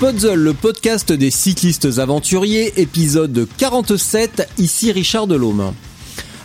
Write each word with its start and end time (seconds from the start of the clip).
Podzol, 0.00 0.38
le 0.38 0.54
podcast 0.54 1.12
des 1.12 1.30
cyclistes 1.30 1.98
aventuriers, 1.98 2.72
épisode 2.80 3.46
47, 3.58 4.48
ici 4.56 4.92
Richard 4.92 5.26
Delhomme. 5.26 5.74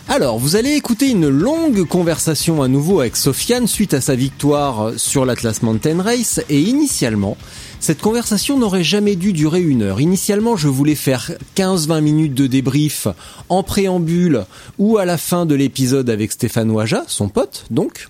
Alors, 0.08 0.38
vous 0.38 0.56
allez 0.56 0.74
écouter 0.74 1.08
une 1.08 1.30
longue 1.30 1.84
conversation 1.84 2.62
à 2.62 2.68
nouveau 2.68 3.00
avec 3.00 3.16
Sofiane 3.16 3.66
suite 3.66 3.94
à 3.94 4.02
sa 4.02 4.14
victoire 4.14 4.92
sur 4.98 5.24
l'Atlas 5.24 5.62
Mountain 5.62 6.02
Race 6.02 6.38
et 6.50 6.60
initialement, 6.60 7.38
cette 7.80 8.02
conversation 8.02 8.58
n'aurait 8.58 8.84
jamais 8.84 9.16
dû 9.16 9.32
durer 9.32 9.62
une 9.62 9.80
heure. 9.80 10.02
Initialement, 10.02 10.58
je 10.58 10.68
voulais 10.68 10.94
faire 10.94 11.32
15-20 11.56 12.02
minutes 12.02 12.34
de 12.34 12.46
débrief 12.46 13.08
en 13.48 13.62
préambule 13.62 14.44
ou 14.78 14.98
à 14.98 15.06
la 15.06 15.16
fin 15.16 15.46
de 15.46 15.54
l'épisode 15.54 16.10
avec 16.10 16.30
Stéphane 16.32 16.70
Ouaja, 16.70 17.04
son 17.08 17.30
pote, 17.30 17.64
donc. 17.70 18.08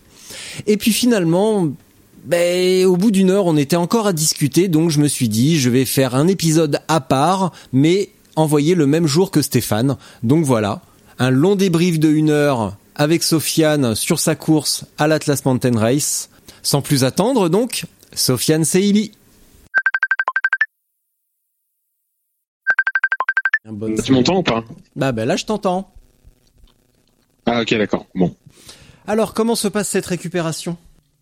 Et 0.66 0.76
puis 0.76 0.92
finalement, 0.92 1.68
ben, 2.26 2.84
au 2.86 2.96
bout 2.96 3.12
d'une 3.12 3.30
heure, 3.30 3.46
on 3.46 3.56
était 3.56 3.76
encore 3.76 4.08
à 4.08 4.12
discuter, 4.12 4.66
donc 4.66 4.90
je 4.90 5.00
me 5.00 5.06
suis 5.06 5.28
dit, 5.28 5.58
je 5.58 5.70
vais 5.70 5.84
faire 5.84 6.16
un 6.16 6.26
épisode 6.26 6.80
à 6.88 7.00
part, 7.00 7.52
mais 7.72 8.10
envoyer 8.34 8.74
le 8.74 8.86
même 8.86 9.06
jour 9.06 9.30
que 9.30 9.42
Stéphane. 9.42 9.96
Donc 10.24 10.44
voilà, 10.44 10.82
un 11.20 11.30
long 11.30 11.54
débrief 11.54 12.00
de 12.00 12.10
une 12.10 12.30
heure 12.30 12.76
avec 12.96 13.22
Sofiane 13.22 13.94
sur 13.94 14.18
sa 14.18 14.34
course 14.34 14.84
à 14.98 15.06
l'Atlas 15.06 15.44
Mountain 15.44 15.78
Race. 15.78 16.28
Sans 16.62 16.82
plus 16.82 17.04
attendre, 17.04 17.48
donc, 17.48 17.84
Sofiane 18.12 18.64
Seili. 18.64 19.12
Tu 24.04 24.12
m'entends 24.12 24.38
ou 24.38 24.42
pas? 24.42 24.64
Bah 24.96 25.12
ben 25.12 25.26
là, 25.26 25.36
je 25.36 25.44
t'entends. 25.44 25.92
Ah 27.46 27.60
ok, 27.60 27.74
d'accord. 27.74 28.06
Bon. 28.16 28.34
Alors, 29.06 29.32
comment 29.32 29.54
se 29.54 29.68
passe 29.68 29.90
cette 29.90 30.06
récupération? 30.06 30.76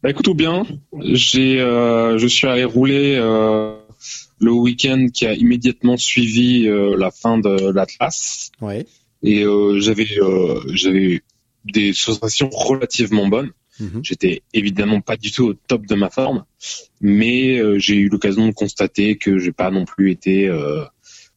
Bah 0.05 0.11
écoute 0.11 0.27
tout 0.27 0.35
bien. 0.35 0.67
J'ai, 1.01 1.59
euh, 1.63 2.19
je 2.19 2.27
suis 2.27 2.47
allé 2.47 2.65
rouler 2.65 3.17
euh, 3.17 3.75
le 4.39 4.51
week-end 4.53 5.07
qui 5.11 5.25
a 5.25 5.33
immédiatement 5.33 5.97
suivi 5.97 6.69
euh, 6.69 6.95
la 6.99 7.11
fin 7.11 7.39
de 7.39 7.71
l'Atlas 7.71 8.51
Ouais. 8.61 8.85
et 9.23 9.45
euh, 9.45 9.81
j'avais, 9.81 10.07
euh, 10.21 10.61
j'avais 10.75 11.23
des 11.65 11.95
sensations 11.95 12.51
relativement 12.53 13.27
bonnes. 13.29 13.53
Mhm. 13.81 14.01
J'étais 14.03 14.43
évidemment 14.53 15.01
pas 15.01 15.17
du 15.17 15.33
tout 15.33 15.45
au 15.45 15.55
top 15.55 15.87
de 15.87 15.95
ma 15.95 16.11
forme, 16.11 16.45
mais 17.01 17.57
euh, 17.59 17.79
j'ai 17.79 17.95
eu 17.95 18.11
l'occasion 18.11 18.47
de 18.47 18.53
constater 18.53 19.17
que 19.17 19.39
j'ai 19.39 19.53
pas 19.53 19.71
non 19.71 19.87
plus 19.87 20.11
été 20.11 20.49
euh, 20.49 20.85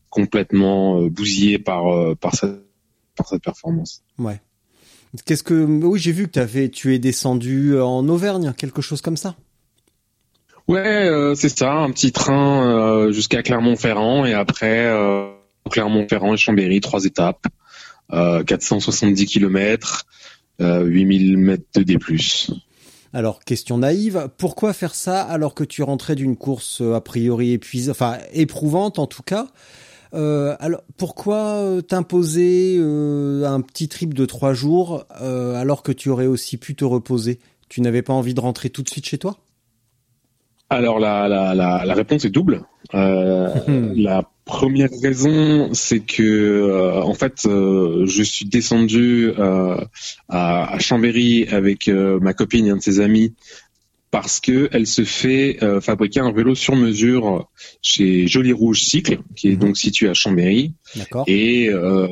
complètement 0.10 1.04
euh, 1.04 1.10
bousillé 1.10 1.58
par 1.58 1.88
euh, 1.88 2.16
par 2.16 2.36
cette 2.36 2.68
par 3.16 3.30
cette 3.30 3.44
performance. 3.44 4.04
Ouais. 4.20 4.42
Qu'est-ce 5.26 5.44
que 5.44 5.54
oui, 5.54 6.00
j'ai 6.00 6.12
vu 6.12 6.28
que 6.28 6.32
t'avais 6.32 6.70
tu 6.70 6.94
es 6.94 7.00
descendu 7.00 7.80
en 7.80 8.08
Auvergne, 8.10 8.54
quelque 8.58 8.82
chose 8.82 9.02
comme 9.02 9.18
ça. 9.18 9.36
Ouais, 10.68 11.08
euh, 11.08 11.34
c'est 11.34 11.50
ça, 11.50 11.72
un 11.72 11.92
petit 11.92 12.12
train 12.12 12.66
euh, 12.66 13.12
jusqu'à 13.14 13.42
Clermont-Ferrand 13.42 14.26
et 14.26 14.34
après 14.34 14.86
euh, 14.86 15.30
Clermont-Ferrand 15.70 16.34
et 16.34 16.38
Chambéry, 16.38 16.82
trois 16.82 17.06
étapes, 17.06 17.48
euh, 18.12 18.44
470 18.44 19.26
km, 19.26 20.06
euh, 20.60 20.84
8000 20.84 21.38
mètres 21.38 21.64
de 21.76 21.84
D+. 21.84 21.98
Alors, 23.14 23.40
question 23.46 23.78
naïve, 23.78 24.30
pourquoi 24.38 24.74
faire 24.74 24.94
ça 24.94 25.22
alors 25.22 25.54
que 25.54 25.64
tu 25.64 25.84
rentrais 25.84 26.16
d'une 26.16 26.36
course 26.36 26.82
euh, 26.82 26.96
a 26.96 27.02
priori 27.02 27.54
épuisante, 27.54 27.96
enfin 27.96 28.18
éprouvante 28.34 29.00
en 29.00 29.08
tout 29.08 29.24
cas 29.24 29.48
euh, 30.14 30.56
alors 30.60 30.82
pourquoi 30.98 31.38
euh, 31.38 31.82
t'imposer 31.82 32.78
euh, 32.80 33.46
un 33.46 33.62
petit 33.62 33.88
trip 33.88 34.14
de 34.14 34.26
trois 34.26 34.54
jours 34.54 35.06
euh, 35.22 35.56
alors 35.56 35.84
que 35.84 35.92
tu 35.92 36.10
aurais 36.10 36.28
aussi 36.28 36.58
pu 36.58 36.76
te 36.76 36.86
reposer? 36.86 37.40
Tu 37.70 37.82
n'avais 37.82 38.02
pas 38.02 38.14
envie 38.14 38.34
de 38.34 38.40
rentrer 38.40 38.70
tout 38.70 38.84
de 38.84 38.90
suite 38.90 39.06
chez 39.06 39.18
toi? 39.18 39.38
Alors 40.70 41.00
la, 41.00 41.28
la, 41.28 41.56
la, 41.56 41.86
la 41.86 41.94
réponse 41.94 42.26
est 42.26 42.30
double. 42.30 42.64
La 42.94 44.24
première 44.46 44.90
raison, 45.04 45.74
c'est 45.74 46.00
que 46.00 47.02
en 47.02 47.14
fait, 47.14 47.42
je 47.44 48.24
suis 48.24 48.46
descendu 48.46 49.34
à, 49.38 49.90
à 50.74 50.80
Chambéry 50.80 51.48
avec 51.50 51.90
ma 51.90 52.34
copine 52.34 52.68
et 52.68 52.70
un 52.70 52.78
de 52.78 52.82
ses 52.82 53.02
amis 53.02 53.34
parce 54.10 54.40
que 54.40 54.70
elle 54.72 54.88
se 54.88 55.04
fait 55.04 55.58
euh, 55.62 55.82
fabriquer 55.82 56.22
un 56.22 56.32
vélo 56.32 56.56
sur 56.56 56.76
mesure 56.76 57.50
chez 57.82 58.26
Joli 58.28 58.54
Rouge 58.54 58.82
Cycle, 58.82 59.20
qui 59.36 59.50
est 59.50 59.54
Mhm. 59.54 59.60
donc 59.60 59.78
situé 59.78 60.08
à 60.08 60.14
Chambéry. 60.14 60.74
D'accord. 60.96 61.26
Et 61.28 61.70
euh, 61.70 62.08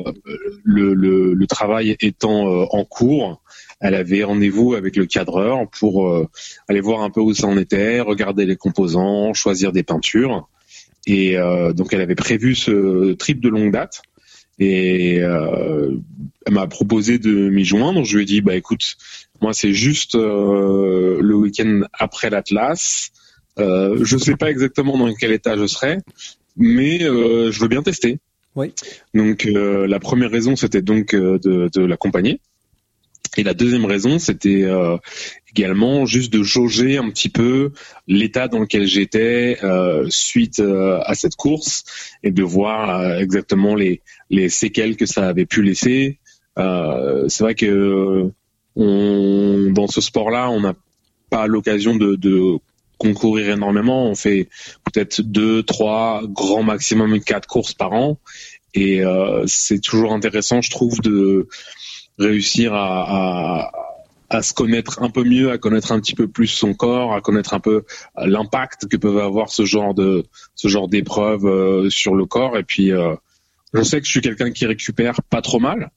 le, 0.62 0.94
le, 0.94 1.32
le 1.34 1.46
travail 1.46 1.96
étant 2.00 2.48
euh, 2.48 2.66
en 2.70 2.84
cours, 2.84 3.40
elle 3.80 3.94
avait 3.94 4.24
rendez-vous 4.24 4.74
avec 4.74 4.96
le 4.96 5.06
cadreur 5.06 5.68
pour 5.78 6.06
euh, 6.08 6.28
aller 6.68 6.80
voir 6.80 7.02
un 7.02 7.10
peu 7.10 7.20
où 7.20 7.32
ça 7.34 7.46
en 7.46 7.56
était, 7.56 8.00
regarder 8.00 8.44
les 8.46 8.56
composants, 8.56 9.32
choisir 9.34 9.72
des 9.72 9.82
peintures. 9.82 10.48
Et 11.06 11.38
euh, 11.38 11.72
donc 11.72 11.92
elle 11.92 12.00
avait 12.00 12.14
prévu 12.14 12.54
ce 12.54 13.12
trip 13.14 13.40
de 13.40 13.48
longue 13.48 13.72
date. 13.72 14.02
Et 14.58 15.18
euh, 15.20 15.90
elle 16.46 16.54
m'a 16.54 16.66
proposé 16.66 17.18
de 17.18 17.50
m'y 17.50 17.64
joindre. 17.66 18.04
Je 18.04 18.16
lui 18.16 18.22
ai 18.22 18.26
dit, 18.26 18.40
bah 18.40 18.56
écoute, 18.56 18.96
moi 19.40 19.52
c'est 19.52 19.72
juste 19.72 20.14
euh, 20.14 21.18
le 21.20 21.34
week-end 21.34 21.82
après 21.92 22.30
l'Atlas. 22.30 23.10
Euh, 23.58 23.98
je 24.02 24.16
sais 24.16 24.36
pas 24.36 24.50
exactement 24.50 24.98
dans 24.98 25.12
quel 25.14 25.32
état 25.32 25.56
je 25.56 25.66
serai, 25.66 25.98
mais 26.56 27.02
euh, 27.02 27.50
je 27.50 27.60
veux 27.60 27.68
bien 27.68 27.82
tester. 27.82 28.18
Oui. 28.54 28.72
Donc 29.14 29.46
la 29.52 30.00
première 30.00 30.30
raison 30.30 30.56
c'était 30.56 30.82
donc 30.82 31.14
de, 31.14 31.38
de 31.72 31.84
l'accompagner. 31.84 32.40
Et 33.36 33.42
la 33.42 33.54
deuxième 33.54 33.84
raison, 33.84 34.18
c'était 34.18 34.62
euh, 34.64 34.96
également 35.50 36.06
juste 36.06 36.32
de 36.32 36.42
jauger 36.42 36.96
un 36.96 37.10
petit 37.10 37.28
peu 37.28 37.72
l'état 38.06 38.48
dans 38.48 38.60
lequel 38.60 38.86
j'étais 38.86 39.58
euh, 39.62 40.06
suite 40.08 40.60
euh, 40.60 41.00
à 41.04 41.14
cette 41.14 41.36
course 41.36 41.84
et 42.22 42.30
de 42.30 42.42
voir 42.42 43.18
exactement 43.18 43.74
les, 43.74 44.00
les 44.30 44.48
séquelles 44.48 44.96
que 44.96 45.06
ça 45.06 45.28
avait 45.28 45.46
pu 45.46 45.62
laisser. 45.62 46.18
C'est 46.56 47.40
vrai 47.40 47.54
que 47.54 48.30
on, 48.76 49.70
dans 49.72 49.88
ce 49.88 50.00
sport-là, 50.00 50.50
on 50.50 50.60
n'a 50.60 50.74
pas 51.30 51.46
l'occasion 51.46 51.96
de, 51.96 52.14
de 52.14 52.58
concourir 52.98 53.50
énormément. 53.50 54.06
On 54.06 54.14
fait 54.14 54.48
peut-être 54.84 55.22
deux, 55.22 55.62
trois, 55.62 56.22
grand 56.26 56.62
maximum 56.62 57.20
quatre 57.20 57.48
courses 57.48 57.74
par 57.74 57.92
an. 57.92 58.18
Et 58.74 59.02
euh, 59.02 59.44
c'est 59.46 59.80
toujours 59.80 60.12
intéressant, 60.12 60.60
je 60.60 60.70
trouve, 60.70 61.00
de 61.00 61.48
réussir 62.18 62.74
à, 62.74 63.68
à, 63.68 63.72
à 64.28 64.42
se 64.42 64.52
connaître 64.52 65.02
un 65.02 65.10
peu 65.10 65.24
mieux, 65.24 65.50
à 65.50 65.58
connaître 65.58 65.92
un 65.92 66.00
petit 66.00 66.14
peu 66.14 66.28
plus 66.28 66.46
son 66.46 66.74
corps, 66.74 67.14
à 67.14 67.20
connaître 67.20 67.54
un 67.54 67.60
peu 67.60 67.84
l'impact 68.16 68.86
que 68.88 68.96
peuvent 68.96 69.18
avoir 69.18 69.50
ce 69.50 69.64
genre 69.64 69.94
de 69.94 70.24
ce 70.54 70.68
genre 70.68 70.88
d'épreuves 70.88 71.46
euh, 71.46 71.90
sur 71.90 72.14
le 72.14 72.26
corps. 72.26 72.58
Et 72.58 72.64
puis, 72.64 72.92
euh, 72.92 73.14
je 73.72 73.82
sais 73.82 74.00
que 74.00 74.06
je 74.06 74.10
suis 74.10 74.20
quelqu'un 74.20 74.50
qui 74.50 74.66
récupère 74.66 75.22
pas 75.22 75.42
trop 75.42 75.58
mal, 75.58 75.80
euh, 75.84 75.88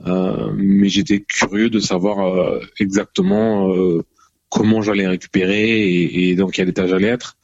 mais 0.00 0.88
j'étais 0.88 1.20
curieux 1.20 1.70
de 1.70 1.80
savoir 1.80 2.20
euh, 2.20 2.60
exactement 2.78 3.74
euh, 3.74 4.04
comment 4.48 4.82
j'allais 4.82 5.06
récupérer 5.06 6.28
et, 6.28 6.34
dans 6.36 6.48
quel 6.48 6.68
état 6.68 6.86
j'allais 6.86 7.08
être. 7.08 7.36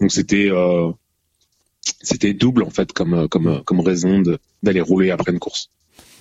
Donc 0.00 0.12
c'était 0.12 0.48
euh, 0.50 0.90
c'était 2.02 2.34
double 2.34 2.62
en 2.62 2.70
fait 2.70 2.92
comme 2.92 3.28
comme 3.28 3.62
comme 3.64 3.80
raison 3.80 4.22
d'aller 4.62 4.80
rouler 4.80 5.10
après 5.10 5.32
une 5.32 5.38
course. 5.38 5.70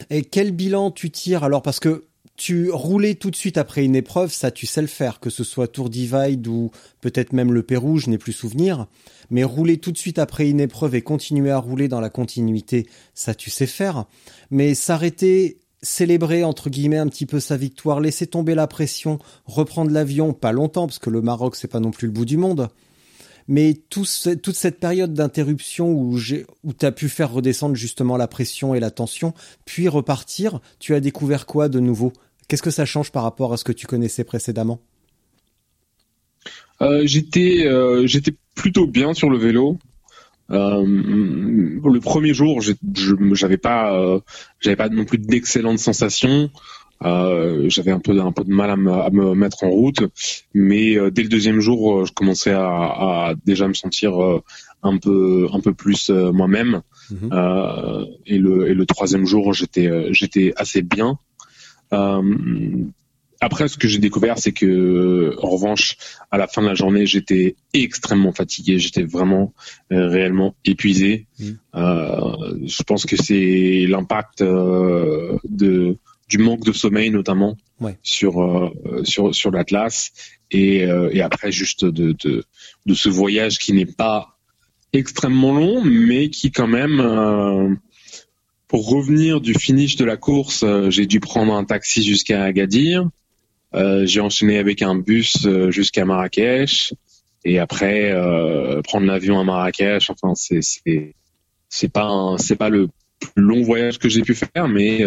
Et 0.10 0.24
quel 0.24 0.52
bilan 0.52 0.92
tu 0.92 1.10
tires 1.10 1.44
alors? 1.44 1.62
Parce 1.62 1.80
que 1.80 2.06
tu 2.36 2.70
roulais 2.70 3.16
tout 3.16 3.32
de 3.32 3.36
suite 3.36 3.58
après 3.58 3.84
une 3.84 3.96
épreuve, 3.96 4.32
ça 4.32 4.52
tu 4.52 4.68
sais 4.68 4.82
le 4.82 4.88
faire, 4.88 5.20
que 5.20 5.32
ce 5.32 5.44
soit 5.44 5.68
Tour 5.68 5.90
Divide 5.90 6.48
ou 6.48 6.72
peut-être 7.02 7.34
même 7.34 7.52
le 7.52 7.64
Pérou, 7.64 7.98
je 7.98 8.12
n'ai 8.12 8.20
plus 8.20 8.32
souvenir. 8.32 8.86
Mais 9.32 9.44
rouler 9.44 9.78
tout 9.80 9.92
de 9.92 9.98
suite 9.98 10.20
après 10.20 10.48
une 10.48 10.60
épreuve 10.60 10.94
et 10.94 11.02
continuer 11.02 11.50
à 11.50 11.58
rouler 11.58 11.88
dans 11.88 12.00
la 12.00 12.12
continuité, 12.12 12.88
ça 13.16 13.34
tu 13.34 13.50
sais 13.50 13.66
faire. 13.66 14.06
Mais 14.52 14.76
s'arrêter 14.76 15.58
célébrer 15.82 16.44
entre 16.44 16.70
guillemets 16.70 16.98
un 16.98 17.08
petit 17.08 17.26
peu 17.26 17.40
sa 17.40 17.58
victoire, 17.58 18.00
laisser 18.00 18.28
tomber 18.28 18.56
la 18.56 18.68
pression, 18.68 19.20
reprendre 19.46 19.92
l'avion, 19.92 20.34
pas 20.34 20.52
longtemps 20.52 20.88
parce 20.88 21.00
que 21.00 21.10
le 21.10 21.22
Maroc 21.22 21.56
c'est 21.56 21.68
pas 21.68 21.80
non 21.80 21.92
plus 21.92 22.08
le 22.08 22.14
bout 22.14 22.26
du 22.26 22.38
monde. 22.38 22.70
Mais 23.48 23.76
tout 23.90 24.06
toute 24.44 24.56
cette 24.56 24.80
période 24.80 25.14
d'interruption 25.14 25.90
où 25.90 26.18
où 26.64 26.74
t'as 26.74 26.92
pu 26.92 27.08
faire 27.08 27.32
redescendre 27.32 27.76
justement 27.76 28.18
la 28.18 28.28
pression 28.28 28.76
et 28.76 28.80
la 28.80 28.92
tension, 28.92 29.34
puis 29.64 29.88
repartir, 29.88 30.60
tu 30.80 30.96
as 30.96 31.00
découvert 31.00 31.46
quoi 31.46 31.70
de 31.70 31.80
nouveau? 31.80 32.12
Qu'est-ce 32.48 32.64
que 32.64 32.72
ça 32.72 32.86
change 32.86 33.12
par 33.12 33.24
rapport 33.24 33.54
à 33.54 33.58
ce 33.58 33.64
que 33.64 33.72
tu 33.72 33.88
connaissais 33.88 34.24
précédemment? 34.26 34.80
Euh, 36.82 37.06
J'étais 37.06 37.66
euh, 37.66 38.06
j'étais 38.06 38.36
plutôt 38.56 38.86
bien 38.86 39.14
sur 39.14 39.30
le 39.30 39.38
vélo. 39.38 39.78
Euh, 40.52 40.86
le 40.86 42.00
premier 42.00 42.34
jour, 42.34 42.62
j'avais 43.34 43.58
pas, 43.58 43.94
euh, 43.94 44.20
j'avais 44.60 44.76
pas 44.76 44.90
non 44.90 45.06
plus 45.06 45.18
d'excellentes 45.18 45.80
sensations. 45.80 46.50
Euh, 47.04 47.70
j'avais 47.70 47.92
un 47.92 48.00
peu 48.00 48.20
un 48.20 48.32
peu 48.32 48.44
de 48.44 48.52
mal 48.52 48.72
à 48.72 48.76
me, 48.76 48.92
à 48.92 49.10
me 49.12 49.36
mettre 49.36 49.64
en 49.64 49.70
route, 49.70 50.04
mais 50.56 50.98
euh, 50.98 51.12
dès 51.12 51.22
le 51.22 51.30
deuxième 51.30 51.60
jour, 51.60 52.06
je 52.06 52.12
commençais 52.12 52.54
à, 52.54 52.66
à 52.66 53.34
déjà 53.46 53.68
me 53.68 53.76
sentir 53.76 54.14
un 54.82 54.98
peu 54.98 55.48
un 55.54 55.60
peu 55.60 55.74
plus 55.74 56.10
moi-même. 56.10 56.82
Mhm. 57.10 57.30
et 58.26 58.38
le 58.38 58.70
et 58.70 58.74
le 58.74 58.86
troisième 58.86 59.26
jour, 59.26 59.54
j'étais 59.54 59.90
j'étais 60.14 60.54
assez 60.58 60.82
bien. 60.82 61.20
Après, 63.40 63.68
ce 63.68 63.78
que 63.78 63.88
j'ai 63.88 64.00
découvert, 64.00 64.40
c'est 64.40 64.52
que, 64.52 65.36
en 65.40 65.50
revanche, 65.50 65.98
à 66.32 66.38
la 66.38 66.48
fin 66.48 66.62
de 66.62 66.68
la 66.68 66.74
journée, 66.74 67.06
j'étais 67.06 67.56
extrêmement 67.74 68.32
fatigué. 68.32 68.80
J'étais 68.80 69.04
vraiment, 69.04 69.54
euh, 69.92 70.08
réellement 70.08 70.56
épuisé. 70.66 71.28
Mmh. 71.40 71.46
Euh, 71.76 72.58
je 72.66 72.84
pense 72.84 73.06
que 73.06 73.16
c'est 73.16 73.86
l'impact 73.88 74.42
euh, 74.42 75.38
de 75.48 75.98
du 76.30 76.40
manque 76.40 76.66
de 76.66 76.74
sommeil, 76.74 77.10
notamment 77.10 77.56
sur 78.04 78.42
euh, 78.42 79.04
sur 79.04 79.34
sur 79.34 79.50
l'Atlas, 79.52 80.12
et, 80.52 80.80
et 81.12 81.22
après 81.22 81.54
juste 81.54 81.86
de, 81.86 82.14
de 82.14 82.44
de 82.86 82.94
ce 82.94 83.08
voyage 83.08 83.60
qui 83.60 83.72
n'est 83.72 83.86
pas 83.86 84.38
extrêmement 84.92 85.54
long, 85.54 85.82
mais 85.86 86.30
qui 86.30 86.52
quand 86.52 86.68
même 86.68 87.80
pour 88.68 88.90
revenir 88.90 89.40
du 89.40 89.54
finish 89.54 89.96
de 89.96 90.04
la 90.04 90.18
course, 90.18 90.66
j'ai 90.90 91.06
dû 91.06 91.22
prendre 91.22 91.54
un 91.54 91.64
taxi 91.64 92.04
jusqu'à 92.04 92.44
Agadir. 92.44 93.08
Euh, 93.78 94.06
j'ai 94.06 94.22
enchaîné 94.22 94.58
avec 94.58 94.82
un 94.82 94.96
bus 94.96 95.46
euh, 95.46 95.70
jusqu'à 95.72 96.04
Marrakech 96.04 96.94
et 97.46 97.60
après 97.60 98.12
euh, 98.12 98.82
prendre 98.82 99.06
l'avion 99.06 99.40
à 99.40 99.44
Marrakech. 99.44 100.10
Enfin, 100.10 100.34
c'est 100.36 100.62
c'est 100.62 101.14
c'est 101.70 101.92
pas 101.92 102.36
c'est 102.40 102.56
pas 102.56 102.70
le 102.70 102.88
plus 103.20 103.44
long 103.44 103.62
voyage 103.62 104.00
que 104.00 104.10
j'ai 104.10 104.22
pu 104.22 104.36
faire, 104.36 104.68
mais 104.68 105.04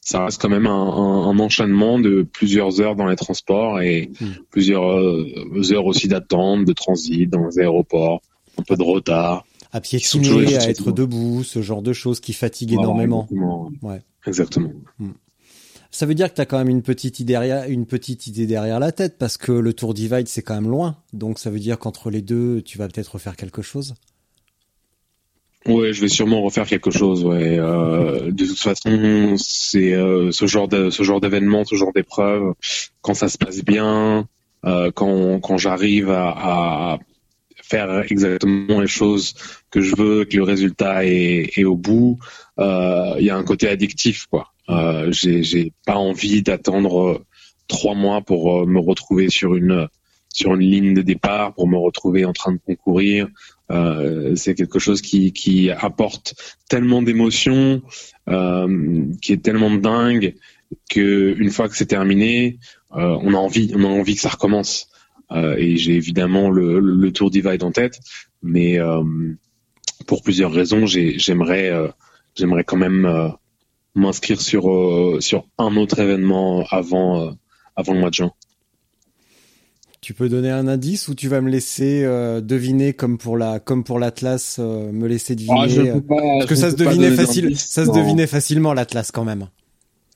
ça 0.00 0.24
reste 0.24 0.40
quand 0.40 0.48
même 0.48 0.66
un, 0.66 0.70
un, 0.70 1.38
enchaînement 1.38 1.98
de 1.98 2.22
plusieurs 2.22 2.80
heures 2.80 2.94
dans 2.94 3.06
les 3.06 3.16
transports 3.16 3.80
et 3.80 4.10
hmm. 4.20 4.26
plusieurs 4.50 5.72
heures 5.72 5.84
aussi 5.84 6.06
d'attente, 6.08 6.64
de 6.64 6.72
transit 6.72 7.28
dans 7.28 7.46
les 7.46 7.58
aéroports, 7.58 8.22
un 8.58 8.62
peu 8.62 8.76
de 8.76 8.82
retard. 8.82 9.44
À 9.72 9.80
piétiner, 9.80 10.56
à 10.56 10.70
être 10.70 10.92
debout, 10.92 11.42
ce 11.42 11.60
genre 11.60 11.82
de 11.82 11.92
choses 11.92 12.20
qui 12.20 12.32
fatiguent 12.32 12.74
énormément. 12.74 13.26
Exactement. 13.30 13.72
Ouais. 13.82 14.02
Exactement. 14.26 14.72
Hmm. 14.98 15.10
Ça 15.96 16.04
veut 16.04 16.12
dire 16.12 16.28
que 16.28 16.34
tu 16.34 16.42
as 16.42 16.44
quand 16.44 16.58
même 16.58 16.68
une 16.68 16.82
petite 16.82 17.20
idée 17.20 18.46
derrière, 18.46 18.80
la 18.80 18.92
tête 18.92 19.16
parce 19.16 19.38
que 19.38 19.50
le 19.50 19.72
Tour 19.72 19.94
Divide 19.94 20.28
c'est 20.28 20.42
quand 20.42 20.52
même 20.52 20.68
loin. 20.68 20.98
Donc 21.14 21.38
ça 21.38 21.48
veut 21.48 21.58
dire 21.58 21.78
qu'entre 21.78 22.10
les 22.10 22.20
deux, 22.20 22.60
tu 22.60 22.76
vas 22.76 22.86
peut-être 22.86 23.12
refaire 23.12 23.34
quelque 23.34 23.62
chose? 23.62 23.94
Ouais, 25.64 25.94
je 25.94 26.02
vais 26.02 26.08
sûrement 26.08 26.42
refaire 26.42 26.66
quelque 26.66 26.90
chose. 26.90 27.24
Ouais. 27.24 27.58
Euh, 27.58 28.30
de 28.30 28.44
toute 28.44 28.58
façon, 28.58 29.36
c'est 29.38 29.94
euh, 29.94 30.32
ce 30.32 30.46
genre 30.46 30.68
de 30.68 30.90
ce 30.90 31.02
genre 31.02 31.18
d'événement, 31.18 31.64
ce 31.64 31.76
genre 31.76 31.94
d'épreuve, 31.94 32.52
quand 33.00 33.14
ça 33.14 33.30
se 33.30 33.38
passe 33.38 33.64
bien, 33.64 34.28
euh, 34.66 34.90
quand 34.94 35.40
quand 35.40 35.56
j'arrive 35.56 36.10
à, 36.10 36.98
faire 37.62 38.00
exactement 38.00 38.82
les 38.82 38.86
choses 38.86 39.32
que 39.70 39.80
je 39.80 39.96
veux, 39.96 40.26
que 40.26 40.36
le 40.36 40.42
résultat 40.42 41.06
est, 41.06 41.56
est 41.56 41.64
au 41.64 41.74
bout, 41.74 42.18
il 42.58 43.24
y 43.24 43.30
a 43.30 43.36
un 43.36 43.44
côté 43.44 43.66
addictif, 43.66 44.26
quoi. 44.26 44.52
Euh, 44.68 45.12
j'ai 45.12 45.72
pas 45.86 45.96
envie 45.96 46.42
d'attendre 46.42 47.08
euh, 47.08 47.24
trois 47.68 47.94
mois 47.94 48.20
pour 48.20 48.62
euh, 48.62 48.66
me 48.66 48.80
retrouver 48.80 49.28
sur 49.28 49.54
une 49.54 49.88
sur 50.32 50.54
une 50.54 50.60
ligne 50.60 50.92
de 50.92 51.00
départ, 51.00 51.54
pour 51.54 51.66
me 51.66 51.78
retrouver 51.78 52.26
en 52.26 52.34
train 52.34 52.52
de 52.52 52.58
concourir. 52.58 53.28
C'est 54.36 54.54
quelque 54.54 54.78
chose 54.78 55.00
qui, 55.00 55.32
qui 55.32 55.70
apporte 55.70 56.34
tellement 56.68 57.00
d'émotions, 57.00 57.80
qui 58.28 59.32
est 59.32 59.42
tellement 59.42 59.70
dingue 59.70 60.34
que 60.90 61.34
une 61.38 61.50
fois 61.50 61.70
que 61.70 61.76
c'est 61.76 61.86
terminé, 61.86 62.58
on 62.90 63.32
a 63.32 63.38
envie, 63.38 63.72
on 63.74 63.82
a 63.84 63.86
envie 63.86 64.16
que 64.16 64.20
ça 64.20 64.28
recommence. 64.28 64.90
et 65.34 65.78
j'ai 65.78 65.94
évidemment 65.94 66.50
le, 66.50 66.80
le, 66.80 67.12
Tour 67.12 67.30
Divide 67.30 67.62
en 67.62 67.72
tête, 67.72 67.98
mais 68.42 68.78
pour 70.06 70.22
plusieurs 70.22 70.52
raisons, 70.52 70.84
j'aimerais, 70.84 71.72
j'aimerais 72.34 72.64
quand 72.64 72.76
même 72.76 73.32
m'inscrire 73.96 74.40
sur 74.40 74.70
euh, 74.70 75.18
sur 75.20 75.46
un 75.58 75.76
autre 75.76 75.98
événement 75.98 76.64
avant 76.70 77.20
euh, 77.20 77.30
avant 77.74 77.94
le 77.94 78.00
mois 78.00 78.10
de 78.10 78.14
juin. 78.14 78.32
Tu 80.00 80.14
peux 80.14 80.28
donner 80.28 80.50
un 80.50 80.68
indice 80.68 81.08
ou 81.08 81.14
tu 81.16 81.26
vas 81.26 81.40
me 81.40 81.50
laisser 81.50 82.04
euh, 82.04 82.40
deviner 82.40 82.92
comme 82.92 83.18
pour 83.18 83.36
la 83.36 83.58
comme 83.58 83.82
pour 83.82 83.98
l'Atlas 83.98 84.58
me 84.58 85.06
laisser 85.08 85.34
ah, 85.50 85.66
deviner 85.66 86.00
parce 86.08 86.46
que 86.46 86.54
ça 86.54 86.70
se 86.70 86.76
devinait 86.76 87.10
facile 87.10 87.56
ça 87.58 87.84
se 87.84 87.90
devinait 87.90 88.28
facilement 88.28 88.72
l'Atlas 88.72 89.10
quand 89.10 89.24
même. 89.24 89.48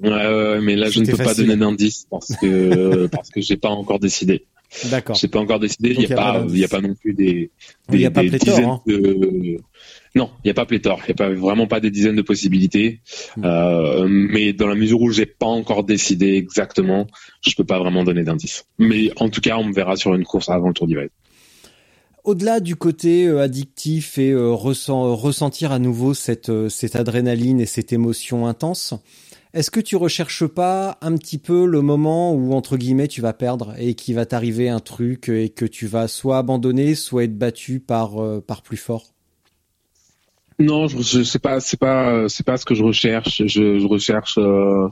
Ouais, 0.02 0.60
mais 0.60 0.76
là 0.76 0.88
je 0.90 1.00
ne 1.00 1.06
peux 1.06 1.16
pas 1.16 1.34
donner 1.34 1.56
d'indice 1.56 2.06
parce 2.10 2.36
que 2.40 3.06
parce 3.12 3.30
que 3.30 3.40
j'ai 3.40 3.56
pas 3.56 3.70
encore 3.70 3.98
décidé. 3.98 4.44
D'accord. 4.90 5.16
J'ai 5.16 5.28
pas 5.28 5.40
encore 5.40 5.58
décidé. 5.58 5.90
Il 5.90 6.02
y 6.02 6.12
a, 6.12 6.16
pas 6.16 6.44
il 6.48 6.58
y 6.58 6.64
a 6.64 6.68
pas 6.68 6.80
non 6.80 6.94
plus 6.94 7.12
des 7.12 7.50
des, 7.88 7.98
y 7.98 8.06
a 8.06 8.10
pas 8.10 8.22
dizaines 8.22 8.64
hein. 8.64 8.80
de 8.86 9.58
non, 10.14 10.30
il 10.38 10.48
n'y 10.48 10.50
a 10.50 10.54
pas 10.54 10.66
pléthore, 10.66 11.00
il 11.04 11.06
n'y 11.06 11.12
a 11.12 11.14
pas, 11.14 11.28
vraiment 11.30 11.68
pas 11.68 11.78
des 11.78 11.90
dizaines 11.90 12.16
de 12.16 12.22
possibilités. 12.22 13.00
Hmm. 13.36 13.44
Euh, 13.44 14.08
mais 14.08 14.52
dans 14.52 14.66
la 14.66 14.74
mesure 14.74 15.00
où 15.00 15.10
j'ai 15.10 15.26
pas 15.26 15.46
encore 15.46 15.84
décidé 15.84 16.34
exactement, 16.34 17.06
je 17.46 17.54
peux 17.54 17.64
pas 17.64 17.78
vraiment 17.78 18.02
donner 18.02 18.24
d'indice. 18.24 18.64
Mais 18.78 19.12
en 19.16 19.28
tout 19.28 19.40
cas, 19.40 19.56
on 19.56 19.64
me 19.64 19.72
verra 19.72 19.96
sur 19.96 20.14
une 20.14 20.24
course 20.24 20.48
avant 20.48 20.68
le 20.68 20.74
Tour 20.74 20.88
d'Ivry. 20.88 21.08
Au-delà 22.24 22.60
du 22.60 22.76
côté 22.76 23.26
euh, 23.26 23.40
addictif 23.40 24.18
et 24.18 24.30
euh, 24.30 24.50
ressentir 24.50 25.72
à 25.72 25.78
nouveau 25.78 26.12
cette, 26.12 26.68
cette 26.68 26.96
adrénaline 26.96 27.60
et 27.60 27.66
cette 27.66 27.92
émotion 27.92 28.46
intense, 28.46 28.94
est-ce 29.52 29.70
que 29.70 29.80
tu 29.80 29.96
recherches 29.96 30.46
pas 30.46 30.98
un 31.00 31.16
petit 31.16 31.38
peu 31.38 31.66
le 31.66 31.82
moment 31.82 32.32
où 32.32 32.52
entre 32.54 32.76
guillemets 32.76 33.08
tu 33.08 33.20
vas 33.20 33.32
perdre 33.32 33.74
et 33.78 33.94
qu'il 33.94 34.14
va 34.14 34.26
t'arriver 34.26 34.68
un 34.68 34.80
truc 34.80 35.28
et 35.28 35.48
que 35.48 35.64
tu 35.64 35.86
vas 35.86 36.08
soit 36.08 36.38
abandonner, 36.38 36.94
soit 36.94 37.24
être 37.24 37.36
battu 37.38 37.80
par 37.80 38.12
par 38.46 38.62
plus 38.62 38.76
fort? 38.76 39.12
Non, 40.58 40.88
je, 40.88 40.98
je 40.98 41.22
sais 41.22 41.38
pas, 41.38 41.58
c'est 41.58 41.78
pas, 41.78 42.28
c'est 42.28 42.44
pas 42.44 42.58
ce 42.58 42.66
que 42.66 42.74
je 42.74 42.84
recherche. 42.84 43.42
Je, 43.46 43.78
je 43.78 43.86
recherche 43.86 44.36
euh, 44.36 44.88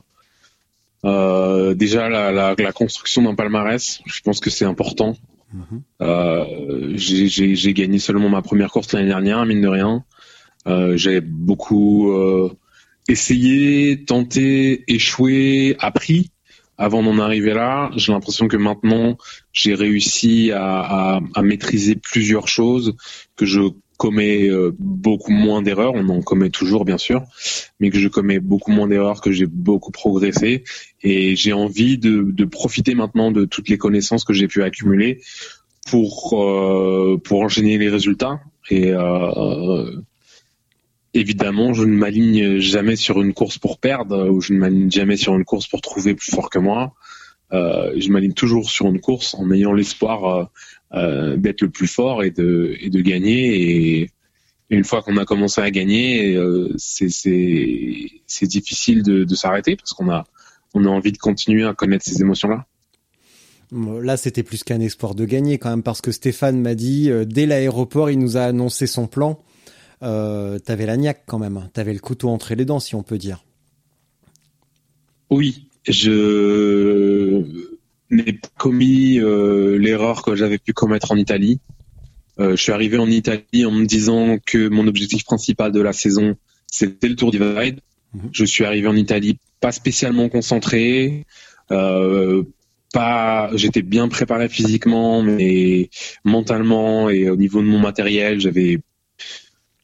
euh, 1.05 1.75
déjà 1.75 2.09
la, 2.09 2.33
la, 2.33 2.55
la 2.59 2.73
construction 2.73 3.23
d'un 3.23 3.35
palmarès. 3.35 4.01
Je 4.07 4.21
pense 4.23 4.41
que 4.41 4.49
c'est 4.49 4.65
important. 4.65 5.15
Mhm. 5.53 5.83
Euh, 6.01 6.93
j'ai 6.95 7.75
gagné 7.75 7.99
seulement 7.99 8.31
ma 8.31 8.41
première 8.41 8.71
course 8.71 8.95
l'année 8.95 9.09
dernière, 9.09 9.45
mine 9.45 9.61
de 9.61 9.69
rien. 9.69 10.05
Euh, 10.67 10.97
j'ai 10.97 11.21
beaucoup 11.21 12.13
euh, 12.13 12.51
essayé, 13.09 14.05
tenté, 14.05 14.85
échoué, 14.87 15.77
appris 15.79 16.31
avant 16.77 17.03
d'en 17.03 17.19
arriver 17.19 17.55
là. 17.55 17.91
J'ai 17.97 18.13
l'impression 18.13 18.47
que 18.47 18.57
maintenant 18.57 19.19
j'ai 19.53 19.75
réussi 19.75 20.53
à, 20.53 20.81
à, 20.81 21.21
à, 21.35 21.43
maîtriser 21.43 21.97
plusieurs 21.97 22.47
choses 22.47 22.97
que 23.37 23.47
je 23.47 23.61
commets 23.99 24.49
euh, 24.49 24.75
beaucoup 24.79 25.33
moins 25.33 25.61
d'erreurs, 25.61 25.93
on 25.95 26.09
en 26.09 26.23
commet 26.23 26.51
toujours 26.51 26.85
bien 26.85 26.99
sûr, 26.99 27.25
mais 27.81 27.91
que 27.91 27.99
je 27.99 28.09
commets 28.09 28.39
beaucoup 28.39 28.71
moins 28.71 28.87
d'erreurs, 28.87 29.21
que 29.21 29.33
j'ai 29.33 29.47
beaucoup 29.47 29.91
progressé. 29.91 30.63
Et 31.03 31.37
j'ai 31.37 31.53
envie 31.53 31.99
de, 31.99 32.23
de, 32.23 32.45
profiter 32.45 32.95
maintenant 32.95 33.31
de 33.33 33.45
toutes 33.45 33.69
les 33.69 33.77
connaissances 33.77 34.25
que 34.25 34.33
j'ai 34.33 34.47
pu 34.47 34.63
accumuler 34.63 35.21
pour 35.91 36.33
euh, 36.41 37.19
pour 37.23 37.41
enchaîner 37.41 37.77
les 37.77 37.89
résultats. 37.89 38.41
Et 38.71 38.93
euh, 38.93 39.91
évidemment 41.15 41.73
je 41.73 41.85
ne 41.85 41.95
m'aligne 41.97 42.59
jamais 42.59 42.97
sur 42.97 43.21
une 43.21 43.35
course 43.35 43.59
pour 43.59 43.79
perdre 43.79 44.29
ou 44.29 44.41
je 44.41 44.53
ne 44.53 44.59
m'aligne 44.59 44.91
jamais 44.91 45.17
sur 45.17 45.35
une 45.35 45.45
course 45.45 45.67
pour 45.67 45.81
trouver 45.81 46.15
plus 46.15 46.33
fort 46.33 46.51
que 46.51 46.59
moi. 46.59 46.95
Euh, 47.53 47.95
je 47.97 48.11
m'aligne 48.11 48.35
toujours 48.35 48.69
sur 48.69 48.87
une 48.87 49.01
course 49.01 49.35
en 49.35 49.51
ayant 49.51 49.73
l'espoir 49.73 50.51
euh, 50.95 51.37
d'être 51.37 51.61
le 51.61 51.69
plus 51.69 51.87
fort 51.87 52.23
et 52.23 52.31
de, 52.31 53.01
gagner. 53.01 54.01
Et, 54.01 54.11
une 54.71 54.85
fois 54.85 55.03
qu'on 55.03 55.17
a 55.17 55.25
commencé 55.25 55.61
à 55.63 55.71
gagner, 55.71 56.35
euh, 56.35 56.75
c'est 56.77 57.07
difficile 58.43 59.03
de, 59.03 59.35
s'arrêter 59.35 59.77
parce 59.77 59.95
qu'on 59.95 60.11
a, 60.11 60.25
envie 60.75 61.13
de 61.13 61.19
continuer 61.19 61.65
à 61.67 61.75
connaître 61.75 62.05
ces 62.05 62.21
émotions-là. 62.21 62.67
Là, 63.71 64.17
c'était 64.17 64.43
plus 64.43 64.65
qu'un 64.65 64.81
espoir 64.81 65.15
de 65.15 65.25
gagner 65.27 65.59
quand 65.59 65.71
même, 65.71 65.83
parce 65.83 66.01
que 66.01 66.11
Stéphane 66.11 66.61
m'a 66.61 66.75
dit, 66.75 67.11
euh, 67.11 67.25
dès 67.27 67.45
l'aéroport, 67.45 68.11
il 68.11 68.19
nous 68.19 68.37
a 68.37 68.43
annoncé 68.43 68.87
son 68.87 69.07
plan. 69.07 69.43
Euh, 70.03 70.59
T'avais 70.59 70.87
la 70.87 70.97
niaque 70.97 71.25
quand 71.27 71.39
même, 71.39 71.69
t'avais 71.73 71.93
le 71.93 71.99
couteau 71.99 72.29
entre 72.29 72.55
les 72.55 72.65
dents, 72.65 72.81
si 72.81 72.95
on 72.95 73.03
peut 73.03 73.19
dire. 73.19 73.45
Oui, 75.31 75.69
je 75.87 77.45
n'ai 78.11 78.33
pas 78.33 78.49
commis 78.57 79.19
euh, 79.19 79.77
l'erreur 79.77 80.23
que 80.23 80.35
j'avais 80.35 80.59
pu 80.59 80.73
commettre 80.73 81.13
en 81.13 81.17
Italie. 81.17 81.61
Euh, 82.41 82.51
je 82.51 82.63
suis 82.63 82.73
arrivé 82.73 82.99
en 82.99 83.11
Italie 83.11 83.67
en 83.67 83.73
me 83.73 83.85
disant 83.85 84.39
que 84.45 84.69
mon 84.69 84.87
objectif 84.87 85.25
principal 85.25 85.73
de 85.73 85.81
la 85.81 85.93
saison, 85.93 86.37
c'était 86.67 87.09
le 87.09 87.17
Tour 87.17 87.31
Divide. 87.33 87.81
Mhm. 88.15 88.31
Je 88.33 88.45
suis 88.45 88.65
arrivé 88.65 88.87
en 88.87 88.97
Italie 88.97 89.39
pas 89.61 89.73
spécialement 89.73 90.29
concentré, 90.29 91.27
euh, 91.73 92.45
pas, 92.93 93.51
j'étais 93.55 93.83
bien 93.83 94.09
préparé 94.09 94.49
physiquement, 94.49 95.23
mais 95.23 95.91
mentalement 96.25 97.11
et 97.11 97.29
au 97.29 97.37
niveau 97.37 97.61
de 97.61 97.67
mon 97.67 97.79
matériel, 97.79 98.41
j'avais 98.41 98.79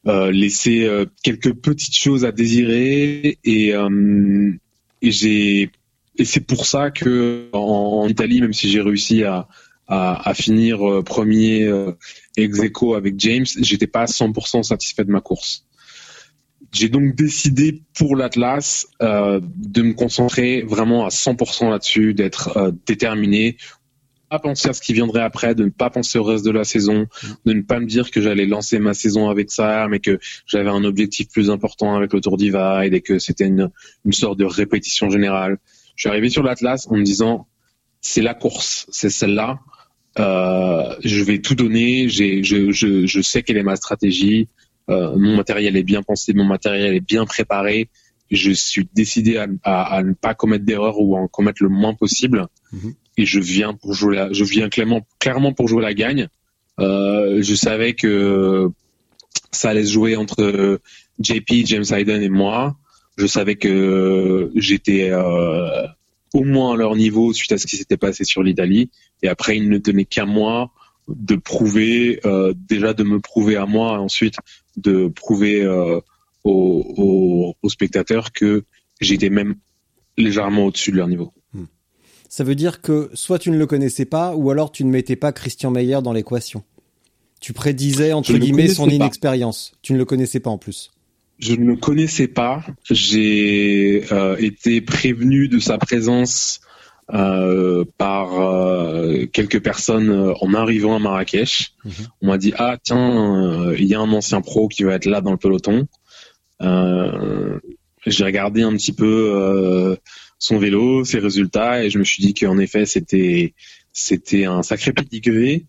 laissé 0.05 0.85
euh, 0.85 1.05
quelques 1.23 1.53
petites 1.53 1.95
choses 1.95 2.25
à 2.25 2.31
désirer 2.31 3.39
et, 3.43 3.73
euh, 3.73 4.51
et 5.01 5.11
j'ai 5.11 5.71
et 6.17 6.23
c'est 6.23 6.41
pour 6.41 6.65
ça 6.65 6.91
que 6.91 7.49
en, 7.51 8.07
Italie, 8.07 8.39
même 8.39 8.53
si 8.53 8.69
j'ai 8.69 8.79
réussi 8.79 9.23
à, 9.23 9.47
à, 9.87 10.33
finir 10.33 10.87
euh, 10.89 11.03
premier 11.03 11.63
euh, 11.63 11.91
ex 12.37 12.59
avec 12.95 13.19
James, 13.19 13.45
j'étais 13.59 13.87
pas 13.87 14.05
100% 14.05 14.63
satisfait 14.63 15.03
de 15.03 15.11
ma 15.11 15.19
course. 15.19 15.65
J'ai 16.71 16.89
donc 16.89 17.15
décidé 17.15 17.81
pour 17.97 18.15
l'Atlas 18.15 18.87
euh, 19.01 19.39
de 19.55 19.81
me 19.81 19.93
concentrer 19.93 20.61
vraiment 20.61 21.05
à 21.05 21.09
100% 21.09 21.69
là-dessus, 21.69 22.13
d'être 22.13 22.57
euh, 22.57 22.71
déterminé, 22.85 23.57
pas 24.35 24.49
penser 24.49 24.69
à 24.69 24.73
ce 24.73 24.81
qui 24.81 24.93
viendrait 24.93 25.21
après, 25.21 25.55
de 25.55 25.63
ne 25.63 25.69
pas 25.69 25.89
penser 25.89 26.17
au 26.17 26.23
reste 26.23 26.43
de 26.43 26.51
la 26.51 26.65
saison, 26.65 27.07
de 27.45 27.53
ne 27.53 27.61
pas 27.61 27.79
me 27.79 27.85
dire 27.85 28.11
que 28.11 28.21
j'allais 28.21 28.45
lancer 28.45 28.79
ma 28.79 28.93
saison 28.93 29.29
avec 29.29 29.49
ça, 29.49 29.87
mais 29.89 29.99
que 29.99 30.19
j'avais 30.45 30.69
un 30.69 30.83
objectif 30.83 31.29
plus 31.29 31.49
important 31.49 31.95
avec 31.95 32.11
le 32.13 32.19
Tour 32.19 32.37
Divide 32.37 32.93
et 32.93 33.01
que 33.01 33.17
c'était 33.19 33.47
une, 33.47 33.71
sorte 34.11 34.37
de 34.37 34.45
répétition 34.45 35.09
générale. 35.09 35.57
Je 35.95 36.01
suis 36.01 36.09
arrivé 36.09 36.29
sur 36.29 36.43
l'Atlas 36.43 36.87
en 36.89 36.97
me 36.97 37.03
disant 37.03 37.47
c'est 38.01 38.21
la 38.21 38.33
course, 38.33 38.87
c'est 38.91 39.09
celle-là. 39.09 39.59
Euh, 40.19 40.95
je 41.03 41.23
vais 41.23 41.39
tout 41.39 41.55
donner. 41.55 42.09
Je, 42.09 43.21
sais 43.21 43.41
quelle 43.43 43.57
est 43.57 43.63
ma 43.63 43.77
stratégie. 43.77 44.49
Euh, 44.89 45.15
mon 45.17 45.37
matériel 45.37 45.77
est 45.77 45.83
bien 45.83 46.03
pensé, 46.03 46.33
mon 46.33 46.45
matériel 46.45 46.93
est 46.93 47.05
bien 47.05 47.25
préparé. 47.25 47.89
Je 48.31 48.51
suis 48.51 48.87
décidé 48.93 49.37
à 49.63 50.03
ne 50.03 50.13
pas 50.13 50.33
commettre 50.33 50.65
d'erreur 50.65 50.99
ou 50.99 51.15
à 51.15 51.19
en 51.21 51.27
commettre 51.27 51.63
le 51.63 51.69
moins 51.69 51.93
possible. 51.93 52.47
Mhm. 52.73 52.95
Et 53.17 53.25
je 53.25 53.39
viens 53.39 53.73
pour 53.73 53.93
jouer 53.93 54.15
la, 54.15 54.33
je 54.33 54.43
viens 54.43 54.69
clairement, 54.69 55.05
clairement 55.19 55.53
pour 55.53 55.67
jouer 55.67 55.81
la 55.81 55.93
gagne. 55.93 56.27
Euh, 56.79 57.41
je 57.41 57.55
savais 57.55 57.93
que 57.93 58.69
ça 59.51 59.69
allait 59.69 59.85
se 59.85 59.91
jouer 59.91 60.15
entre 60.15 60.79
JP, 61.19 61.65
James 61.65 61.85
Hayden 61.89 62.21
et 62.21 62.29
moi. 62.29 62.75
Je 63.17 63.27
savais 63.27 63.55
que 63.55 64.51
j'étais 64.55 65.09
euh, 65.11 65.87
au 66.33 66.43
moins 66.43 66.73
à 66.73 66.77
leur 66.77 66.95
niveau 66.95 67.31
suite 67.33 67.53
à 67.53 67.57
ce 67.57 67.65
qui 67.65 67.77
s'était 67.77 67.97
passé 67.97 68.25
sur 68.25 68.43
l'Italie. 68.43 68.89
Et 69.23 69.29
après, 69.29 69.57
il 69.57 69.69
ne 69.69 69.77
tenait 69.77 70.05
qu'à 70.05 70.25
moi 70.25 70.71
de 71.07 71.35
prouver, 71.35 72.19
euh, 72.25 72.53
déjà 72.55 72.93
de 72.93 73.03
me 73.03 73.19
prouver 73.19 73.55
à 73.55 73.65
moi, 73.65 73.93
et 73.93 73.97
ensuite 73.97 74.35
de 74.75 75.07
prouver 75.07 75.63
euh, 75.63 76.01
aux, 76.43 76.93
aux, 76.97 77.55
aux 77.61 77.69
spectateurs 77.69 78.33
que 78.33 78.65
j'étais 78.99 79.29
même 79.29 79.55
légèrement 80.17 80.65
au-dessus 80.65 80.91
de 80.91 80.97
leur 80.97 81.07
niveau. 81.07 81.31
Ça 82.35 82.43
veut 82.43 82.55
dire 82.55 82.81
que 82.81 83.09
soit 83.13 83.39
tu 83.39 83.49
ne 83.49 83.57
le 83.57 83.65
connaissais 83.65 84.03
pas, 84.03 84.35
ou 84.35 84.51
alors 84.51 84.69
tu 84.69 84.83
ne 84.83 84.91
mettais 84.91 85.15
pas 85.15 85.31
Christian 85.31 85.71
Meyer 85.71 85.99
dans 86.03 86.11
l'équation. 86.11 86.65
Tu 87.39 87.53
prédisais, 87.53 88.11
entre 88.11 88.33
Je 88.33 88.37
guillemets, 88.37 88.67
son 88.67 88.87
pas. 88.87 88.91
inexpérience. 88.91 89.71
Tu 89.81 89.93
ne 89.93 89.97
le 89.97 90.03
connaissais 90.03 90.41
pas 90.41 90.49
en 90.49 90.57
plus. 90.57 90.91
Je 91.39 91.55
ne 91.55 91.63
le 91.63 91.77
connaissais 91.77 92.27
pas. 92.27 92.61
J'ai 92.91 94.03
euh, 94.11 94.35
été 94.35 94.81
prévenu 94.81 95.47
de 95.47 95.59
sa 95.59 95.77
présence 95.77 96.59
euh, 97.13 97.85
par 97.97 98.37
euh, 98.41 99.27
quelques 99.31 99.63
personnes 99.63 100.09
euh, 100.09 100.33
en 100.41 100.53
arrivant 100.53 100.93
à 100.93 100.99
Marrakech. 100.99 101.73
Mhm. 101.85 101.93
On 102.21 102.27
m'a 102.27 102.37
dit 102.37 102.51
ah 102.57 102.75
tiens 102.83 103.71
il 103.77 103.85
y 103.85 103.95
a 103.95 104.01
un 104.01 104.11
ancien 104.11 104.41
pro 104.41 104.67
qui 104.67 104.83
va 104.83 104.95
être 104.95 105.05
là 105.05 105.21
dans 105.21 105.31
le 105.31 105.37
peloton. 105.37 105.87
J'ai 108.07 108.23
regardé 108.25 108.63
un 108.63 108.73
petit 108.73 108.91
peu 108.91 109.97
son 110.39 110.57
vélo, 110.57 111.05
ses 111.05 111.19
résultats 111.19 111.83
et 111.83 111.89
je 111.89 111.99
me 111.99 112.03
suis 112.03 112.21
dit 112.21 112.33
qu'en 112.33 112.57
effet 112.57 112.85
c'était 112.85 113.53
c'était 113.93 114.45
un 114.45 114.63
sacré 114.63 114.93
pedigree. 114.93 115.65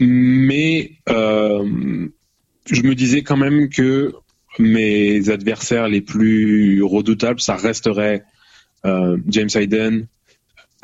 Mais 0.00 0.92
euh, 1.08 2.08
je 2.70 2.82
me 2.82 2.94
disais 2.94 3.22
quand 3.22 3.36
même 3.36 3.68
que 3.68 4.12
mes 4.58 5.28
adversaires 5.30 5.88
les 5.88 6.00
plus 6.00 6.82
redoutables, 6.82 7.40
ça 7.40 7.56
resterait 7.56 8.24
euh, 8.84 9.16
James 9.28 9.48
Hayden, 9.54 10.06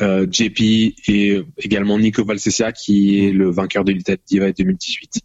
euh, 0.00 0.26
JP 0.30 0.60
et 1.08 1.42
également 1.58 1.98
Nico 1.98 2.24
Valsessia 2.24 2.72
qui 2.72 3.24
est 3.24 3.32
le 3.32 3.50
vainqueur 3.50 3.84
de 3.84 3.92
l'Italie 3.92 4.20
Divide 4.26 4.54
2018. 4.56 5.22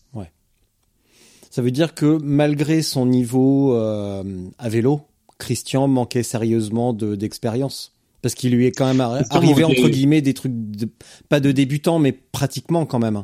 Ça 1.55 1.61
veut 1.61 1.71
dire 1.71 1.95
que 1.95 2.17
malgré 2.21 2.81
son 2.81 3.05
niveau 3.05 3.77
euh, 3.77 4.23
à 4.57 4.67
vélo, 4.67 5.03
Christian 5.37 5.87
manquait 5.87 6.23
sérieusement 6.23 6.93
de- 6.93 7.15
d'expérience. 7.15 7.91
Parce 8.21 8.33
qu'il 8.33 8.55
lui 8.55 8.65
est 8.65 8.71
quand 8.71 8.87
même 8.87 9.01
arrivé, 9.01 9.63
entre 9.63 9.89
guillemets, 9.89 10.21
des 10.21 10.33
trucs, 10.33 10.51
de- 10.53 10.89
pas 11.29 11.39
de 11.39 11.51
débutant, 11.51 11.99
mais 11.99 12.11
pratiquement 12.11 12.85
quand 12.85 12.97
même. 12.99 13.23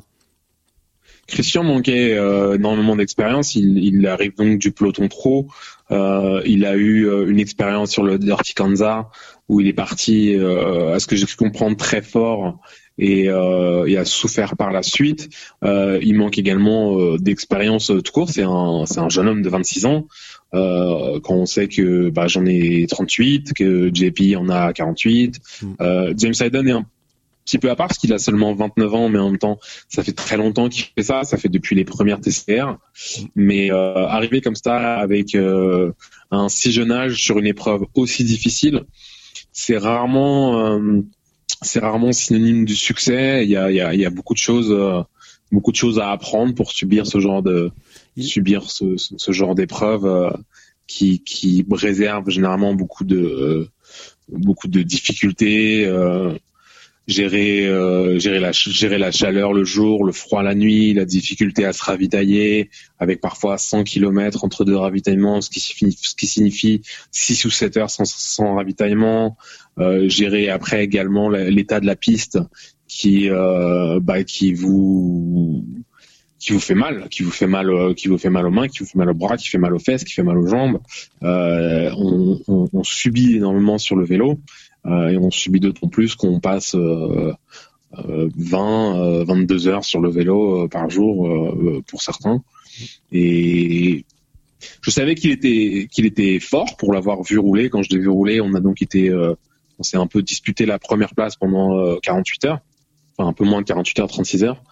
Christian 1.28 1.64
manquait 1.64 2.14
euh, 2.14 2.56
énormément 2.56 2.96
d'expérience. 2.96 3.56
Il, 3.56 3.78
il 3.78 4.06
arrive 4.06 4.36
donc 4.36 4.60
du 4.60 4.72
peloton 4.72 5.08
pro. 5.08 5.48
Euh, 5.92 6.42
il 6.46 6.66
a 6.66 6.76
eu 6.76 7.08
euh, 7.08 7.28
une 7.30 7.40
expérience 7.40 7.92
sur 7.92 8.04
le 8.04 8.18
Dirty 8.20 8.54
Kansas 8.54 9.06
où 9.50 9.60
il 9.60 9.68
est 9.68 9.74
parti, 9.74 10.34
à 10.36 11.00
ce 11.00 11.08
que 11.08 11.16
j'ai 11.18 11.26
pu 11.26 11.36
comprendre, 11.36 11.76
très 11.76 12.02
fort 12.02 12.60
et, 12.98 13.30
euh, 13.30 13.86
et 13.86 13.98
a 13.98 14.06
souffert 14.06 14.56
par 14.56 14.72
la 14.72 14.84
suite. 14.84 15.30
Euh, 15.64 16.00
il 16.02 16.16
manque 16.16 16.38
également 16.38 17.00
euh, 17.00 17.18
d'expérience 17.18 17.92
euh, 17.92 18.02
tout 18.02 18.12
court. 18.12 18.30
C'est 18.30 18.44
un, 18.44 18.86
c'est 18.86 19.00
un 19.00 19.10
jeune 19.10 19.28
homme 19.28 19.42
de 19.42 19.50
26 19.50 19.86
ans. 19.86 20.08
Euh, 20.54 21.20
quand 21.22 21.36
on 21.36 21.46
sait 21.46 21.68
que 21.68 22.10
bah, 22.10 22.28
j'en 22.28 22.46
ai 22.46 22.86
38, 22.88 23.54
que 23.54 23.90
JP 23.94 24.36
en 24.38 24.50
a 24.50 24.74
48. 24.74 25.40
Mm. 25.62 25.68
Euh, 25.82 26.14
James 26.18 26.34
Hayden 26.40 26.68
est 26.68 26.72
un 26.72 26.86
petit 27.46 27.58
peu 27.58 27.70
à 27.70 27.76
part 27.76 27.88
parce 27.88 27.98
qu'il 27.98 28.14
a 28.14 28.20
seulement 28.20 28.54
29 28.54 28.94
ans, 28.94 29.10
mais 29.10 29.20
en 29.20 29.30
même 29.30 29.40
temps, 29.40 29.60
ça 29.90 30.04
fait 30.04 30.12
très 30.12 30.38
longtemps 30.38 30.70
qu'il 30.70 30.86
fait 30.96 31.04
ça. 31.04 31.24
Ça 31.24 31.38
fait 31.38 31.50
depuis 31.50 31.76
les 31.76 31.86
premières 31.86 32.20
TCR. 32.20 32.78
Mais 33.36 33.72
euh, 33.72 34.06
arriver 34.08 34.42
comme 34.42 34.56
ça 34.56 34.98
avec 34.98 35.36
euh, 35.36 35.92
un 36.32 36.50
si 36.50 36.72
jeune 36.72 36.92
âge 36.92 37.22
sur 37.22 37.40
une 37.40 37.48
épreuve 37.48 37.86
aussi 37.96 38.24
difficile, 38.24 38.84
c'est 39.52 39.78
rarement, 39.78 40.60
euh, 40.60 41.02
c'est 41.62 41.80
rarement 41.80 42.12
synonyme 42.12 42.66
du 42.66 42.76
succès. 42.76 43.44
Il 43.44 43.50
y 43.50 43.56
a, 43.56 43.70
il 43.72 43.76
y 43.76 43.82
a, 43.82 43.94
il 43.94 44.00
y 44.00 44.06
a 44.06 44.10
beaucoup 44.10 44.34
de 44.34 44.40
choses, 44.40 44.72
euh, 44.72 45.02
beaucoup 45.52 45.72
de 45.72 45.78
choses 45.78 46.00
à 46.00 46.12
apprendre 46.12 46.56
pour 46.56 46.72
subir 46.72 47.06
ce 47.08 47.20
genre 47.20 47.44
de, 47.44 47.72
Il- 48.16 48.24
subir 48.24 48.70
ce, 48.70 48.98
ce, 48.98 49.16
ce 49.18 49.32
genre 49.32 49.56
d'épreuve 49.56 50.06
euh, 50.06 50.30
qui, 50.88 51.20
qui 51.24 51.66
réserve 51.72 52.30
généralement 52.30 52.74
beaucoup 52.74 53.04
de, 53.04 53.18
euh, 53.18 53.70
beaucoup 54.30 54.68
de 54.68 54.82
difficultés. 54.82 55.86
Gérer 57.12 57.68
euh, 57.68 58.18
gérer 58.18 58.40
la 58.40 58.52
gérer 58.52 58.98
la 58.98 59.12
chaleur 59.12 59.54
le 59.54 59.64
jour, 59.64 60.04
le 60.04 60.12
froid 60.12 60.42
la 60.42 60.56
nuit, 60.56 60.94
la 60.94 61.06
difficulté 61.06 61.66
à 61.66 61.74
se 61.74 61.84
ravitailler 61.84 62.70
avec 63.00 63.22
parfois 63.22 63.58
100 63.58 63.84
km 63.84 64.44
entre 64.44 64.66
deux 64.66 64.76
ravitaillements, 64.76 65.42
ce 65.42 65.50
qui 65.50 65.60
signifie, 65.60 65.98
ce 66.02 66.16
qui 66.16 66.28
signifie 66.28 66.82
6 67.12 67.46
ou 67.46 67.50
7 67.50 67.78
heures 67.78 67.90
sans, 67.90 68.56
ravitaillement, 68.56 69.38
euh, 69.80 70.10
gérer 70.10 70.50
après 70.50 70.84
également 70.84 71.30
l'état 71.30 71.80
de 71.80 71.86
la 71.86 71.96
piste 71.96 72.40
qui 72.88 73.30
euh, 73.30 74.00
bah, 74.02 74.24
qui 74.24 74.54
vous 74.54 75.66
qui 76.42 76.54
vous 76.54 76.60
fait 76.60 76.74
mal, 76.74 77.08
qui 77.10 77.22
vous 77.22 77.30
fait 77.30 77.46
mal, 77.46 77.70
euh, 77.70 77.94
qui 77.94 78.08
vous 78.08 78.18
fait 78.18 78.32
mal 78.32 78.48
aux 78.48 78.52
mains, 78.52 78.68
qui 78.68 78.80
vous 78.80 78.86
fait 78.86 78.98
mal 78.98 79.12
aux 79.12 79.14
bras, 79.14 79.38
qui 79.38 79.48
fait 79.48 79.60
mal 79.60 79.76
aux 79.76 79.80
fesses, 79.80 80.04
qui 80.04 80.14
fait 80.14 80.24
mal 80.24 80.40
aux 80.40 80.48
jambes. 80.48 80.80
Euh, 81.22 81.92
on, 81.96 82.42
on, 82.48 82.68
on 82.74 82.84
subit 82.84 83.36
énormément 83.36 83.78
sur 83.78 83.96
le 83.96 84.06
vélo 84.06 84.40
et 84.86 85.18
on 85.18 85.30
subit 85.32 85.60
d'autant 85.60 85.88
plus 85.88 86.16
qu'on 86.16 86.40
passe 86.40 86.76
euh, 86.76 87.34
euh, 87.98 88.30
20, 88.36 89.00
euh, 89.00 89.24
22 89.26 89.68
heures 89.68 89.84
sur 89.84 90.00
le 90.00 90.10
vélo 90.10 90.64
euh, 90.64 90.68
par 90.68 90.90
jour 90.90 91.28
euh, 91.28 91.84
pour 91.88 92.02
certains. 92.02 92.42
Et 93.12 94.06
je 94.82 94.92
savais 94.92 95.16
qu'il 95.16 95.32
était 95.32 95.88
qu'il 95.92 96.06
était 96.06 96.40
fort 96.40 96.78
pour 96.78 96.94
l'avoir 96.94 97.24
vu 97.24 97.38
rouler. 97.38 97.70
Quand 97.70 97.84
je 97.84 97.90
l'ai 97.90 98.00
vu 98.00 98.08
rouler, 98.08 98.42
on 98.42 98.54
a 98.54 98.60
donc 98.60 98.82
été, 98.82 99.10
euh, 99.10 99.36
on 99.80 99.84
s'est 99.84 99.98
un 99.98 100.08
peu 100.08 100.22
disputé 100.22 100.66
la 100.66 100.80
première 100.80 101.14
place 101.14 101.36
pendant 101.36 101.78
euh, 101.78 101.98
48 102.02 102.46
heures, 102.46 102.60
enfin 103.18 103.30
un 103.30 103.34
peu 103.34 103.44
moins 103.44 103.62
de 103.62 103.66
48 103.66 104.00
heures, 104.00 104.08
36 104.08 104.44
heures. 104.44 104.64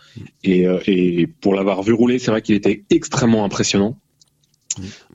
Euh, 0.47 0.79
et 0.87 1.27
pour 1.27 1.53
l'avoir 1.53 1.83
vu 1.83 1.93
rouler, 1.93 2.19
c'est 2.19 2.31
vrai 2.31 2.41
qu'il 2.41 2.55
était 2.55 2.83
extrêmement 2.89 3.43
impressionnant. 3.43 3.97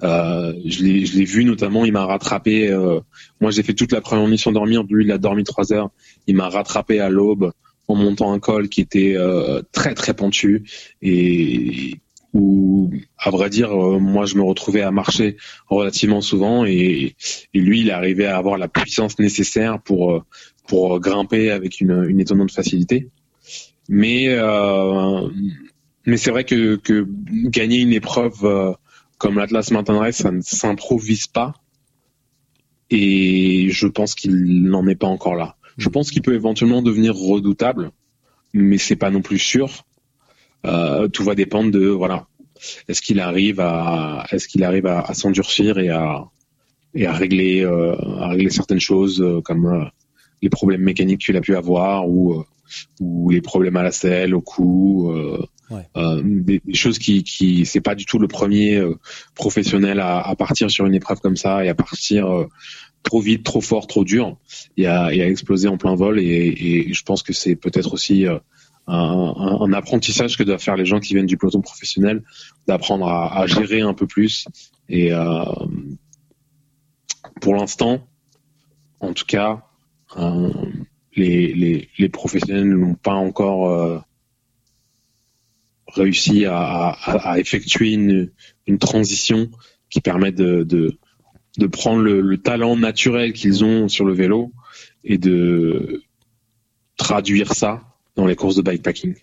Euh, 0.02 0.52
je 0.64 0.82
l'ai 0.82 1.24
vu 1.24 1.44
notamment, 1.44 1.84
il 1.84 1.92
m'a 1.92 2.06
rattrapé. 2.06 2.70
euh, 2.70 3.00
moi, 3.40 3.50
j'ai 3.50 3.62
fait 3.62 3.74
toute 3.74 3.92
la 3.92 4.00
première 4.00 4.38
sans 4.38 4.52
dormir. 4.52 4.84
Lui, 4.88 5.04
il 5.04 5.12
a 5.12 5.18
dormi 5.18 5.44
trois 5.44 5.72
heures. 5.72 5.90
Il 6.26 6.36
m'a 6.36 6.48
rattrapé 6.48 7.00
à 7.00 7.08
l'aube 7.08 7.52
en 7.88 7.94
montant 7.94 8.32
un 8.32 8.38
col 8.38 8.68
qui 8.68 8.80
était 8.80 9.14
euh, 9.16 9.62
très 9.72 9.94
très 9.94 10.14
pentu 10.14 10.64
et 11.02 11.96
où, 12.32 12.90
à 13.18 13.30
vrai 13.30 13.50
dire, 13.50 13.70
euh, 13.70 13.98
moi, 13.98 14.26
je 14.26 14.36
me 14.36 14.42
retrouvais 14.42 14.82
à 14.82 14.90
marcher 14.90 15.36
relativement 15.68 16.20
souvent 16.20 16.64
et, 16.64 17.14
et 17.54 17.60
lui, 17.60 17.80
il 17.82 17.90
arrivait 17.90 18.26
à 18.26 18.36
avoir 18.36 18.58
la 18.58 18.68
puissance 18.68 19.18
nécessaire 19.18 19.80
pour 19.82 20.12
euh, 20.12 20.20
pour 20.66 20.98
grimper 20.98 21.50
avec 21.50 21.80
une, 21.80 22.06
une 22.08 22.20
étonnante 22.20 22.50
facilité. 22.50 23.08
Mais 23.88 24.28
euh, 24.28 25.28
mais 26.06 26.16
c'est 26.16 26.30
vrai 26.30 26.44
que, 26.44 26.76
que 26.76 27.06
gagner 27.48 27.80
une 27.80 27.92
épreuve 27.92 28.76
comme 29.24 29.38
l'Atlas 29.38 29.70
Mountain 29.70 29.98
Race, 29.98 30.16
ça 30.16 30.30
ne 30.30 30.42
s'improvise 30.42 31.26
pas. 31.28 31.54
Et 32.90 33.68
je 33.70 33.86
pense 33.86 34.14
qu'il 34.14 34.64
n'en 34.64 34.86
est 34.86 34.96
pas 34.96 35.06
encore 35.06 35.34
là. 35.34 35.56
Je 35.78 35.88
pense 35.88 36.10
qu'il 36.10 36.20
peut 36.20 36.34
éventuellement 36.34 36.82
devenir 36.82 37.14
redoutable, 37.16 37.90
mais 38.52 38.76
c'est 38.76 38.96
pas 38.96 39.10
non 39.10 39.22
plus 39.22 39.38
sûr. 39.38 39.86
Euh, 40.66 41.08
tout 41.08 41.24
va 41.24 41.34
dépendre 41.34 41.70
de 41.70 41.86
voilà, 41.86 42.26
est-ce 42.86 43.00
qu'il 43.00 43.18
arrive 43.18 43.60
à, 43.60 44.26
est-ce 44.30 44.46
qu'il 44.46 44.62
arrive 44.62 44.84
à, 44.84 45.00
à 45.00 45.14
s'endurcir 45.14 45.78
et 45.78 45.88
à 45.88 46.26
et 46.94 47.06
à 47.06 47.12
régler 47.14 47.64
euh, 47.64 47.94
régler 48.28 48.50
certaines 48.50 48.78
choses 48.78 49.22
euh, 49.22 49.40
comme 49.40 49.90
les 50.42 50.50
problèmes 50.50 50.82
mécaniques 50.82 51.24
qu'il 51.24 51.38
a 51.38 51.40
pu 51.40 51.56
avoir 51.56 52.06
ou 52.06 52.44
ou 53.00 53.30
les 53.30 53.40
problèmes 53.40 53.76
à 53.76 53.82
la 53.82 53.92
selle, 53.92 54.34
au 54.34 54.40
cou, 54.40 55.10
euh, 55.12 55.44
Ouais. 55.70 55.88
euh, 55.96 56.20
des, 56.22 56.60
des 56.62 56.74
choses 56.74 56.98
qui, 56.98 57.24
qui 57.24 57.64
c'est 57.64 57.80
pas 57.80 57.94
du 57.94 58.04
tout 58.04 58.18
le 58.18 58.28
premier 58.28 58.76
euh, 58.76 58.96
professionnel 59.34 59.98
à, 59.98 60.20
à 60.20 60.36
partir 60.36 60.70
sur 60.70 60.84
une 60.84 60.94
épreuve 60.94 61.20
comme 61.20 61.36
ça 61.38 61.64
et 61.64 61.70
à 61.70 61.74
partir 61.74 62.26
euh, 62.30 62.46
trop 63.02 63.20
vite, 63.22 63.44
trop 63.44 63.62
fort, 63.62 63.86
trop 63.86 64.04
dur 64.04 64.36
et 64.76 64.86
à, 64.86 65.12
et 65.14 65.22
à 65.22 65.28
exploser 65.28 65.66
en 65.68 65.78
plein 65.78 65.94
vol. 65.94 66.20
Et, 66.20 66.24
et 66.88 66.92
je 66.92 67.02
pense 67.02 67.22
que 67.22 67.32
c'est 67.32 67.56
peut-être 67.56 67.94
aussi 67.94 68.26
euh, 68.26 68.38
un, 68.86 68.94
un- 68.94 69.60
un 69.62 69.72
apprentissage 69.72 70.36
que 70.36 70.42
doivent 70.42 70.60
faire 70.62 70.76
les 70.76 70.84
gens 70.84 71.00
qui 71.00 71.14
viennent 71.14 71.24
du 71.26 71.38
peloton 71.38 71.62
professionnel, 71.62 72.22
d'apprendre 72.68 73.08
à, 73.08 73.40
à 73.40 73.46
gérer 73.46 73.80
un 73.80 73.94
peu 73.94 74.06
plus. 74.06 74.46
Et 74.90 75.14
euh, 75.14 75.44
pour 77.40 77.54
l'instant, 77.54 78.06
en 79.00 79.12
tout 79.14 79.24
cas, 79.26 79.62
euh, 80.18 80.50
les, 81.16 81.52
les, 81.52 81.88
les 81.98 82.08
professionnels 82.08 82.68
n'ont 82.68 82.94
pas 82.94 83.14
encore 83.14 83.68
euh, 83.70 83.98
réussi 85.88 86.44
à, 86.44 86.56
à, 86.58 87.32
à 87.32 87.38
effectuer 87.38 87.92
une, 87.92 88.30
une 88.66 88.78
transition 88.78 89.50
qui 89.90 90.00
permet 90.00 90.32
de, 90.32 90.64
de, 90.64 90.98
de 91.58 91.66
prendre 91.66 92.02
le, 92.02 92.20
le 92.20 92.38
talent 92.38 92.76
naturel 92.76 93.32
qu'ils 93.32 93.64
ont 93.64 93.88
sur 93.88 94.04
le 94.04 94.12
vélo 94.12 94.52
et 95.04 95.18
de 95.18 96.02
traduire 96.96 97.54
ça 97.54 97.82
dans 98.16 98.26
les 98.26 98.36
courses 98.36 98.56
de 98.56 98.62
bikepacking. 98.62 99.14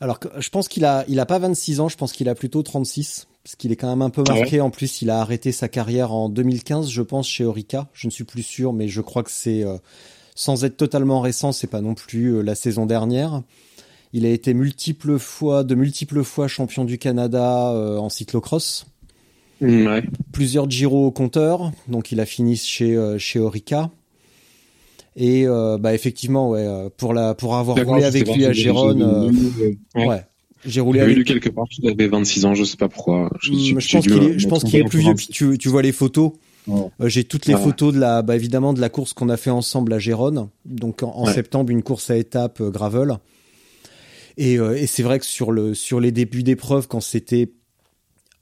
Alors 0.00 0.20
que 0.20 0.28
je 0.38 0.48
pense 0.50 0.68
qu'il 0.68 0.84
a, 0.84 1.04
il 1.08 1.18
a 1.18 1.26
pas 1.26 1.40
26 1.40 1.80
ans, 1.80 1.88
je 1.88 1.96
pense 1.96 2.12
qu'il 2.12 2.28
a 2.28 2.36
plutôt 2.36 2.62
36, 2.62 3.26
parce 3.42 3.56
qu'il 3.56 3.72
est 3.72 3.76
quand 3.76 3.88
même 3.88 4.02
un 4.02 4.10
peu 4.10 4.22
Ah 4.28 4.32
ouais? 4.32 4.40
marqué. 4.42 4.60
En 4.60 4.70
plus, 4.70 5.02
il 5.02 5.10
a 5.10 5.20
arrêté 5.20 5.50
sa 5.50 5.68
carrière 5.68 6.12
en 6.12 6.28
2015, 6.28 6.88
je 6.88 7.02
pense, 7.02 7.28
chez 7.28 7.44
Orica. 7.44 7.88
Je 7.94 8.06
ne 8.06 8.12
suis 8.12 8.22
plus 8.24 8.44
sûr, 8.44 8.72
mais 8.72 8.86
je 8.86 9.00
crois 9.00 9.24
que 9.24 9.30
c'est, 9.32 9.64
euh, 9.64 9.76
sans 10.38 10.64
être 10.64 10.76
totalement 10.76 11.20
récent, 11.20 11.50
c'est 11.50 11.66
pas 11.66 11.80
non 11.80 11.94
plus 11.94 12.28
euh, 12.36 12.42
la 12.42 12.54
saison 12.54 12.86
dernière. 12.86 13.42
Il 14.12 14.24
a 14.24 14.30
été 14.30 14.54
multiples 14.54 15.18
fois, 15.18 15.64
de 15.64 15.74
multiples 15.74 16.22
fois 16.22 16.46
champion 16.46 16.84
du 16.84 16.96
Canada 16.96 17.72
euh, 17.72 17.98
en 17.98 18.08
cyclocross. 18.08 18.86
Ouais. 19.60 20.04
Plusieurs 20.30 20.70
Giro 20.70 21.06
au 21.06 21.10
compteur, 21.10 21.72
donc 21.88 22.12
il 22.12 22.20
a 22.20 22.24
fini 22.26 22.54
chez 22.56 22.94
euh, 22.94 23.18
chez 23.18 23.40
Orica. 23.40 23.90
Et 25.16 25.44
euh, 25.48 25.76
bah 25.76 25.92
effectivement, 25.92 26.50
ouais, 26.50 26.64
pour 26.96 27.12
la 27.12 27.34
pour 27.34 27.56
avoir 27.56 27.76
roulé 27.84 28.04
avec 28.04 28.32
lui 28.32 28.44
à 28.46 28.52
Gérone, 28.52 29.32
j'ai- 29.58 29.78
ouais. 30.00 30.06
ouais, 30.06 30.22
j'ai 30.64 30.80
roulé 30.80 31.00
avec 31.00 31.16
lu 31.16 31.24
quelque 31.24 31.48
part 31.48 31.64
qu'il 31.68 31.88
avait 31.88 32.06
26 32.06 32.44
ans, 32.44 32.54
je 32.54 32.62
sais 32.62 32.76
pas 32.76 32.88
pourquoi. 32.88 33.28
Je, 33.42 33.52
je- 33.52 33.58
je 33.58 33.80
j'ai 33.80 33.96
pense 33.98 34.06
qu'il 34.06 34.22
est, 34.22 34.38
je 34.38 34.46
me 34.46 34.50
pense 34.50 34.60
qu'il 34.62 34.70
tromper 34.70 34.84
est 34.86 34.88
plus 34.88 35.00
vieux. 35.00 35.14
Puis 35.16 35.26
tu, 35.26 35.58
tu 35.58 35.68
vois 35.68 35.82
les 35.82 35.90
photos. 35.90 36.30
Ouais. 36.68 36.90
Euh, 37.00 37.08
J'ai 37.08 37.24
toutes 37.24 37.46
les 37.46 37.54
Ah 37.54 37.56
ouais. 37.58 37.64
photos 37.64 37.94
de 37.94 37.98
la, 37.98 38.22
bah, 38.22 38.36
évidemment, 38.36 38.72
de 38.72 38.80
la 38.80 38.88
course 38.88 39.12
qu'on 39.12 39.28
a 39.30 39.36
fait 39.36 39.50
ensemble 39.50 39.92
à 39.92 39.98
Gérone. 39.98 40.48
Donc 40.66 41.02
en, 41.02 41.10
en 41.16 41.26
Ouais. 41.26 41.32
septembre, 41.32 41.70
une 41.70 41.82
course 41.82 42.10
à 42.10 42.16
étapes 42.16 42.60
euh, 42.60 42.70
gravel. 42.70 43.16
Et, 44.36 44.58
euh, 44.58 44.76
et 44.76 44.86
c'est 44.86 45.02
vrai 45.02 45.18
que 45.18 45.26
sur 45.26 45.50
le 45.50 45.74
sur 45.74 45.98
les 46.00 46.12
débuts 46.12 46.42
d'épreuve, 46.44 46.86
quand 46.86 47.00
c'était 47.00 47.50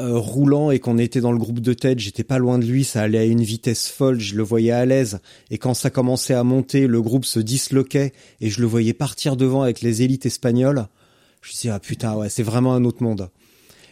euh, 0.03 0.19
roulant 0.19 0.71
et 0.71 0.79
qu'on 0.79 0.99
était 0.99 1.23
dans 1.23 1.33
le 1.33 1.39
groupe 1.39 1.61
de 1.61 1.73
tête, 1.73 2.01
j'étais 2.01 2.25
pas 2.25 2.37
loin 2.39 2.59
de 2.59 2.67
lui, 2.67 2.85
ça 2.85 3.01
allait 3.01 3.17
à 3.19 3.25
une 3.25 3.41
vitesse 3.43 3.89
folle, 3.89 4.21
je 4.21 4.35
le 4.35 4.43
voyais 4.43 4.73
à 4.73 4.85
l'aise. 4.85 5.21
Et 5.51 5.57
quand 5.57 5.73
ça 5.73 5.89
commençait 5.89 6.35
à 6.35 6.45
monter, 6.45 6.87
le 6.87 7.01
groupe 7.01 7.25
se 7.25 7.41
disloquait 7.41 8.12
et 8.43 8.51
je 8.51 8.61
le 8.61 8.67
voyais 8.67 8.93
partir 8.93 9.37
devant 9.37 9.62
avec 9.62 9.81
les 9.81 10.03
élites 10.03 10.27
espagnoles. 10.27 10.87
Je 11.41 11.49
me 11.51 11.55
disais 11.55 11.69
ah 11.71 11.79
putain 11.81 12.15
ouais, 12.15 12.29
c'est 12.29 12.43
vraiment 12.43 12.75
un 12.75 12.85
autre 12.85 13.03
monde. 13.03 13.31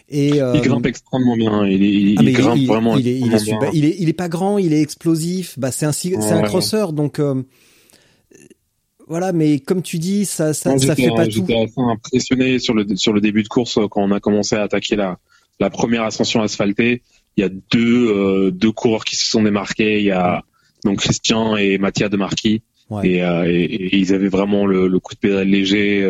Et 0.08 0.42
euh, 0.42 0.52
Il 0.54 0.60
grimpe 0.60 0.86
extrêmement 0.86 1.36
bien. 1.36 1.66
Il, 1.66 1.82
il, 1.82 2.16
ah, 2.18 2.22
il 2.22 2.32
grimpe 2.32 2.58
il, 2.58 2.66
vraiment 2.66 2.96
il 2.98 3.08
est, 3.08 3.18
il 3.18 3.22
est, 3.32 3.34
extrêmement 3.34 3.60
super- 3.60 3.70
bien. 3.72 3.80
il 3.80 3.84
est, 3.86 3.96
il 3.98 4.08
est 4.08 4.12
pas 4.14 4.28
grand, 4.28 4.58
il 4.58 4.72
est 4.74 4.82
explosif. 4.82 5.58
Bah, 5.58 5.70
c'est 5.72 5.86
un, 5.86 5.92
c'est 5.92 6.14
un 6.14 6.40
Ouais. 6.40 6.46
crosseur, 6.46 6.92
donc 6.92 7.18
euh, 7.18 7.42
voilà. 9.06 9.32
Mais 9.32 9.58
comme 9.60 9.82
tu 9.82 9.98
dis, 9.98 10.24
ça, 10.24 10.52
ça, 10.52 10.70
Moi, 10.70 10.78
ça 10.78 10.94
fait 10.96 11.08
pas 11.08 11.24
tout. 11.26 11.32
J'étais 11.32 11.56
assez 11.56 11.80
impressionné 11.80 12.58
sur 12.58 12.74
le 12.74 12.86
sur 12.96 13.12
le 13.12 13.20
début 13.20 13.42
de 13.42 13.48
course 13.48 13.78
euh, 13.78 13.88
quand 13.88 14.02
on 14.02 14.10
a 14.10 14.20
commencé 14.20 14.56
à 14.56 14.62
attaquer 14.62 14.96
la 14.96 15.18
la 15.60 15.70
première 15.70 16.02
ascension 16.02 16.42
asphaltée. 16.42 17.02
Il 17.36 17.40
y 17.40 17.44
a 17.44 17.48
deux 17.72 18.08
euh, 18.08 18.50
deux 18.50 18.72
coureurs 18.72 19.04
qui 19.04 19.16
se 19.16 19.24
sont 19.24 19.42
démarqués. 19.42 19.98
Il 20.00 20.04
y 20.04 20.10
a 20.10 20.42
donc 20.84 20.98
Christian 21.00 21.56
et 21.56 21.78
Mathias 21.78 22.10
de 22.10 22.16
Marquis 22.16 22.62
Ouais. 22.90 23.08
et, 23.08 23.16
et, 23.16 23.64
et 23.86 23.96
ils 23.96 24.12
avaient 24.12 24.28
vraiment 24.28 24.66
le, 24.66 24.86
le 24.88 24.98
coup 25.00 25.14
de 25.14 25.18
pédale 25.18 25.48
léger. 25.48 26.06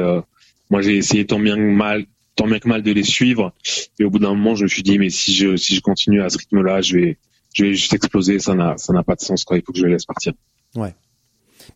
moi, 0.70 0.82
j'ai 0.82 0.96
essayé 0.96 1.24
tant 1.24 1.38
bien 1.38 1.54
que 1.54 1.60
mal 1.60 2.04
tant 2.36 2.46
bien 2.46 2.58
que 2.58 2.68
mal 2.68 2.82
de 2.82 2.92
les 2.92 3.02
suivre. 3.02 3.52
Et 3.98 4.04
au 4.04 4.10
bout 4.10 4.18
d'un 4.18 4.34
moment, 4.34 4.54
je 4.54 4.64
me 4.64 4.68
suis 4.68 4.82
dit 4.82 4.98
mais 4.98 5.10
si 5.10 5.34
je 5.34 5.56
si 5.56 5.74
je 5.74 5.80
continue 5.80 6.22
à 6.22 6.28
ce 6.28 6.38
rythme-là, 6.38 6.80
je 6.80 6.96
vais 6.96 7.18
je 7.54 7.64
vais 7.64 7.74
juste 7.74 7.94
exploser. 7.94 8.38
Ça 8.38 8.54
n'a 8.54 8.76
ça 8.76 8.92
n'a 8.92 9.02
pas 9.02 9.14
de 9.14 9.20
sens 9.20 9.44
quoi. 9.44 9.56
Il 9.56 9.62
faut 9.64 9.72
que 9.72 9.78
je 9.78 9.84
les 9.84 9.92
laisse 9.92 10.06
partir. 10.06 10.32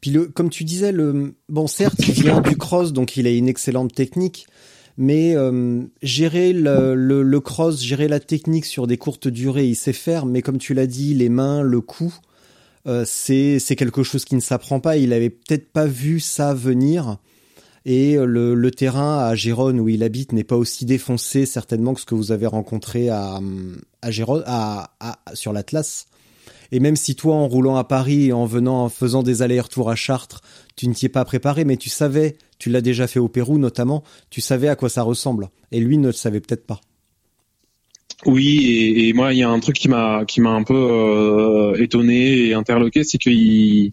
Puis 0.01 0.11
le, 0.11 0.27
comme 0.27 0.51
tu 0.51 0.65
disais, 0.65 0.93
le 0.93 1.35
bon 1.49 1.67
certes, 1.67 1.99
il 2.07 2.15
vient 2.15 2.41
du 2.41 2.57
cross, 2.57 2.93
donc 2.93 3.17
il 3.17 3.27
a 3.27 3.31
une 3.31 3.49
excellente 3.49 3.95
technique. 3.95 4.47
Mais 5.01 5.37
euh, 5.37 5.83
gérer 6.03 6.53
le, 6.53 6.97
le, 6.97 7.23
le 7.23 7.41
cross, 7.41 7.81
gérer 7.81 8.09
la 8.09 8.19
technique 8.19 8.65
sur 8.65 8.89
des 8.89 8.97
courtes 8.97 9.29
durées, 9.29 9.67
il 9.67 9.77
sait 9.77 9.93
faire. 9.93 10.27
Mais 10.27 10.43
comme 10.43 10.59
tu 10.59 10.75
l'as 10.75 10.89
dit, 10.89 11.15
les 11.15 11.29
mains, 11.29 11.63
le 11.63 11.81
cou, 11.81 12.13
euh, 12.89 13.05
c'est 13.07 13.61
c'est 13.61 13.77
quelque 13.77 14.03
chose 14.03 14.25
qui 14.25 14.35
ne 14.35 14.41
s'apprend 14.41 14.81
pas. 14.81 14.97
Il 14.97 15.13
avait 15.13 15.31
peut-être 15.31 15.71
pas 15.71 15.87
vu 15.87 16.19
ça 16.19 16.53
venir. 16.53 17.19
Et 17.85 18.17
euh, 18.17 18.25
le, 18.25 18.71
terrain 18.71 19.19
à 19.19 19.35
Gérone 19.35 19.81
où 19.81 19.89
il 19.89 20.03
habite 20.03 20.33
n'est 20.33 20.45
pas 20.45 20.57
aussi 20.57 20.85
défoncé 20.85 21.47
certainement 21.47 21.95
que 21.95 22.01
ce 22.01 22.07
que 22.07 22.15
vous 22.15 22.33
avez 22.33 22.47
rencontré 22.47 23.09
à, 23.09 23.41
à 24.03 24.11
Gérone, 24.11 24.43
à, 24.47 24.91
sur 25.35 25.53
l'Atlas. 25.53 26.07
Et 26.71 26.81
même 26.81 26.97
si 26.97 27.15
toi, 27.15 27.35
en 27.35 27.49
roulant 27.49 27.77
à 27.77 27.85
Paris 27.85 28.27
et 28.27 28.33
en 28.33 28.45
venant, 28.45 28.85
en 28.85 28.89
faisant 28.89 29.23
des 29.23 29.43
allers-retours 29.43 29.91
à 29.91 29.95
Chartres, 29.95 30.43
tu 30.77 30.87
ne 30.89 30.95
t'y 30.95 31.07
es 31.07 31.09
pas 31.09 31.25
préparé, 31.25 31.65
mais 31.65 31.77
tu 31.77 31.89
savais, 31.89 32.37
tu 32.59 32.69
l'as 32.69 32.83
déjà 32.83 33.07
fait 33.07 33.19
au 33.19 33.29
Pérou 33.29 33.59
notamment, 33.59 34.05
tu 34.29 34.41
savais 34.41 34.69
à 34.69 34.77
quoi 34.77 34.89
ça 34.91 35.03
ressemble. 35.03 35.49
Et 35.73 35.81
lui 35.81 35.97
ne 35.97 36.09
le 36.09 36.13
savait 36.13 36.41
peut-être 36.41 36.67
pas. 36.67 36.81
Oui, 38.27 38.97
et, 38.99 39.13
moi, 39.13 39.33
il 39.33 39.39
y 39.39 39.43
a 39.43 39.49
un 39.49 39.61
truc 39.61 39.77
qui 39.77 39.89
m'a 39.89 40.25
qui 40.27 40.41
m'a 40.41 40.51
un 40.51 40.65
peu 40.65 40.75
euh, 40.75 41.81
étonné 41.81 42.49
et 42.49 42.55
interloqué, 42.55 43.05
c'est 43.05 43.19
qu'il 43.19 43.93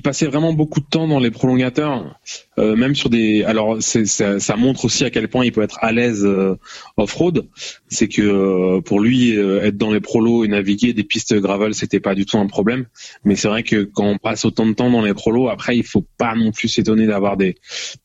il 0.00 0.02
passait 0.02 0.24
vraiment 0.24 0.54
beaucoup 0.54 0.80
de 0.80 0.86
temps 0.86 1.06
dans 1.06 1.20
les 1.20 1.30
prolongateurs, 1.30 2.18
euh, 2.58 2.74
même 2.74 2.94
sur 2.94 3.10
des. 3.10 3.44
Alors, 3.44 3.82
ça, 3.82 4.40
ça 4.40 4.56
montre 4.56 4.86
aussi 4.86 5.04
à 5.04 5.10
quel 5.10 5.28
point 5.28 5.44
il 5.44 5.52
peut 5.52 5.60
être 5.60 5.78
à 5.82 5.92
l'aise 5.92 6.24
euh, 6.24 6.56
off-road. 6.96 7.46
C'est 7.88 8.08
que 8.08 8.22
euh, 8.22 8.80
pour 8.80 9.00
lui, 9.00 9.36
euh, 9.36 9.62
être 9.62 9.76
dans 9.76 9.92
les 9.92 10.00
prolos 10.00 10.42
et 10.42 10.48
naviguer 10.48 10.94
des 10.94 11.04
pistes 11.04 11.34
gravel, 11.34 11.74
c'était 11.74 12.00
pas 12.00 12.14
du 12.14 12.24
tout 12.24 12.38
un 12.38 12.46
problème. 12.46 12.86
Mais 13.24 13.36
c'est 13.36 13.48
vrai 13.48 13.62
que 13.62 13.82
quand 13.84 14.06
on 14.06 14.16
passe 14.16 14.46
autant 14.46 14.64
de 14.64 14.72
temps 14.72 14.90
dans 14.90 15.02
les 15.02 15.12
prolos, 15.12 15.50
après, 15.50 15.76
il 15.76 15.84
faut 15.84 16.06
pas 16.16 16.34
non 16.34 16.50
plus 16.50 16.68
s'étonner 16.68 17.06
d'avoir 17.06 17.36
des 17.36 17.56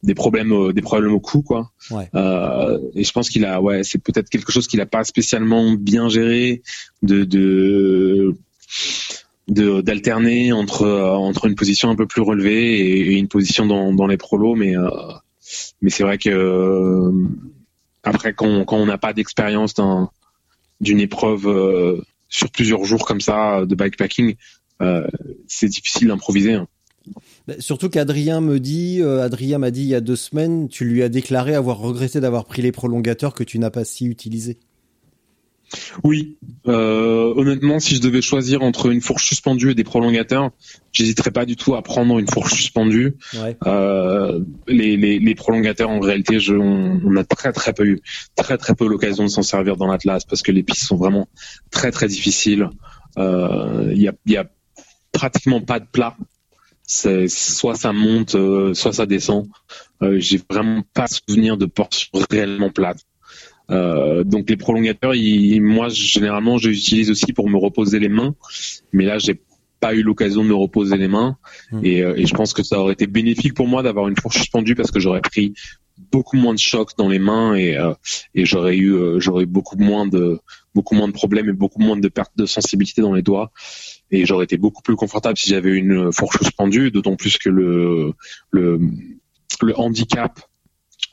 des 0.04 0.16
problèmes 0.16 0.52
euh, 0.52 0.74
des 0.74 0.82
problèmes 0.82 1.14
au 1.14 1.22
cou, 1.22 1.44
quoi. 1.44 1.72
Ouais. 1.92 2.10
Euh, 2.14 2.78
et 2.94 3.06
je 3.06 3.12
pense 3.14 3.30
qu'il 3.30 3.46
a, 3.46 3.62
ouais, 3.62 3.86
c'est 3.86 4.04
peut-être 4.04 4.30
quelque 4.30 4.52
chose 4.52 4.68
qu'il 4.68 4.82
a 4.82 4.86
pas 4.86 5.06
spécialement 5.06 5.72
bien 5.72 6.10
géré 6.10 6.62
de 7.04 7.24
de 7.24 8.36
d'alterner 9.48 10.52
entre 10.54 10.84
euh, 10.84 11.12
entre 11.12 11.46
une 11.46 11.56
position 11.56 11.90
un 11.90 11.96
peu 11.96 12.08
plus 12.08 12.22
relevée 12.22 12.80
et, 12.80 13.18
une 13.18 13.28
position 13.28 13.66
dans 13.66 13.94
dans 13.94 14.08
les 14.08 14.18
prolos, 14.18 14.56
mais 14.56 14.76
euh, 14.76 14.90
mais 15.82 15.90
c'est 15.90 16.04
vrai 16.04 16.18
que 16.18 16.30
euh, 16.30 17.12
après 18.04 18.34
quand 18.34 18.66
quand 18.66 18.78
on 18.78 18.86
n'a 18.86 18.98
pas 18.98 19.14
d'expérience 19.14 19.74
d'un 19.76 20.10
d'une 20.82 21.00
épreuve 21.00 22.04
sur 22.28 22.52
plusieurs 22.52 22.84
jours 22.84 23.06
comme 23.06 23.22
ça 23.22 23.66
de 23.66 23.76
bikepacking, 23.76 24.36
c'est 25.48 25.70
difficile 25.70 26.10
d'improviser. 26.10 26.54
hein. 26.54 26.68
Bah, 27.48 27.56
Surtout 27.60 27.90
qu'Adrien 27.90 28.42
me 28.42 28.60
dit, 28.60 29.02
euh, 29.02 29.24
Adrien 29.24 29.58
m'a 29.58 29.72
dit 29.72 29.82
il 29.82 29.88
y 29.88 29.96
a 29.96 30.02
deux 30.02 30.16
semaines, 30.16 30.68
tu 30.68 30.86
lui 30.86 31.04
as 31.04 31.10
déclaré 31.10 31.56
avoir 31.56 31.80
regretté 31.80 32.20
d'avoir 32.20 32.46
pris 32.46 32.62
les 32.62 32.72
prolongateurs 32.72 33.34
que 33.34 33.44
tu 33.44 33.60
n'as 33.60 33.70
pas 33.70 33.86
si 33.86 34.06
utilisés. 34.06 34.58
Oui, 36.04 36.38
euh, 36.68 37.34
honnêtement, 37.36 37.80
si 37.80 37.96
je 37.96 38.02
devais 38.02 38.22
choisir 38.22 38.62
entre 38.62 38.92
une 38.92 39.02
fourche 39.02 39.26
suspendue 39.28 39.72
et 39.72 39.76
des 39.76 39.84
prolongateurs, 39.84 40.52
j'hésiterais 40.92 41.32
pas 41.32 41.46
du 41.46 41.56
tout 41.56 41.76
à 41.76 41.82
prendre 41.82 42.20
une 42.20 42.28
fourche 42.28 42.54
suspendue. 42.54 43.18
Ouais. 43.34 43.58
Euh, 43.66 44.40
les, 44.68 44.98
les, 44.98 45.20
les 45.20 45.36
prolongateurs, 45.36 45.90
en 45.90 46.00
réalité, 46.00 46.40
je, 46.40 46.56
on, 46.56 47.02
on 47.06 47.16
a 47.16 47.24
très 47.24 47.52
très 47.52 47.74
peu 47.74 47.86
eu, 47.86 48.02
très 48.36 48.58
très 48.58 48.76
peu 48.76 48.88
l'occasion 48.88 49.24
de 49.24 49.30
s'en 49.30 49.44
servir 49.44 49.78
dans 49.78 49.88
l'Atlas 49.88 50.26
parce 50.26 50.42
que 50.42 50.52
les 50.52 50.64
pistes 50.64 50.84
sont 50.84 50.98
vraiment 50.98 51.28
très 51.72 51.92
très 51.92 52.08
difficiles. 52.08 52.70
Euh, 53.18 53.92
Il 53.94 54.02
y, 54.02 54.08
a, 54.08 54.14
il 54.26 54.34
y 54.34 54.38
a 54.38 54.46
pratiquement 55.12 55.62
pas 55.62 55.80
de 55.80 55.86
plat. 55.86 56.16
C'est 56.88 57.28
soit 57.28 57.76
ça 57.76 57.94
monte, 57.94 58.36
euh, 58.36 58.74
soit 58.76 58.94
ça 58.94 59.06
descend. 59.08 59.48
Euh, 60.04 60.20
J'ai 60.20 60.40
vraiment 60.50 60.84
pas 60.94 61.08
souvenir 61.08 61.58
de 61.58 61.66
portions 61.66 62.10
réellement 62.30 62.70
plates. 62.70 63.00
Euh, 63.72 64.24
donc 64.24 64.50
les 64.50 64.58
prolongateurs, 64.58 65.16
ils- 65.16 65.60
moi 65.62 65.90
généralement 65.90 66.58
je 66.58 66.70
les 66.70 66.78
utilise 66.78 67.10
aussi 67.10 67.34
pour 67.34 67.50
me 67.50 67.58
reposer 67.58 68.00
les 68.00 68.10
mains, 68.10 68.36
mais 68.94 69.06
là 69.06 69.18
j'ai 69.18 69.42
pas 69.80 69.94
eu 69.94 70.04
l'occasion 70.04 70.44
de 70.44 70.50
me 70.50 70.56
reposer 70.56 70.98
les 70.98 71.08
mains. 71.08 71.38
Hmm. 71.72 71.84
et, 71.84 72.02
euh, 72.02 72.16
et 72.16 72.26
je 72.26 72.34
pense 72.34 72.54
que 72.54 72.64
ça 72.64 72.80
aurait 72.80 72.94
été 72.94 73.08
bénéfique 73.08 73.54
pour 73.54 73.68
moi 73.68 73.84
d'avoir 73.84 74.08
une 74.08 74.16
fourche 74.16 74.38
suspendue 74.38 74.76
parce 74.76 74.92
que 74.92 75.00
j'aurais 75.00 75.22
pris 75.22 75.54
beaucoup 76.12 76.36
moins 76.38 76.54
de 76.54 76.60
chocs 76.60 76.92
dans 76.98 77.08
les 77.08 77.20
mains 77.20 77.56
et, 77.56 77.78
euh, 77.78 77.94
et 78.34 78.46
j'aurais 78.46 78.78
eu 78.78 79.20
j'aurais 79.20 79.44
eu 79.44 79.48
beaucoup 79.48 79.78
moins 79.78 80.06
de 80.08 80.40
beaucoup 80.76 80.94
moins 80.94 81.08
de 81.08 81.14
problèmes 81.14 81.50
et 81.50 81.54
beaucoup 81.54 81.80
moins 81.82 81.98
de 81.98 82.08
perte 82.10 82.34
de 82.36 82.46
sensibilité 82.46 83.02
dans 83.02 83.14
les 83.14 83.22
doigts. 83.22 83.52
Et 84.12 84.26
j'aurais 84.26 84.44
été 84.44 84.58
beaucoup 84.58 84.82
plus 84.82 84.96
confortable 84.96 85.38
si 85.38 85.50
j'avais 85.50 85.72
une 85.72 86.12
fourche 86.12 86.38
suspendue 86.38 86.92
d'autant 86.92 87.16
plus 87.16 87.38
que 87.38 87.50
le 87.50 88.14
le 88.52 88.80
le 89.62 89.80
handicap 89.80 90.40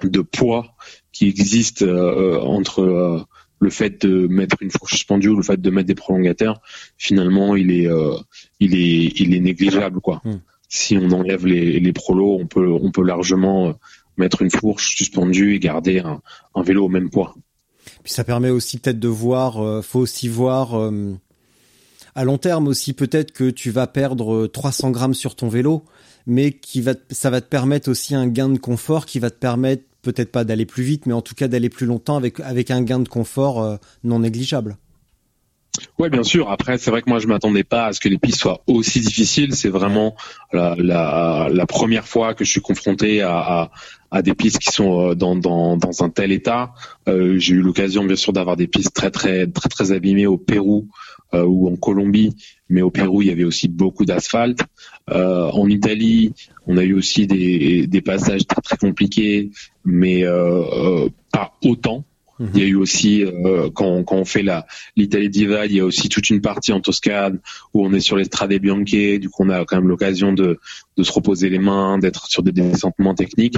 de 0.03 0.21
poids 0.21 0.75
qui 1.13 1.29
existe 1.29 1.83
euh, 1.83 2.41
entre 2.41 2.81
euh, 2.81 3.21
le 3.61 3.71
fait 3.71 4.05
de 4.05 4.27
mettre 4.27 4.57
une 4.61 4.71
fourche 4.71 4.93
suspendue 4.93 5.29
ou 5.29 5.37
le 5.37 5.43
fait 5.43 5.61
de 5.61 5.71
mettre 5.71 5.87
des 5.87 5.95
prolongateurs, 5.95 6.61
finalement, 6.99 7.55
il 7.55 7.71
est, 7.71 7.87
euh, 7.87 8.17
il 8.61 8.75
est, 8.75 9.21
il 9.21 9.35
est 9.35 9.41
négligeable, 9.41 10.01
quoi. 10.01 10.21
Hmm. 10.25 10.41
Si 10.69 10.97
on 10.97 11.11
enlève 11.11 11.47
les, 11.47 11.79
les 11.81 11.93
prolos, 11.93 12.39
on 12.41 12.47
peut, 12.47 12.67
on 12.69 12.91
peut 12.91 13.05
largement 13.05 13.75
mettre 14.17 14.43
une 14.43 14.51
fourche 14.51 14.97
suspendue 14.97 15.55
et 15.55 15.59
garder 15.59 16.01
un, 16.01 16.21
un 16.55 16.63
vélo 16.63 16.87
au 16.87 16.89
même 16.89 17.11
poids. 17.11 17.35
Puis 18.03 18.13
ça 18.13 18.25
permet 18.25 18.51
aussi 18.51 18.79
peut-être 18.79 18.99
de 18.99 19.09
voir, 19.09 19.63
euh, 19.63 19.83
faut 19.83 20.01
aussi 20.01 20.29
voir 20.29 20.79
euh, 20.79 21.15
à 22.15 22.25
long 22.25 22.39
terme 22.39 22.69
aussi 22.69 22.93
peut-être 22.93 23.33
que 23.33 23.51
tu 23.51 23.71
vas 23.71 23.87
perdre 23.87 24.35
euh, 24.35 24.49
300 24.49 24.91
grammes 24.91 25.15
sur 25.15 25.35
ton 25.37 25.49
vélo, 25.49 25.85
mais 26.27 26.53
qui 26.53 26.81
va, 26.81 26.95
ça 27.11 27.31
va 27.31 27.41
te 27.41 27.49
permettre 27.49 27.91
aussi 27.91 28.15
un 28.15 28.27
gain 28.27 28.49
de 28.49 28.59
confort 28.59 29.07
qui 29.07 29.19
va 29.19 29.31
te 29.31 29.39
permettre 29.39 29.85
peut-être 30.03 30.33
pas 30.33 30.45
d'aller 30.45 30.67
plus 30.67 30.83
vite, 30.83 31.07
mais 31.07 31.15
en 31.15 31.23
tout 31.23 31.35
cas 31.35 31.49
d'aller 31.49 31.71
plus 31.71 31.87
longtemps 31.87 32.17
avec 32.17 32.41
avec 32.41 32.71
un 32.71 32.83
gain 32.83 32.99
de 32.99 33.09
confort 33.09 33.63
euh, 33.63 33.77
non 34.05 34.21
négligeable. 34.21 34.77
Ouais, 35.99 36.11
bien 36.11 36.23
sûr. 36.23 36.51
Après, 36.51 36.77
c'est 36.77 36.91
vrai 36.91 37.01
que 37.01 37.09
moi, 37.09 37.19
je 37.19 37.27
m'attendais 37.27 37.65
pas 37.65 37.87
à 37.87 37.93
ce 37.93 38.01
que 38.01 38.09
les 38.09 38.19
pistes 38.19 38.41
soient 38.41 38.63
aussi 38.67 39.01
difficiles. 39.01 39.55
C'est 39.55 39.71
vraiment 39.71 40.15
la, 40.53 40.75
la, 40.77 41.49
la 41.51 41.67
première 41.67 42.07
fois 42.07 42.35
que 42.35 42.45
je 42.45 42.51
suis 42.51 42.61
confronté 42.61 43.23
à, 43.23 43.39
à, 43.39 43.71
à 44.11 44.23
des 44.23 44.35
pistes 44.35 44.59
qui 44.59 44.71
sont 44.71 45.11
euh, 45.11 45.15
dans, 45.15 45.35
dans, 45.35 45.79
dans 45.79 46.03
un 46.05 46.11
tel 46.11 46.31
état. 46.31 46.75
Euh, 47.09 47.39
J'ai 47.39 47.55
eu 47.55 47.63
l'occasion, 47.63 48.05
bien 48.05 48.17
sûr, 48.17 48.35
d'avoir 48.35 48.57
des 48.57 48.67
pistes 48.67 48.95
très, 48.95 49.11
très, 49.11 49.47
très, 49.47 49.69
très 49.71 49.93
abîmées 49.93 50.27
au 50.27 50.37
Pérou 50.37 50.89
euh, 51.33 51.45
ou 51.45 51.69
en 51.69 51.77
Colombie. 51.77 52.37
Mais 52.69 52.83
au 52.83 52.91
Pérou, 52.91 53.23
il 53.23 53.29
y 53.29 53.33
avait 53.33 53.45
aussi 53.45 53.69
beaucoup 53.69 54.05
d'asphalte. 54.05 54.61
Euh, 55.11 55.51
en 55.53 55.69
Italie, 55.69 56.35
on 56.67 56.77
a 56.77 56.85
eu 56.85 56.93
aussi 56.95 57.27
des, 57.27 57.87
des 57.87 58.01
passages 58.03 58.47
très, 58.47 58.61
très 58.61 58.77
compliqués, 58.77 59.51
mais 59.87 60.25
euh, 60.25 60.63
euh, 61.05 61.09
pas 61.33 61.55
autant. 61.65 62.05
Il 62.41 62.59
y 62.61 62.65
a 62.65 62.67
eu 62.67 62.75
aussi 62.75 63.23
euh, 63.23 63.71
quand, 63.73 64.03
quand 64.05 64.17
on 64.17 64.25
fait 64.25 64.45
l'Italie 64.97 65.29
Divide, 65.29 65.67
il 65.67 65.77
y 65.77 65.81
a 65.81 65.85
aussi 65.85 66.09
toute 66.09 66.29
une 66.31 66.41
partie 66.41 66.73
en 66.73 66.81
Toscane 66.81 67.39
où 67.73 67.87
on 67.87 67.93
est 67.93 68.01
sur 68.01 68.17
les 68.17 68.25
Strade 68.25 68.53
Bianche, 68.55 68.91
du 68.91 69.29
coup 69.29 69.45
on 69.45 69.51
a 69.51 69.65
quand 69.65 69.77
même 69.77 69.87
l'occasion 69.87 70.33
de, 70.33 70.59
de 70.97 71.03
se 71.03 71.13
reposer 71.13 71.51
les 71.51 71.59
mains, 71.59 71.99
d'être 71.99 72.27
sur 72.27 72.43
des 72.43 72.51
descentes 72.51 72.99
moins 72.99 73.15
techniques. 73.15 73.57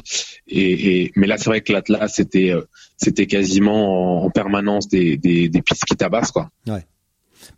Et, 0.48 1.02
et 1.02 1.12
mais 1.16 1.26
là 1.26 1.38
c'est 1.38 1.46
vrai 1.46 1.62
que 1.62 1.72
l'Atlas 1.72 2.14
c'était 2.14 2.50
euh, 2.50 2.62
c'était 2.96 3.26
quasiment 3.26 4.22
en, 4.22 4.26
en 4.26 4.30
permanence 4.30 4.88
des, 4.88 5.16
des, 5.16 5.48
des 5.48 5.62
pistes 5.62 5.84
qui 5.84 5.96
tabassent 5.96 6.32
quoi. 6.32 6.50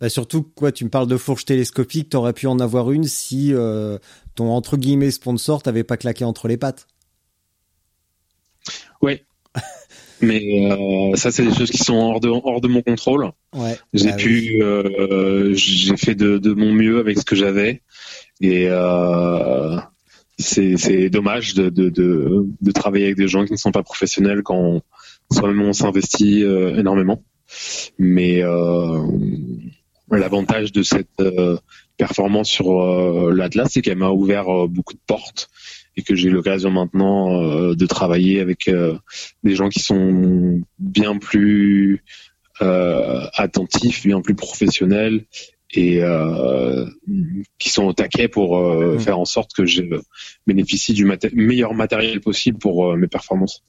Bah 0.01 0.09
surtout 0.09 0.43
quoi, 0.43 0.71
tu 0.71 0.85
me 0.85 0.91
parles 0.91 1.09
de 1.09 1.17
fourche 1.17 1.45
télescopique, 1.45 2.11
t'aurais 2.11 2.35
pu 2.35 2.47
en 2.47 2.61
avoir 2.61 2.93
une 2.93 3.05
si 3.05 3.53
euh, 3.53 3.99
ton 4.35 4.51
entre 4.51 4.77
guillemets 4.77 5.11
sponsor 5.11 5.63
t'avait 5.63 5.85
pas 5.85 5.97
claqué 5.97 6.25
entre 6.25 6.47
les 6.47 6.57
pattes. 6.57 6.87
Ouais. 9.01 9.25
Mais 10.21 10.71
euh, 10.73 11.15
ça 11.17 11.31
c'est 11.31 11.45
des 11.45 11.55
choses 11.55 11.71
qui 11.71 11.79
sont 11.79 11.95
hors 11.95 12.21
de 12.21 12.29
hors 12.29 12.61
de 12.61 12.69
mon 12.69 12.81
contrôle. 12.83 13.31
Ouais. 13.55 13.77
J'ai 13.93 14.09
Bah 14.09 14.15
oui. 14.17 14.23
pu, 14.23 14.63
euh, 14.63 15.53
j'ai 15.55 15.97
fait 15.97 16.15
de, 16.15 16.39
de 16.39 16.53
mon 16.55 16.73
mieux 16.73 16.99
avec 17.01 17.19
ce 17.19 17.25
que 17.25 17.37
j'avais 17.37 17.83
et 18.41 18.67
euh, 18.71 19.77
c'est 20.39 21.11
dommage 21.11 21.55
de, 21.55 21.69
de, 21.71 21.89
de, 21.91 22.47
de 22.61 22.71
travailler 22.73 23.07
avec 23.07 23.17
des 23.17 23.29
gens 23.29 23.45
qui 23.45 23.53
ne 23.53 23.59
sont 23.59 23.73
pas 23.73 23.83
professionnels 23.83 24.43
quand 24.43 24.57
on, 24.59 24.83
soi-même 25.31 25.63
on 25.63 25.73
s'investit 25.73 26.45
euh, 26.45 26.79
énormément. 26.79 27.23
Mais 27.99 28.43
euh, 28.43 29.01
l'avantage 30.11 30.73
de 30.73 30.83
cette 30.83 31.09
euh, 31.21 31.57
performance 31.97 32.49
sur 32.49 32.83
euh, 32.83 33.33
l'Atlas, 33.33 33.69
c'est 33.73 33.83
qu'elle 33.83 33.99
m'a 33.99 34.11
ouvert 34.11 34.47
beaucoup 34.69 34.95
de 34.95 35.01
portes 35.07 35.49
et 35.97 36.03
que 36.03 36.15
j'ai 36.15 36.29
l'occasion 36.31 36.71
maintenant 36.71 37.43
euh, 37.43 37.75
de 37.75 37.87
travailler 37.87 38.41
avec 38.41 38.69
euh, 38.69 38.97
des 39.43 39.55
gens 39.55 39.69
qui 39.69 39.81
sont 39.81 40.61
bien 40.79 41.17
plus 41.19 42.03
euh, 42.63 43.27
attentifs, 43.35 44.03
bien 44.07 44.21
plus 44.21 44.35
professionnels 44.35 45.25
et 45.73 46.01
qui 47.59 47.71
sont 47.71 47.85
au 47.85 47.93
taquet 47.93 48.29
pour 48.29 48.57
euh, 48.59 48.95
Mm. 48.97 49.01
faire 49.01 49.19
en 49.19 49.25
sorte 49.25 49.53
que 49.53 49.67
je 49.67 49.83
bénéficie 50.47 50.93
du 50.95 51.05
meilleur 51.35 51.75
matériel 51.75 52.21
possible 52.21 52.59
pour 52.59 52.97
mes 52.97 53.09
performances. 53.09 53.63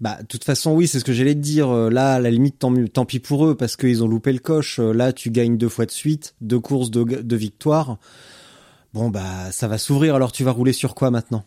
Bah, 0.00 0.18
de 0.22 0.26
toute 0.26 0.44
façon, 0.44 0.74
oui, 0.74 0.86
c'est 0.88 0.98
ce 0.98 1.04
que 1.04 1.12
j'allais 1.12 1.34
te 1.34 1.40
dire. 1.40 1.68
Là, 1.72 2.14
à 2.14 2.20
la 2.20 2.30
limite, 2.30 2.58
tant, 2.58 2.70
mieux- 2.70 2.88
tant 2.88 3.04
pis 3.04 3.20
pour 3.20 3.46
eux, 3.46 3.54
parce 3.54 3.76
qu'ils 3.76 4.02
ont 4.02 4.08
loupé 4.08 4.32
le 4.32 4.38
coche. 4.38 4.78
Là, 4.80 5.12
tu 5.12 5.30
gagnes 5.30 5.56
deux 5.56 5.68
fois 5.68 5.86
de 5.86 5.90
suite, 5.90 6.34
deux 6.40 6.58
courses 6.60 6.90
de, 6.90 7.04
de 7.04 7.36
victoire. 7.36 7.98
Bon, 8.92 9.08
bah, 9.10 9.50
ça 9.52 9.68
va 9.68 9.78
s'ouvrir. 9.78 10.14
Alors, 10.14 10.32
tu 10.32 10.42
vas 10.44 10.50
rouler 10.52 10.72
sur 10.72 10.94
quoi 10.94 11.10
maintenant? 11.10 11.44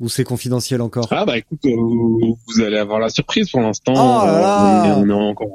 Ou 0.00 0.08
c'est 0.08 0.24
confidentiel 0.24 0.82
encore 0.82 1.08
Ah 1.10 1.24
bah 1.24 1.38
écoute, 1.38 1.64
euh, 1.64 1.74
vous, 1.74 2.38
vous 2.46 2.60
allez 2.60 2.76
avoir 2.76 2.98
la 3.00 3.08
surprise 3.08 3.50
pour 3.50 3.60
l'instant. 3.60 3.94
Oh 3.96 4.28
on, 4.28 4.84
est, 4.84 4.92
on 4.92 5.08
est 5.08 5.12
encore, 5.12 5.48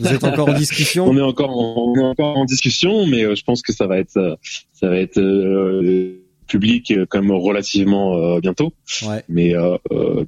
Vous 0.00 0.08
êtes 0.08 0.24
encore 0.24 0.48
en 0.48 0.54
discussion 0.54 1.06
on 1.08 1.16
est 1.16 1.22
encore, 1.22 1.50
en, 1.50 1.92
on 1.92 1.94
est 1.96 2.02
encore 2.04 2.36
en 2.36 2.44
discussion, 2.44 3.06
mais 3.06 3.22
euh, 3.24 3.34
je 3.36 3.44
pense 3.44 3.62
que 3.62 3.72
ça 3.72 3.86
va 3.86 3.98
être, 3.98 4.16
euh, 4.16 4.34
ça 4.72 4.88
va 4.88 4.96
être 4.98 5.18
euh, 5.20 6.20
public 6.48 6.92
quand 7.10 7.22
même 7.22 7.30
relativement 7.30 8.16
euh, 8.16 8.40
bientôt. 8.40 8.72
Ouais, 9.06 9.22
Mais, 9.28 9.54
euh, 9.54 9.76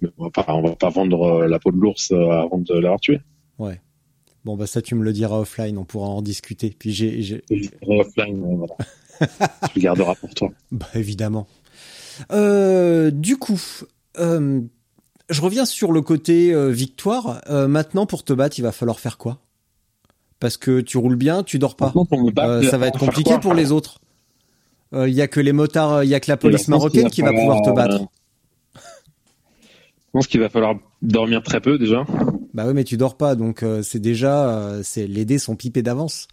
mais 0.00 0.08
on 0.18 0.24
va 0.24 0.30
pas, 0.30 0.44
on 0.54 0.62
va 0.62 0.76
pas 0.76 0.90
vendre 0.90 1.46
la 1.46 1.58
peau 1.58 1.72
de 1.72 1.78
l'ours 1.78 2.12
avant 2.12 2.58
de 2.58 2.74
l'avoir 2.74 3.00
tué. 3.00 3.20
ouais. 3.58 3.80
Bon, 4.44 4.56
bah, 4.56 4.66
ça, 4.66 4.80
tu 4.80 4.94
me 4.94 5.04
le 5.04 5.12
diras 5.12 5.38
offline. 5.38 5.76
On 5.76 5.84
pourra 5.84 6.08
en 6.08 6.22
discuter. 6.22 6.74
Puis 6.78 6.92
j'ai, 6.92 7.42
Offline, 7.86 8.42
voilà. 8.56 8.74
tu 9.68 9.78
le 9.78 9.82
garderas 9.82 10.14
pour 10.14 10.32
toi. 10.34 10.48
Bah 10.72 10.88
évidemment. 10.94 11.46
Euh, 12.32 13.10
du 13.10 13.36
coup, 13.36 13.60
euh, 14.18 14.60
je 15.28 15.40
reviens 15.40 15.64
sur 15.64 15.92
le 15.92 16.00
côté 16.02 16.52
euh, 16.52 16.68
victoire. 16.70 17.40
Maintenant, 17.48 18.06
pour 18.06 18.24
te 18.24 18.32
battre, 18.32 18.58
il 18.58 18.62
va 18.62 18.72
falloir 18.72 19.00
faire 19.00 19.18
quoi? 19.18 19.38
Parce 20.38 20.56
que 20.56 20.80
tu 20.80 20.96
roules 20.98 21.16
bien, 21.16 21.42
tu 21.42 21.58
dors 21.58 21.76
pas. 21.76 21.92
Ça 22.70 22.78
va 22.78 22.86
être 22.88 22.98
compliqué 22.98 23.30
quoi? 23.30 23.40
pour 23.40 23.54
les 23.54 23.72
autres. 23.72 24.00
Il 24.92 25.10
y 25.12 25.20
a 25.22 25.28
que 25.28 25.38
les 25.40 25.52
motards, 25.52 26.02
il 26.02 26.08
y 26.10 26.14
a 26.14 26.20
que 26.20 26.30
la 26.30 26.36
police 26.36 26.62
pense 26.62 26.64
qu'il 26.64 26.70
marocaine 26.72 27.10
qui 27.10 27.22
va 27.22 27.32
pouvoir 27.32 27.62
te 27.62 27.70
battre. 27.70 28.00
Je 28.74 30.10
pense 30.12 30.26
qu'il 30.26 30.40
va 30.40 30.48
falloir 30.48 30.74
dormir 31.02 31.42
très 31.42 31.60
peu 31.60 31.78
déjà. 31.78 32.04
Bah 32.54 32.64
oui, 32.66 32.74
mais 32.74 32.82
tu 32.84 32.96
dors 32.96 33.16
pas, 33.16 33.36
donc 33.36 33.64
c'est 33.82 34.00
déjà, 34.00 34.78
c'est 34.82 35.06
les 35.06 35.24
dés 35.24 35.38
sont 35.38 35.54
pipés 35.54 35.82
d'avance. 35.82 36.26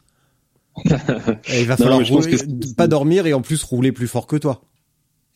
Il 0.85 1.65
va 1.65 1.75
Non, 1.75 1.77
falloir 1.77 1.99
rouler- 2.07 2.37
que 2.37 2.73
pas 2.75 2.87
dormir 2.87 3.25
et 3.27 3.33
en 3.33 3.41
plus 3.41 3.63
rouler 3.63 3.91
plus 3.91 4.07
fort 4.07 4.25
que 4.27 4.35
toi. 4.35 4.61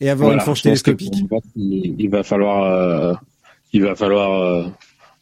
Et 0.02 0.10
avoir 0.10 0.28
Voilà, 0.30 0.42
une 0.42 0.44
fourche 0.44 0.62
télescopique. 0.62 1.14
il, 1.56 1.94
il 1.98 2.10
va 2.10 2.22
falloir, 2.24 2.64
euh, 2.64 3.14
il 3.72 3.82
va 3.82 3.94
falloir 3.94 4.42
euh, 4.42 4.64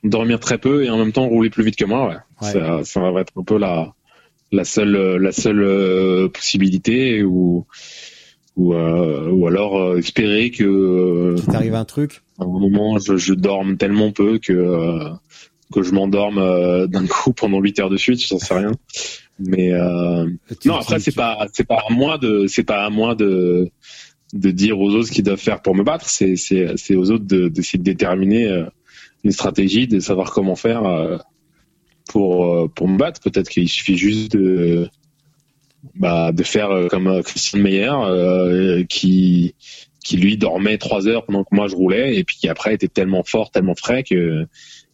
dormir 0.02 0.40
très 0.40 0.58
peu 0.58 0.84
et 0.84 0.90
en 0.90 0.96
même 0.98 1.12
temps 1.12 1.28
rouler 1.28 1.50
plus 1.50 1.62
vite 1.64 1.76
que 1.76 1.84
moi. 1.84 2.08
Ouais. 2.08 2.16
Ouais. 2.42 2.52
Ça, 2.52 2.80
ça 2.84 3.00
va 3.10 3.20
être 3.20 3.32
un 3.36 3.44
peu 3.44 3.58
la, 3.58 3.92
la 4.52 4.64
seule, 4.64 4.96
euh, 4.96 5.18
la 5.18 5.32
seule 5.32 5.62
euh, 5.62 6.28
possibilité 6.28 7.22
ou, 7.22 7.66
ou, 8.56 8.74
ou 8.74 9.46
alors 9.46 9.98
espérer 9.98 10.50
que 10.50 11.34
Qu'il 11.36 11.46
t'arrive 11.52 11.74
un 11.74 11.84
truc. 11.84 12.22
à 12.38 12.44
un 12.44 12.46
moment 12.46 12.98
je, 12.98 13.16
je 13.16 13.34
dorme 13.34 13.76
tellement 13.76 14.10
peu 14.12 14.38
que 14.38 15.04
que 15.72 15.82
je 15.82 15.92
m'endorme 15.92 16.88
d'un 16.88 17.06
coup 17.06 17.32
pendant 17.32 17.60
8 17.60 17.78
heures 17.78 17.90
de 17.90 17.96
suite, 17.96 18.26
j'en 18.26 18.38
sais 18.40 18.54
rien. 18.54 18.72
Mais 19.38 19.70
non, 20.64 20.74
après 20.76 20.98
c'est 20.98 21.14
pas 21.14 21.46
c'est 21.52 21.66
pas 21.66 21.82
à 21.88 21.92
moi 21.92 22.18
de 22.18 22.46
c'est 22.48 22.64
pas 22.64 22.84
à 22.84 22.90
moi 22.90 23.14
de 23.14 23.70
de 24.32 24.50
dire 24.50 24.78
aux 24.80 24.90
autres 24.90 25.08
ce 25.08 25.12
qu'ils 25.12 25.24
doivent 25.24 25.38
faire 25.40 25.62
pour 25.62 25.74
me 25.74 25.82
battre. 25.82 26.08
C'est 26.08 26.36
c'est 26.36 26.76
c'est 26.76 26.96
aux 26.96 27.10
autres 27.10 27.26
de 27.26 27.48
d'essayer 27.48 27.78
de 27.78 27.84
déterminer 27.84 28.48
euh, 28.48 28.64
une 29.24 29.32
stratégie, 29.32 29.86
de 29.86 30.00
savoir 30.00 30.32
comment 30.32 30.56
faire 30.56 30.84
euh, 30.84 31.18
pour 32.08 32.46
euh, 32.46 32.68
pour 32.68 32.88
me 32.88 32.98
battre. 32.98 33.20
Peut-être 33.20 33.48
qu'il 33.48 33.68
suffit 33.68 33.96
juste 33.96 34.32
de 34.32 34.88
bah, 35.94 36.32
de 36.32 36.42
faire 36.42 36.88
comme 36.90 37.22
Christian 37.22 37.60
Meyer 37.60 37.90
euh, 37.90 38.84
qui 38.84 39.54
qui 40.02 40.16
lui 40.16 40.36
dormait 40.36 40.78
trois 40.78 41.06
heures 41.08 41.24
pendant 41.24 41.44
que 41.44 41.54
moi 41.54 41.68
je 41.68 41.76
roulais 41.76 42.16
et 42.16 42.24
puis 42.24 42.36
qui 42.36 42.48
après 42.48 42.74
était 42.74 42.88
tellement 42.88 43.22
fort, 43.22 43.50
tellement 43.50 43.74
frais 43.74 44.02
que 44.02 44.46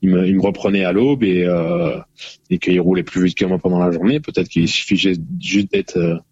il 0.02 0.10
me, 0.10 0.26
il 0.26 0.36
me 0.36 0.42
reprenait 0.42 0.84
à 0.84 0.92
l'aube 0.92 1.22
et 1.22 1.44
euh, 1.44 1.98
et 2.50 2.58
qu'il 2.58 2.80
roulait 2.80 3.02
plus 3.02 3.24
vite 3.24 3.36
que 3.36 3.44
moi 3.44 3.58
pendant 3.58 3.78
la 3.78 3.90
journée. 3.90 4.20
Peut-être 4.20 4.48
qu'il 4.48 4.68
suffit 4.68 4.96
juste 4.96 5.20
d'être 5.72 6.22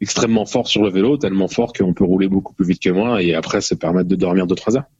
extrêmement 0.00 0.46
fort 0.46 0.68
sur 0.68 0.82
le 0.82 0.90
vélo, 0.90 1.16
tellement 1.16 1.48
fort 1.48 1.72
qu'on 1.72 1.94
peut 1.94 2.04
rouler 2.04 2.28
beaucoup 2.28 2.54
plus 2.54 2.66
vite 2.66 2.82
que 2.82 2.90
moi 2.90 3.22
et 3.22 3.34
après 3.34 3.60
se 3.60 3.74
permettre 3.74 4.08
de 4.08 4.16
dormir 4.16 4.46
deux 4.46 4.54
trois 4.54 4.76
heures. 4.76 4.90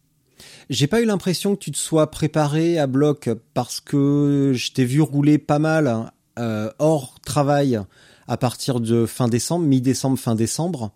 J'ai 0.68 0.86
pas 0.86 1.00
eu 1.00 1.04
l'impression 1.04 1.56
que 1.56 1.60
tu 1.60 1.72
te 1.72 1.76
sois 1.76 2.10
préparé 2.10 2.78
à 2.78 2.86
bloc 2.86 3.28
parce 3.54 3.80
que 3.80 4.52
je 4.54 4.72
t'ai 4.72 4.84
vu 4.84 5.00
rouler 5.00 5.38
pas 5.38 5.58
mal 5.58 6.12
euh, 6.38 6.70
hors 6.78 7.18
travail 7.20 7.80
à 8.28 8.36
partir 8.36 8.78
de 8.78 9.06
fin 9.06 9.26
décembre, 9.26 9.66
mi-décembre, 9.66 10.18
fin 10.18 10.36
décembre. 10.36 10.92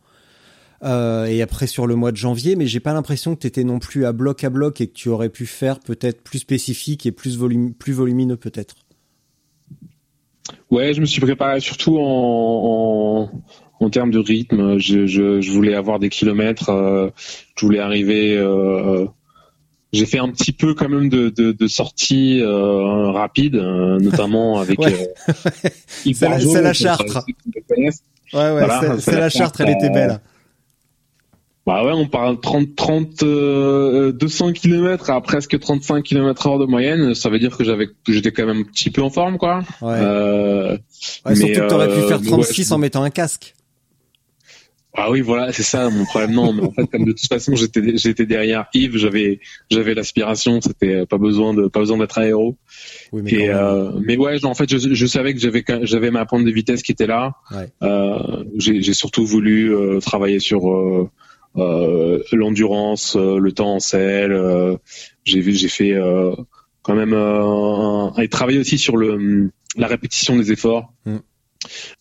Euh, 0.84 1.24
et 1.24 1.40
après 1.40 1.66
sur 1.66 1.86
le 1.86 1.96
mois 1.96 2.12
de 2.12 2.16
janvier, 2.16 2.56
mais 2.56 2.66
j'ai 2.66 2.78
pas 2.78 2.92
l'impression 2.92 3.34
que 3.34 3.40
tu 3.40 3.46
étais 3.46 3.64
non 3.64 3.78
plus 3.78 4.04
à 4.04 4.12
bloc 4.12 4.44
à 4.44 4.50
bloc 4.50 4.80
et 4.80 4.86
que 4.86 4.92
tu 4.92 5.08
aurais 5.08 5.30
pu 5.30 5.46
faire 5.46 5.80
peut-être 5.80 6.22
plus 6.22 6.40
spécifique 6.40 7.06
et 7.06 7.12
plus, 7.12 7.38
volum 7.38 7.72
plus 7.72 7.94
volumineux 7.94 8.36
peut-être. 8.36 8.76
Ouais, 10.70 10.92
je 10.92 11.00
me 11.00 11.06
suis 11.06 11.20
préparé 11.20 11.60
surtout 11.60 11.98
en, 11.98 12.02
en, 12.02 13.42
en 13.84 13.90
termes 13.90 14.10
de 14.10 14.18
rythme. 14.18 14.78
Je, 14.78 15.06
je, 15.06 15.40
je, 15.40 15.50
voulais 15.50 15.74
avoir 15.74 15.98
des 15.98 16.08
kilomètres, 16.08 16.70
euh, 16.70 17.10
je 17.56 17.66
voulais 17.66 17.80
arriver. 17.80 18.36
Euh, 18.36 19.06
j'ai 19.92 20.06
fait 20.06 20.18
un 20.18 20.28
petit 20.28 20.52
peu 20.52 20.74
quand 20.74 20.88
même 20.88 21.08
de, 21.08 21.28
de, 21.28 21.52
de 21.52 21.66
sorties 21.68 22.40
euh, 22.42 23.10
rapides, 23.12 23.54
notamment 23.54 24.58
avec. 24.60 24.78
ouais. 24.80 25.14
c'est 26.12 26.28
la, 26.28 26.60
la, 26.60 26.72
Chartre. 26.72 27.24
Ouais, 27.26 27.92
ouais, 28.32 28.50
voilà, 28.50 28.98
c'est 28.98 29.18
la 29.18 29.28
Chartre, 29.28 29.60
elle 29.60 29.70
était 29.70 29.90
belle. 29.90 30.20
Bah 31.66 31.82
ouais, 31.82 31.92
on 31.94 32.06
parle 32.06 32.38
30, 32.40 32.76
30, 32.76 33.22
euh, 33.22 34.12
200 34.12 34.52
km 34.52 35.08
à 35.08 35.20
presque 35.22 35.58
35 35.58 36.02
km 36.02 36.46
heure 36.46 36.58
de 36.58 36.66
moyenne. 36.66 37.14
Ça 37.14 37.30
veut 37.30 37.38
dire 37.38 37.56
que 37.56 37.64
j'avais, 37.64 37.88
j'étais 38.06 38.32
quand 38.32 38.44
même 38.44 38.60
un 38.60 38.62
petit 38.64 38.90
peu 38.90 39.02
en 39.02 39.08
forme, 39.08 39.38
quoi. 39.38 39.60
Ouais. 39.80 39.94
Euh, 39.94 40.72
ouais, 40.72 40.78
mais, 41.26 41.34
surtout 41.36 41.60
que 41.60 41.68
t'aurais 41.68 41.88
pu 41.88 42.06
faire 42.06 42.20
36 42.20 42.68
ouais, 42.68 42.74
en 42.74 42.78
mettant 42.78 43.02
un 43.02 43.08
casque. 43.08 43.54
Ah 44.96 45.10
oui, 45.10 45.22
voilà, 45.22 45.52
c'est 45.52 45.64
ça 45.64 45.90
mon 45.90 46.04
problème. 46.04 46.32
Non, 46.32 46.52
mais 46.52 46.62
en 46.62 46.70
fait, 46.70 46.86
comme 46.86 47.04
de 47.04 47.12
toute 47.12 47.26
façon, 47.26 47.56
j'étais, 47.56 47.96
j'étais 47.96 48.26
derrière 48.26 48.66
Yves, 48.74 48.96
j'avais, 48.96 49.40
j'avais 49.68 49.92
l'aspiration. 49.92 50.60
C'était 50.60 51.04
pas 51.04 51.18
besoin 51.18 51.52
de, 51.52 51.66
pas 51.66 51.80
besoin 51.80 51.98
d'être 51.98 52.16
aéro. 52.16 52.56
Oui, 53.10 53.22
mais, 53.24 53.32
Et, 53.32 53.50
euh, 53.50 53.90
mais 54.06 54.16
ouais, 54.16 54.44
en 54.44 54.54
fait, 54.54 54.70
je, 54.70 54.94
je 54.94 55.06
savais 55.06 55.34
que 55.34 55.40
j'avais, 55.40 55.64
j'avais 55.82 56.12
ma 56.12 56.26
pente 56.26 56.44
de 56.44 56.50
vitesse 56.50 56.82
qui 56.82 56.92
était 56.92 57.08
là. 57.08 57.34
Ouais. 57.50 57.68
Euh, 57.82 58.44
j'ai, 58.56 58.82
j'ai 58.82 58.94
surtout 58.94 59.26
voulu 59.26 59.74
euh, 59.74 59.98
travailler 59.98 60.38
sur 60.38 60.70
euh, 60.70 61.10
euh, 61.56 62.22
l'endurance, 62.32 63.16
euh, 63.16 63.38
le 63.38 63.50
temps 63.50 63.74
en 63.74 63.80
selle. 63.80 64.32
Euh, 64.32 64.76
j'ai 65.24 65.40
vu, 65.40 65.54
j'ai 65.54 65.68
fait 65.68 65.94
quand 66.82 66.94
même 66.94 67.14
un, 67.14 68.12
et 68.18 68.28
travailler 68.28 68.60
aussi 68.60 68.78
sur 68.78 68.96
le 68.96 69.50
la 69.76 69.88
répétition 69.88 70.36
des 70.36 70.52
efforts. 70.52 70.92
Mm. 71.04 71.16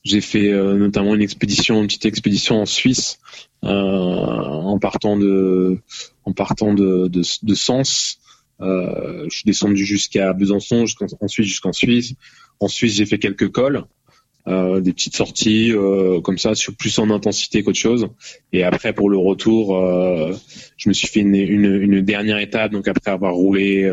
J'ai 0.03 0.21
fait 0.21 0.51
notamment 0.51 1.15
une 1.15 1.21
expédition, 1.21 1.81
une 1.81 1.87
petite 1.87 2.05
expédition 2.05 2.61
en 2.61 2.65
Suisse 2.65 3.19
en 3.61 4.77
partant 4.79 5.17
de 5.17 5.79
en 6.25 6.33
partant 6.33 6.73
de 6.73 7.07
de, 7.07 7.21
de 7.43 7.55
Sens. 7.55 8.19
je 8.59 9.27
suis 9.29 9.45
descendu 9.45 9.85
jusqu'à 9.85 10.33
Besançon, 10.33 10.85
jusqu'en, 10.85 11.07
ensuite 11.21 11.45
jusqu'en 11.45 11.73
Suisse. 11.73 12.13
En 12.59 12.67
Suisse, 12.67 12.95
j'ai 12.95 13.05
fait 13.05 13.19
quelques 13.19 13.49
cols. 13.49 13.85
Euh, 14.45 14.81
des 14.81 14.91
petites 14.91 15.15
sorties 15.15 15.71
euh, 15.71 16.19
comme 16.19 16.37
ça, 16.37 16.53
sur 16.53 16.75
plus 16.75 16.99
en 16.99 17.09
intensité 17.11 17.63
qu'autre 17.63 17.79
chose. 17.79 18.09
Et 18.51 18.63
après 18.63 18.91
pour 18.91 19.09
le 19.09 19.17
retour, 19.17 19.77
euh, 19.77 20.33
je 20.75 20.89
me 20.89 20.93
suis 20.93 21.07
fait 21.07 21.21
une, 21.21 21.33
une, 21.35 21.63
une, 21.65 22.01
dernière 22.01 22.39
étape. 22.39 22.73
Donc 22.73 22.89
après 22.89 23.11
avoir 23.11 23.35
roulé, 23.35 23.89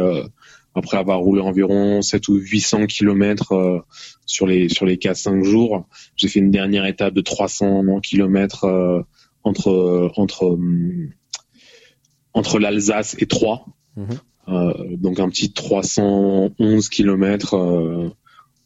après 0.74 0.96
avoir 0.96 1.18
roulé 1.20 1.40
environ 1.40 2.02
7 2.02 2.28
ou 2.28 2.36
800 2.36 2.86
kilomètres 2.86 3.84
sur 4.26 4.46
les 4.46 4.68
sur 4.68 4.86
les 4.86 4.96
4-5 4.96 5.42
jours, 5.42 5.86
j'ai 6.16 6.28
fait 6.28 6.40
une 6.40 6.50
dernière 6.50 6.86
étape 6.86 7.14
de 7.14 7.20
300 7.20 8.00
kilomètres 8.00 9.04
entre 9.42 10.12
entre 10.16 10.58
entre 12.32 12.58
l'Alsace 12.58 13.16
et 13.18 13.26
Troyes. 13.26 13.64
Mmh. 13.96 14.96
donc 14.96 15.18
un 15.18 15.28
petit 15.28 15.52
311 15.52 16.88
kilomètres 16.88 18.14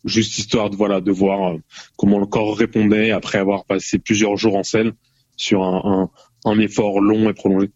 juste 0.04 0.38
histoire 0.38 0.70
de 0.70 0.76
voilà 0.76 1.00
de 1.00 1.10
voir 1.10 1.56
comment 1.96 2.18
le 2.18 2.26
corps 2.26 2.56
répondait 2.56 3.10
après 3.10 3.38
avoir 3.38 3.64
passé 3.64 3.98
plusieurs 3.98 4.36
jours 4.36 4.56
en 4.56 4.62
selle 4.62 4.92
sur 5.36 5.62
un, 5.62 6.10
un, 6.44 6.50
un 6.50 6.58
effort 6.58 7.00
long 7.00 7.28
et 7.28 7.34
prolongé. 7.34 7.70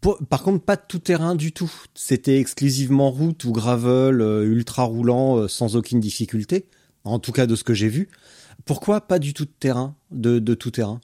Par 0.00 0.42
contre, 0.42 0.64
pas 0.64 0.76
de 0.76 0.82
tout 0.88 0.98
terrain 1.00 1.34
du 1.34 1.52
tout. 1.52 1.70
C'était 1.94 2.38
exclusivement 2.38 3.10
route 3.10 3.44
ou 3.44 3.52
gravel, 3.52 4.20
euh, 4.20 4.44
ultra 4.44 4.84
roulant, 4.84 5.36
euh, 5.38 5.48
sans 5.48 5.76
aucune 5.76 5.98
difficulté. 6.00 6.66
En 7.04 7.18
tout 7.18 7.32
cas, 7.32 7.46
de 7.46 7.56
ce 7.56 7.64
que 7.64 7.74
j'ai 7.74 7.88
vu. 7.88 8.08
Pourquoi 8.64 9.00
pas 9.00 9.18
du 9.18 9.34
tout 9.34 9.44
de 9.44 9.50
terrain, 9.58 9.96
de, 10.10 10.38
de 10.38 10.54
tout 10.54 10.70
terrain? 10.70 11.00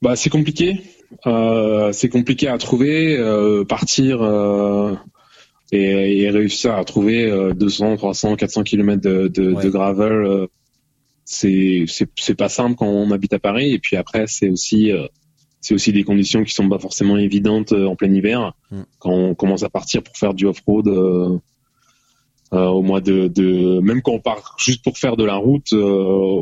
Bah, 0.00 0.16
c'est 0.16 0.30
compliqué. 0.30 0.80
Euh, 1.26 1.92
c'est 1.92 2.08
compliqué 2.08 2.48
à 2.48 2.58
trouver. 2.58 3.16
Euh, 3.18 3.64
partir 3.64 4.22
et, 5.72 6.22
et 6.22 6.30
réussir 6.30 6.74
à 6.74 6.84
trouver 6.84 7.30
200, 7.54 7.96
300, 7.96 8.36
400 8.36 8.62
km 8.64 9.00
de, 9.00 9.28
de, 9.28 9.52
Ouais. 9.52 9.64
de 9.64 9.70
gravel, 9.70 10.48
c'est 11.24 11.84
c'est 11.88 12.34
pas 12.34 12.48
simple 12.48 12.74
quand 12.76 12.86
on 12.86 13.10
habite 13.10 13.32
à 13.32 13.38
Paris. 13.38 13.72
Et 13.72 13.78
puis 13.78 13.96
après, 13.96 14.26
c'est 14.26 14.48
aussi 14.50 14.90
c'est 15.62 15.72
aussi 15.72 15.92
des 15.92 16.04
conditions 16.04 16.44
qui 16.44 16.52
sont 16.52 16.68
pas 16.68 16.78
forcément 16.78 17.16
évidentes 17.16 17.72
euh, 17.72 17.86
en 17.86 17.96
plein 17.96 18.12
hiver. 18.12 18.52
Mm. 18.70 18.82
Quand 18.98 19.12
on 19.12 19.34
commence 19.34 19.62
à 19.62 19.70
partir 19.70 20.02
pour 20.02 20.18
faire 20.18 20.34
du 20.34 20.44
off-road 20.44 20.88
euh, 20.88 21.38
euh, 22.52 22.66
au 22.66 22.82
mois 22.82 23.00
de, 23.00 23.28
de 23.28 23.80
même 23.80 24.02
quand 24.02 24.12
on 24.12 24.20
part 24.20 24.56
juste 24.58 24.84
pour 24.84 24.98
faire 24.98 25.16
de 25.16 25.24
la 25.24 25.36
route 25.36 25.72
euh, 25.72 25.80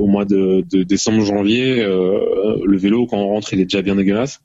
au 0.02 0.09
mois 0.09 0.24
de, 0.24 0.64
de 0.68 0.83
décembre 0.83 1.22
janvier, 1.24 1.80
euh, 1.80 2.56
le 2.64 2.76
vélo 2.76 3.06
quand 3.06 3.18
on 3.18 3.28
rentre 3.28 3.52
il 3.52 3.61
est 3.61 3.64
déjà 3.66 3.83
bien 3.83 3.94
dégueulasse. 3.94 4.40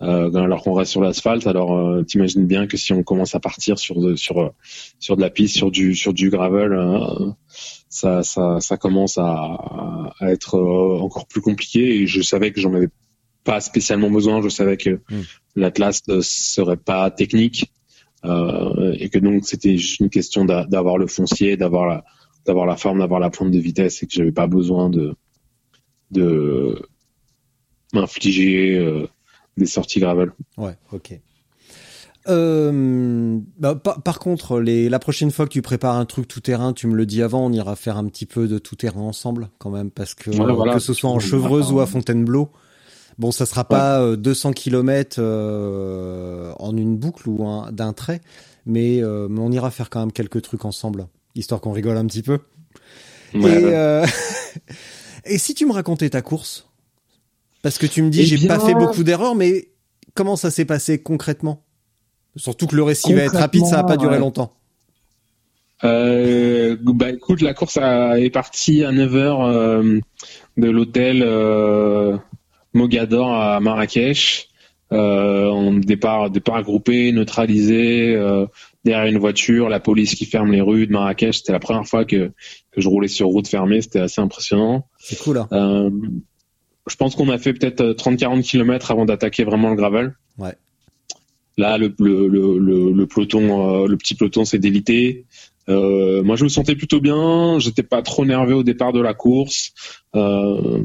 Euh, 0.00 0.34
alors 0.34 0.62
qu'on 0.64 0.72
reste 0.72 0.90
sur 0.90 1.00
l'asphalte, 1.00 1.46
alors 1.46 1.78
euh, 1.78 2.02
t'imagines 2.02 2.44
bien 2.44 2.66
que 2.66 2.76
si 2.76 2.92
on 2.92 3.04
commence 3.04 3.36
à 3.36 3.40
partir 3.40 3.78
sur 3.78 4.00
de, 4.00 4.16
sur 4.16 4.52
sur 4.98 5.16
de 5.16 5.20
la 5.20 5.30
piste, 5.30 5.54
sur 5.54 5.70
du 5.70 5.94
sur 5.94 6.12
du 6.12 6.28
gravel, 6.28 6.76
ça 7.88 8.24
ça 8.24 8.58
ça 8.58 8.76
commence 8.76 9.16
à, 9.18 10.12
à 10.18 10.32
être 10.32 10.58
encore 10.58 11.28
plus 11.28 11.40
compliqué. 11.40 12.00
Et 12.00 12.08
je 12.08 12.20
savais 12.20 12.50
que 12.50 12.60
j'en 12.60 12.74
avais 12.74 12.88
pas 13.44 13.60
spécialement 13.60 14.10
besoin. 14.10 14.40
Je 14.42 14.48
savais 14.48 14.76
que 14.76 15.00
Mm. 15.10 15.20
l'Atlas 15.56 16.00
ne 16.08 16.20
serait 16.20 16.76
pas 16.76 17.10
technique 17.10 17.72
euh, 18.24 18.94
et 18.98 19.08
que 19.08 19.18
donc 19.18 19.44
c'était 19.46 19.76
juste 19.76 20.00
une 20.00 20.10
question 20.10 20.44
d'a- 20.44 20.64
d'avoir 20.66 20.96
le 20.98 21.06
foncier, 21.06 21.56
d'avoir 21.56 21.86
la 21.86 22.04
d'avoir 22.46 22.66
la 22.66 22.76
forme, 22.76 22.98
d'avoir 22.98 23.20
la 23.20 23.30
pointe 23.30 23.50
de 23.52 23.58
vitesse 23.58 24.02
et 24.02 24.06
que 24.06 24.12
j'avais 24.12 24.32
pas 24.32 24.46
besoin 24.48 24.90
de 24.90 25.14
de 26.10 26.80
m'infliger 27.94 28.78
euh, 28.78 29.06
des 29.56 29.66
sorties 29.66 30.00
gravel. 30.00 30.32
Ouais, 30.56 30.76
ok. 30.92 31.18
Euh, 32.28 33.38
bah, 33.58 33.74
par, 33.74 34.00
par 34.02 34.18
contre, 34.20 34.60
les, 34.60 34.88
la 34.88 34.98
prochaine 35.00 35.30
fois 35.30 35.44
que 35.46 35.50
tu 35.52 35.62
prépares 35.62 35.96
un 35.96 36.04
truc 36.04 36.28
tout 36.28 36.40
terrain, 36.40 36.72
tu 36.72 36.86
me 36.86 36.94
le 36.94 37.04
dis 37.06 37.20
avant, 37.22 37.44
on 37.46 37.52
ira 37.52 37.74
faire 37.74 37.96
un 37.96 38.06
petit 38.06 38.26
peu 38.26 38.46
de 38.46 38.58
tout 38.58 38.76
terrain 38.76 39.00
ensemble 39.00 39.50
quand 39.58 39.70
même, 39.70 39.90
parce 39.90 40.14
que 40.14 40.30
Ouais, 40.30 40.52
voilà. 40.54 40.74
que 40.74 40.78
ce 40.78 40.94
soit 40.94 41.10
en 41.10 41.18
Chevreuse 41.18 41.72
ou 41.72 41.80
à 41.80 41.86
Fontainebleau, 41.86 42.50
bon, 43.18 43.32
ça 43.32 43.46
sera 43.46 43.64
pas 43.64 44.00
euh, 44.00 44.16
200 44.16 44.52
km 44.52 45.16
euh, 45.18 46.52
en 46.58 46.76
une 46.76 46.96
boucle 46.96 47.28
ou 47.28 47.46
un- 47.46 47.70
d'un 47.72 47.92
trait, 47.92 48.20
mais, 48.66 49.02
euh, 49.02 49.28
mais 49.30 49.40
on 49.40 49.50
ira 49.52 49.70
faire 49.70 49.90
quand 49.90 50.00
même 50.00 50.12
quelques 50.12 50.42
trucs 50.42 50.64
ensemble, 50.64 51.06
histoire 51.34 51.60
qu'on 51.60 51.72
rigole 51.72 51.96
un 51.96 52.06
petit 52.06 52.22
peu. 52.22 52.38
Ouais, 53.34 53.40
et, 53.60 53.64
ouais. 53.64 53.74
euh, 53.74 54.06
et 55.24 55.38
si 55.38 55.54
tu 55.54 55.66
me 55.66 55.72
racontais 55.72 56.10
ta 56.10 56.22
course? 56.22 56.68
Parce 57.62 57.78
que 57.78 57.86
tu 57.86 58.02
me 58.02 58.10
dis, 58.10 58.20
Eh 58.22 58.24
j'ai 58.26 58.36
bien- 58.38 58.48
pas 58.48 58.58
fait 58.58 58.74
beaucoup 58.74 59.04
d'erreurs, 59.04 59.34
mais 59.36 59.68
comment 60.14 60.36
ça 60.36 60.50
s'est 60.50 60.64
passé 60.64 61.00
concrètement? 61.00 61.62
Surtout 62.36 62.66
que 62.66 62.74
le 62.76 62.82
récit 62.82 63.12
va 63.12 63.22
être 63.22 63.36
rapide, 63.38 63.66
ça 63.66 63.76
va 63.76 63.84
pas 63.84 63.96
durer 63.96 64.14
ouais. 64.14 64.18
longtemps. 64.20 64.52
Euh, 65.84 66.76
bah 66.80 67.10
écoute, 67.10 67.40
la 67.42 67.54
course 67.54 67.76
a- 67.76 68.18
est 68.20 68.30
partie 68.30 68.84
à 68.84 68.92
9h 68.92 69.44
euh, 69.44 70.00
de 70.56 70.70
l'hôtel 70.70 71.22
euh, 71.26 72.16
Mogador 72.74 73.32
à 73.32 73.60
Marrakech. 73.60 74.48
Euh, 74.92 75.46
on 75.46 75.72
départ, 75.74 76.30
départ 76.30 76.62
groupé, 76.62 77.12
neutralisé, 77.12 78.14
euh, 78.14 78.46
derrière 78.84 79.06
une 79.06 79.18
voiture, 79.18 79.70
la 79.70 79.80
police 79.80 80.14
qui 80.14 80.26
ferme 80.26 80.52
les 80.52 80.60
rues 80.60 80.86
de 80.86 80.92
Marrakech. 80.92 81.38
C'était 81.38 81.52
la 81.52 81.60
première 81.60 81.86
fois 81.86 82.04
que, 82.04 82.30
que 82.72 82.80
je 82.80 82.88
roulais 82.88 83.08
sur 83.08 83.28
route 83.28 83.48
fermée, 83.48 83.80
c'était 83.80 84.00
assez 84.00 84.20
impressionnant. 84.20 84.86
C'est 84.98 85.18
cool, 85.18 85.38
hein 85.38 85.48
Euh, 85.52 85.90
je 86.86 86.96
pense 86.96 87.14
qu'on 87.14 87.30
a 87.30 87.38
fait 87.38 87.54
peut-être 87.54 87.92
30-40 87.92 88.42
km 88.42 88.90
avant 88.90 89.04
d'attaquer 89.06 89.44
vraiment 89.44 89.70
le 89.70 89.76
gravel. 89.76 90.14
Ouais. 90.36 90.54
Là, 91.56 91.78
le, 91.78 91.94
le, 91.98 92.28
le, 92.28 92.58
le, 92.58 92.92
le 92.92 93.06
peloton, 93.06 93.84
euh, 93.84 93.86
le 93.86 93.96
petit 93.96 94.14
peloton 94.14 94.44
s'est 94.44 94.58
délité. 94.58 95.26
Euh, 95.68 96.22
moi, 96.22 96.36
je 96.36 96.44
me 96.44 96.48
sentais 96.48 96.74
plutôt 96.74 97.00
bien. 97.00 97.58
J'étais 97.58 97.82
pas 97.82 98.02
trop 98.02 98.24
nerveux 98.24 98.56
au 98.56 98.62
départ 98.62 98.92
de 98.92 99.00
la 99.00 99.14
course. 99.14 99.72
Euh, 100.14 100.82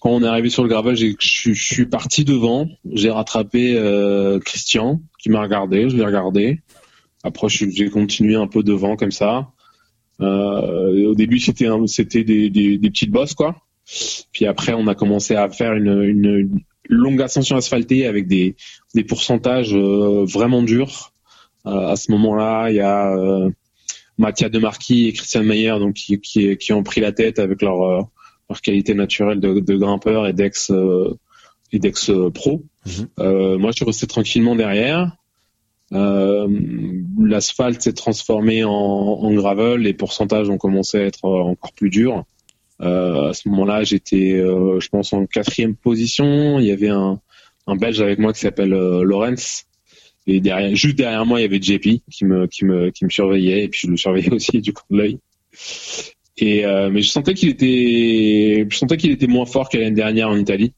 quand 0.00 0.10
on 0.10 0.22
est 0.22 0.26
arrivé 0.26 0.48
sur 0.48 0.62
le 0.62 0.68
gravel, 0.68 0.96
je 0.96 1.52
suis 1.52 1.86
parti 1.86 2.24
devant. 2.24 2.66
J'ai 2.90 3.10
rattrapé 3.10 3.74
euh, 3.76 4.38
Christian 4.40 5.00
qui 5.18 5.28
m'a 5.28 5.42
regardé. 5.42 5.90
Je 5.90 5.96
l'ai 5.96 6.04
regardé. 6.04 6.60
Après, 7.22 7.48
j'ai 7.50 7.90
continué 7.90 8.34
un 8.34 8.46
peu 8.46 8.62
devant 8.62 8.96
comme 8.96 9.10
ça. 9.10 9.50
Euh, 10.22 11.10
au 11.10 11.14
début, 11.14 11.38
c'était 11.38 11.68
c'était 11.86 12.24
des, 12.24 12.48
des, 12.48 12.78
des, 12.78 12.90
petites 12.90 13.10
bosses 13.10 13.34
quoi. 13.34 13.56
Puis 14.32 14.46
après, 14.46 14.72
on 14.72 14.86
a 14.86 14.94
commencé 14.94 15.34
à 15.34 15.48
faire 15.50 15.74
une, 15.74 16.02
une 16.02 16.60
longue 16.88 17.20
ascension 17.20 17.56
asphaltée 17.56 18.06
avec 18.06 18.26
des, 18.26 18.56
des 18.94 19.04
pourcentages 19.04 19.74
euh, 19.74 20.24
vraiment 20.24 20.62
durs. 20.62 21.12
Euh, 21.66 21.88
à 21.88 21.96
ce 21.96 22.10
moment-là, 22.12 22.70
il 22.70 22.76
y 22.76 22.80
a 22.80 23.14
euh, 23.16 23.50
Mathias 24.18 24.50
Demarquis 24.50 25.08
et 25.08 25.12
Christian 25.12 25.42
Meyer 25.42 25.78
donc 25.78 25.94
qui, 25.94 26.18
qui, 26.20 26.56
qui, 26.56 26.72
ont 26.72 26.82
pris 26.82 27.00
la 27.00 27.12
tête 27.12 27.38
avec 27.38 27.60
leur, 27.60 27.82
euh, 27.82 28.02
leur 28.50 28.60
qualité 28.60 28.94
naturelle 28.94 29.40
de, 29.40 29.60
de 29.60 29.76
grimpeur 29.76 30.26
et 30.26 30.34
d'ex 30.34 30.70
et 31.72 31.78
d'ex 31.78 32.10
pro. 32.34 32.62
Mhm. 32.86 33.56
moi, 33.58 33.70
je 33.70 33.76
suis 33.76 33.84
resté 33.86 34.06
tranquillement 34.06 34.56
derrière. 34.56 35.16
L'asphalte 35.92 37.80
s'est 37.80 37.94
transformé 37.94 38.64
en, 38.64 38.70
en, 38.70 39.32
gravel, 39.32 39.80
les 39.80 39.94
pourcentages 39.94 40.50
ont 40.50 40.58
commencé 40.58 40.98
à 40.98 41.04
être 41.04 41.24
encore 41.24 41.72
plus 41.72 41.90
durs. 41.90 42.24
Euh, 42.82 43.30
à 43.30 43.34
ce 43.34 43.48
moment-là, 43.48 43.84
j'étais, 43.84 44.32
euh, 44.32 44.80
je 44.80 44.88
pense, 44.88 45.12
en 45.12 45.26
quatrième 45.26 45.76
position. 45.76 46.58
Il 46.58 46.66
y 46.66 46.72
avait 46.72 46.88
un, 46.88 47.20
un 47.66 47.76
Belge 47.76 48.00
avec 48.00 48.18
moi 48.18 48.32
qui 48.32 48.40
s'appelle 48.40 48.72
euh, 48.72 49.02
Lorenz. 49.02 49.66
Et 50.26 50.40
derrière, 50.40 50.74
juste 50.74 50.96
derrière 50.96 51.26
moi, 51.26 51.40
il 51.40 51.42
y 51.42 51.46
avait 51.46 51.60
JP 51.60 52.02
qui 52.10 52.24
me, 52.24 52.46
qui 52.46 52.64
me, 52.64 52.90
qui 52.90 53.04
me 53.04 53.10
surveillait. 53.10 53.64
Et 53.64 53.68
puis 53.68 53.80
je 53.84 53.90
le 53.90 53.96
surveillais 53.96 54.30
aussi 54.32 54.60
du 54.60 54.72
coup 54.72 54.84
de 54.90 54.96
l'œil. 54.96 55.18
Et 56.42 56.64
mais 56.90 57.02
je 57.02 57.08
sentais 57.08 57.34
qu'il 57.34 57.48
était, 57.50 58.66
je 58.68 58.76
sentais 58.76 58.96
qu'il 58.96 59.10
était 59.10 59.26
moins 59.26 59.46
fort 59.46 59.68
que 59.68 59.76
l'année 59.76 59.94
dernière 59.94 60.28
en 60.28 60.36
Italie. 60.36 60.72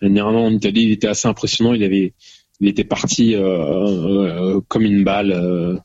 L'année 0.00 0.16
dernière 0.16 0.40
en 0.40 0.50
Italie, 0.50 0.82
il 0.82 0.92
était 0.92 1.06
assez 1.06 1.28
impressionnant. 1.28 1.72
Il 1.74 1.84
avait, 1.84 2.14
il 2.60 2.68
était 2.68 2.84
parti 2.84 3.34
comme 4.68 4.82
une 4.82 5.04
balle. 5.04 5.80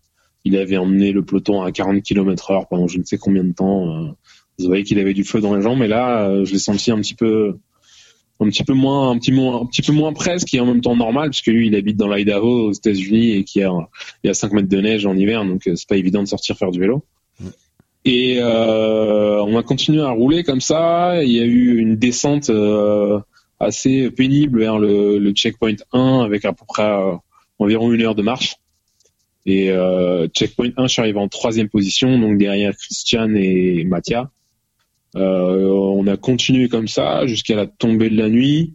il 0.45 0.58
avait 0.58 0.78
emmené 0.78 1.12
le 1.12 1.23
peloton 1.23 1.62
à 1.62 1.71
40 1.71 2.01
km 2.01 2.51
heure 2.51 2.67
pendant 2.67 2.88
je 2.88 2.97
ne 2.97 3.04
sais 3.04 3.17
combien 3.17 3.43
de 3.43 3.54
temps. 3.54 4.15
Vous 4.60 4.67
voyez 4.67 4.84
qu'il 4.84 4.99
avait 4.99 5.13
du 5.13 5.23
feu 5.23 5.41
dans 5.41 5.56
les 5.56 5.62
jambes, 5.62 5.80
mais 5.80 5.88
là, 5.88 6.30
euh, 6.30 6.45
je 6.45 6.54
l'ai 6.54 6.60
senti 6.60 6.91
un 6.91 6.97
petit 6.97 7.15
peu, 7.15 7.58
un 8.39 8.47
petit 8.47 8.63
peu 8.63 8.73
moins, 8.73 9.12
un 9.12 9.17
petit, 9.17 9.34
un 9.34 9.65
petit 9.65 9.82
peu 9.82 9.91
moins 9.91 10.13
presque, 10.13 10.54
et 10.54 10.60
en 10.60 10.65
même 10.65 10.82
temps 10.82 10.95
normal, 10.95 11.30
puisque 11.30 11.47
lui, 11.47 11.67
il 11.67 11.75
habite 11.75 11.97
dans 11.97 12.08
l'Idaho 12.13 12.69
aux 12.69 12.71
États-Unis 12.71 13.32
et 13.32 13.43
qu'il 13.43 13.62
y 13.62 13.65
a, 13.65 13.71
y 14.23 14.30
a 14.30 14.34
5 14.34 14.54
mètres 14.54 14.69
de 14.69 14.80
neige 14.80 15.06
en 15.06 15.15
hiver, 15.15 15.43
donc 15.45 15.67
euh, 15.67 15.75
c'est 15.75 15.88
pas 15.88 15.97
évident 15.97 16.23
de 16.23 16.28
sortir 16.28 16.58
faire 16.58 16.71
du 16.71 16.80
vélo. 16.80 17.04
Et 18.06 18.38
euh, 18.39 19.41
on 19.44 19.58
a 19.58 19.63
continué 19.63 20.02
à 20.02 20.12
rouler 20.12 20.44
comme 20.44 20.62
ça. 20.62 21.24
Il 21.24 21.32
y 21.32 21.39
a 21.39 21.46
eu 21.46 21.78
une 21.78 21.96
descente 21.96 22.52
euh, 22.52 23.20
assez 23.60 24.12
pénible 24.12 24.60
vers 24.60 24.78
le, 24.78 25.18
le, 25.18 25.32
checkpoint 25.32 25.76
1 25.91 26.22
avec 26.22 26.46
à 26.46 26.54
peu 26.54 26.65
près 26.68 26.84
euh, 26.84 27.15
environ 27.58 27.91
une 27.91 28.04
heure 28.04 28.15
de 28.15 28.22
marche. 28.22 28.58
Et 29.46 29.70
euh, 29.70 30.28
checkpoint 30.28 30.72
1, 30.76 30.88
je 30.88 30.94
suis 30.94 31.02
arrivé 31.02 31.20
en 31.20 31.28
troisième 31.28 31.70
position, 31.70 32.18
donc 32.20 32.38
derrière 32.38 32.76
Christian 32.76 33.34
et 33.36 33.84
Mathia. 33.84 34.32
Euh, 35.15 35.68
on 35.70 36.08
a 36.08 36.18
continué 36.18 36.68
comme 36.68 36.88
ça 36.88 37.26
jusqu'à 37.28 37.56
la 37.56 37.68
tombée 37.68 38.10
de 38.10 38.18
la 38.18 38.30
nuit. 38.30 38.74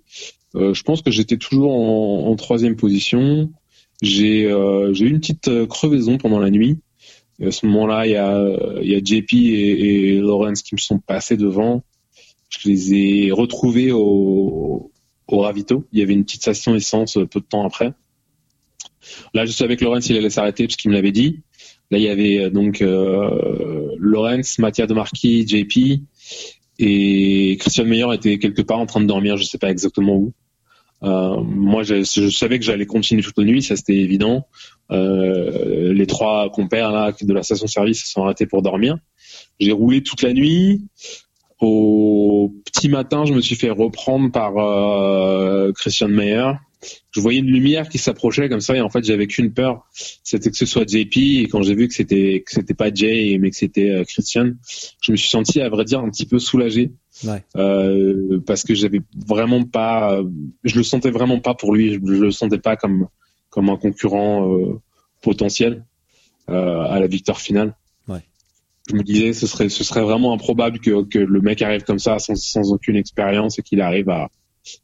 Euh, 0.54 0.72
je 0.72 0.82
pense 0.82 1.02
que 1.02 1.10
j'étais 1.10 1.36
toujours 1.36 1.72
en, 1.72 2.34
troisième 2.36 2.76
position. 2.76 3.50
J'ai 4.00 4.44
eu 4.44 5.06
une 5.06 5.20
petite 5.20 5.66
crevaison 5.66 6.18
pendant 6.18 6.38
la 6.38 6.50
nuit. 6.50 6.78
Et 7.40 7.46
à 7.46 7.52
ce 7.52 7.66
moment-là, 7.66 8.06
il 8.06 8.12
y 8.12 8.16
a, 8.16 8.36
a 8.36 9.04
JP 9.04 9.32
et, 9.32 10.14
et, 10.14 10.20
Lawrence 10.20 10.62
qui 10.62 10.74
me 10.74 10.80
sont 10.80 10.98
passés 10.98 11.36
devant. 11.36 11.82
Je 12.50 12.68
les 12.68 12.94
ai 12.94 13.32
retrouvés 13.32 13.92
au, 13.92 14.90
au 15.28 15.38
ravito. 15.38 15.86
Il 15.92 16.00
y 16.00 16.02
avait 16.02 16.12
une 16.12 16.24
petite 16.24 16.42
station 16.42 16.74
essence 16.74 17.14
peu 17.14 17.40
de 17.40 17.46
temps 17.46 17.64
après. 17.64 17.92
Là, 19.32 19.46
je 19.46 19.52
suis 19.52 19.64
avec 19.64 19.80
Lawrence, 19.80 20.08
il 20.10 20.16
allait 20.16 20.30
s'arrêter 20.30 20.66
parce 20.66 20.76
qu'il 20.76 20.90
me 20.90 20.96
l'avait 20.96 21.12
dit. 21.12 21.40
Là, 21.90 21.98
il 21.98 22.04
y 22.04 22.08
avait 22.08 22.50
donc 22.50 22.82
euh, 22.82 23.96
Lawrence, 23.98 24.58
Mathias 24.58 24.86
de 24.86 24.94
Marquis, 24.94 25.46
JP 25.46 26.02
et 26.78 27.56
Christian 27.60 27.84
Meyer 27.84 28.06
était 28.14 28.38
quelque 28.38 28.62
part 28.62 28.78
en 28.78 28.86
train 28.86 29.00
de 29.00 29.06
dormir, 29.06 29.36
je 29.36 29.44
sais 29.44 29.58
pas 29.58 29.70
exactement 29.70 30.16
où. 30.16 30.32
Euh, 31.02 31.40
moi, 31.42 31.82
je, 31.82 32.02
savais 32.02 32.58
que 32.58 32.64
j'allais 32.64 32.86
continuer 32.86 33.22
toute 33.22 33.38
la 33.38 33.44
nuit, 33.44 33.62
ça 33.62 33.76
c'était 33.76 33.96
évident. 33.96 34.46
Euh, 34.90 35.92
les 35.92 36.06
trois 36.06 36.50
compères 36.50 36.92
là 36.92 37.12
de 37.20 37.32
la 37.32 37.42
station-service 37.42 38.04
se 38.04 38.12
sont 38.12 38.24
arrêtés 38.24 38.46
pour 38.46 38.62
dormir. 38.62 38.96
J'ai 39.58 39.72
roulé 39.72 40.02
toute 40.02 40.22
la 40.22 40.32
nuit. 40.32 40.82
Au 41.60 42.54
petit 42.64 42.88
matin, 42.88 43.24
je 43.24 43.34
me 43.34 43.40
suis 43.40 43.54
fait 43.54 43.70
reprendre 43.70 44.32
par 44.32 44.56
euh, 44.56 45.72
Christian 45.72 46.08
Meyer 46.08 46.52
je 47.10 47.20
voyais 47.20 47.40
une 47.40 47.50
lumière 47.50 47.88
qui 47.88 47.98
s'approchait 47.98 48.48
comme 48.48 48.60
ça 48.60 48.74
et 48.76 48.80
en 48.80 48.88
fait 48.88 49.04
j'avais 49.04 49.26
qu'une 49.26 49.52
peur, 49.52 49.86
c'était 50.24 50.50
que 50.50 50.56
ce 50.56 50.66
soit 50.66 50.88
JP 50.88 51.16
et 51.16 51.48
quand 51.50 51.62
j'ai 51.62 51.74
vu 51.74 51.88
que 51.88 51.94
c'était 51.94 52.42
que 52.46 52.52
c'était 52.52 52.74
pas 52.74 52.92
Jay 52.92 53.38
mais 53.38 53.50
que 53.50 53.56
c'était 53.56 53.90
euh, 53.90 54.04
Christian, 54.04 54.52
je 55.02 55.12
me 55.12 55.16
suis 55.16 55.28
senti 55.28 55.60
à 55.60 55.68
vrai 55.68 55.84
dire 55.84 56.00
un 56.00 56.10
petit 56.10 56.26
peu 56.26 56.38
soulagé 56.38 56.92
ouais. 57.24 57.42
euh, 57.56 58.40
parce 58.46 58.62
que 58.62 58.74
j'avais 58.74 59.00
vraiment 59.26 59.64
pas, 59.64 60.20
je 60.64 60.76
le 60.76 60.82
sentais 60.82 61.10
vraiment 61.10 61.40
pas 61.40 61.54
pour 61.54 61.74
lui, 61.74 61.94
je, 61.94 61.98
le 61.98 62.30
sentais 62.30 62.58
pas 62.58 62.76
comme 62.76 63.08
comme 63.50 63.68
un 63.68 63.76
concurrent 63.76 64.48
euh, 64.48 64.80
potentiel 65.20 65.84
euh, 66.48 66.80
à 66.82 66.98
la 66.98 67.06
victoire 67.06 67.40
finale. 67.40 67.76
Ouais. 68.08 68.22
Je 68.88 68.94
me 68.94 69.02
disais 69.02 69.32
ce 69.32 69.46
serait 69.46 69.68
ce 69.68 69.84
serait 69.84 70.02
vraiment 70.02 70.32
improbable 70.32 70.78
que 70.80 71.04
que 71.04 71.18
le 71.18 71.40
mec 71.40 71.60
arrive 71.60 71.82
comme 71.82 71.98
ça 71.98 72.18
sans 72.18 72.36
sans 72.36 72.72
aucune 72.72 72.96
expérience 72.96 73.58
et 73.58 73.62
qu'il 73.62 73.80
arrive 73.80 74.08
à 74.08 74.30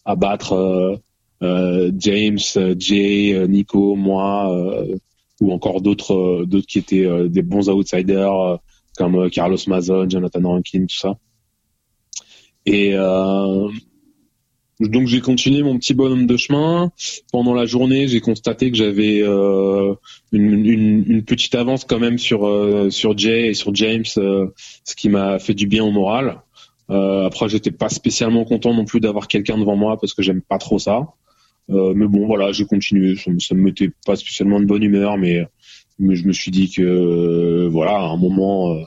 à 0.05 0.17
battre 0.17 0.53
euh, 0.53 0.93
euh, 0.93 0.97
James, 1.40 2.38
euh, 2.57 2.75
Jay, 2.79 3.35
euh, 3.35 3.46
Nico, 3.46 3.94
moi, 3.94 4.51
ou 5.40 5.53
encore 5.53 5.81
d'autres 5.81 6.44
d'autres 6.46 6.66
qui 6.66 6.79
étaient 6.79 7.29
des 7.29 7.42
bons 7.42 7.68
outsiders 7.68 8.59
comme 8.96 9.29
Carlos 9.31 9.59
Mazon, 9.66 10.09
Jonathan 10.09 10.49
Rankin, 10.49 10.87
tout 10.87 10.96
ça. 10.96 11.18
Et 12.64 12.96
donc 14.81 15.07
j'ai 15.07 15.20
continué 15.20 15.62
mon 15.62 15.79
petit 15.79 15.94
bonhomme 15.94 16.27
de 16.27 16.37
chemin. 16.37 16.90
Pendant 17.33 17.55
la 17.55 17.64
journée, 17.64 18.09
j'ai 18.09 18.20
constaté 18.20 18.70
que 18.70 18.77
j'avais 18.77 19.22
euh, 19.22 19.94
une, 20.33 21.22
petite 21.25 21.55
avance 21.55 21.85
quand 21.85 21.99
même 21.99 22.18
sur 22.18 22.46
euh, 22.46 22.90
sur 22.90 23.16
Jay 23.16 23.49
et 23.49 23.55
sur 23.55 23.75
James, 23.75 24.05
euh, 24.18 24.49
ce 24.85 24.94
qui 24.94 25.09
m'a 25.09 25.38
fait 25.38 25.55
du 25.55 25.66
bien 25.66 25.83
au 25.83 25.92
moral. 25.92 26.42
après, 26.88 27.49
j'étais 27.49 27.70
pas 27.70 27.88
spécialement 27.88 28.44
content 28.44 28.75
non 28.75 28.85
plus 28.85 29.01
d'avoir 29.01 29.29
quelqu'un 29.29 29.57
devant 29.59 29.77
moi 29.77 29.99
parce 29.99 30.12
que 30.12 30.22
j'aime 30.22 30.42
pas 30.42 30.59
trop 30.59 30.79
ça. 30.79 31.07
Euh, 31.71 31.95
mais 31.95 32.07
bon, 32.07 32.27
voilà, 32.27 32.53
j'ai 32.53 32.65
continué. 32.65 33.17
Ça, 33.17 33.31
ça 33.39 33.55
me 33.55 33.63
mettait 33.63 33.91
pas 34.05 34.17
spécialement 34.17 34.61
de 34.61 34.67
bonne 34.67 34.83
humeur, 34.83 35.17
mais, 35.19 35.47
mais 35.99 36.15
je 36.15 36.27
me 36.27 36.33
suis 36.33 36.51
dit 36.51 36.71
que 36.71 36.83
euh, 36.83 37.69
voilà, 37.69 37.97
à 37.97 38.09
un 38.09 38.17
moment, 38.17 38.75
euh, 38.75 38.83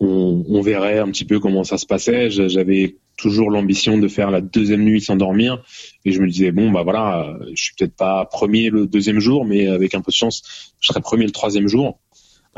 on, 0.00 0.44
on, 0.48 0.60
verrait 0.62 0.98
un 0.98 1.10
petit 1.10 1.24
peu 1.24 1.38
comment 1.38 1.64
ça 1.64 1.78
se 1.78 1.86
passait. 1.86 2.30
J'avais 2.30 2.96
toujours 3.16 3.50
l'ambition 3.50 3.98
de 3.98 4.08
faire 4.08 4.30
la 4.30 4.40
deuxième 4.40 4.82
nuit 4.82 5.00
sans 5.00 5.16
dormir, 5.16 5.62
et 6.04 6.12
je 6.12 6.20
me 6.20 6.26
disais 6.26 6.50
bon 6.50 6.70
bah 6.72 6.82
voilà, 6.82 7.38
je 7.54 7.62
suis 7.62 7.74
peut-être 7.78 7.94
pas 7.94 8.24
premier 8.24 8.70
le 8.70 8.86
deuxième 8.86 9.20
jour, 9.20 9.44
mais 9.44 9.68
avec 9.68 9.94
un 9.94 10.00
peu 10.00 10.10
de 10.10 10.16
chance, 10.16 10.74
je 10.80 10.88
serai 10.88 11.00
premier 11.00 11.26
le 11.26 11.30
troisième 11.30 11.68
jour. 11.68 12.00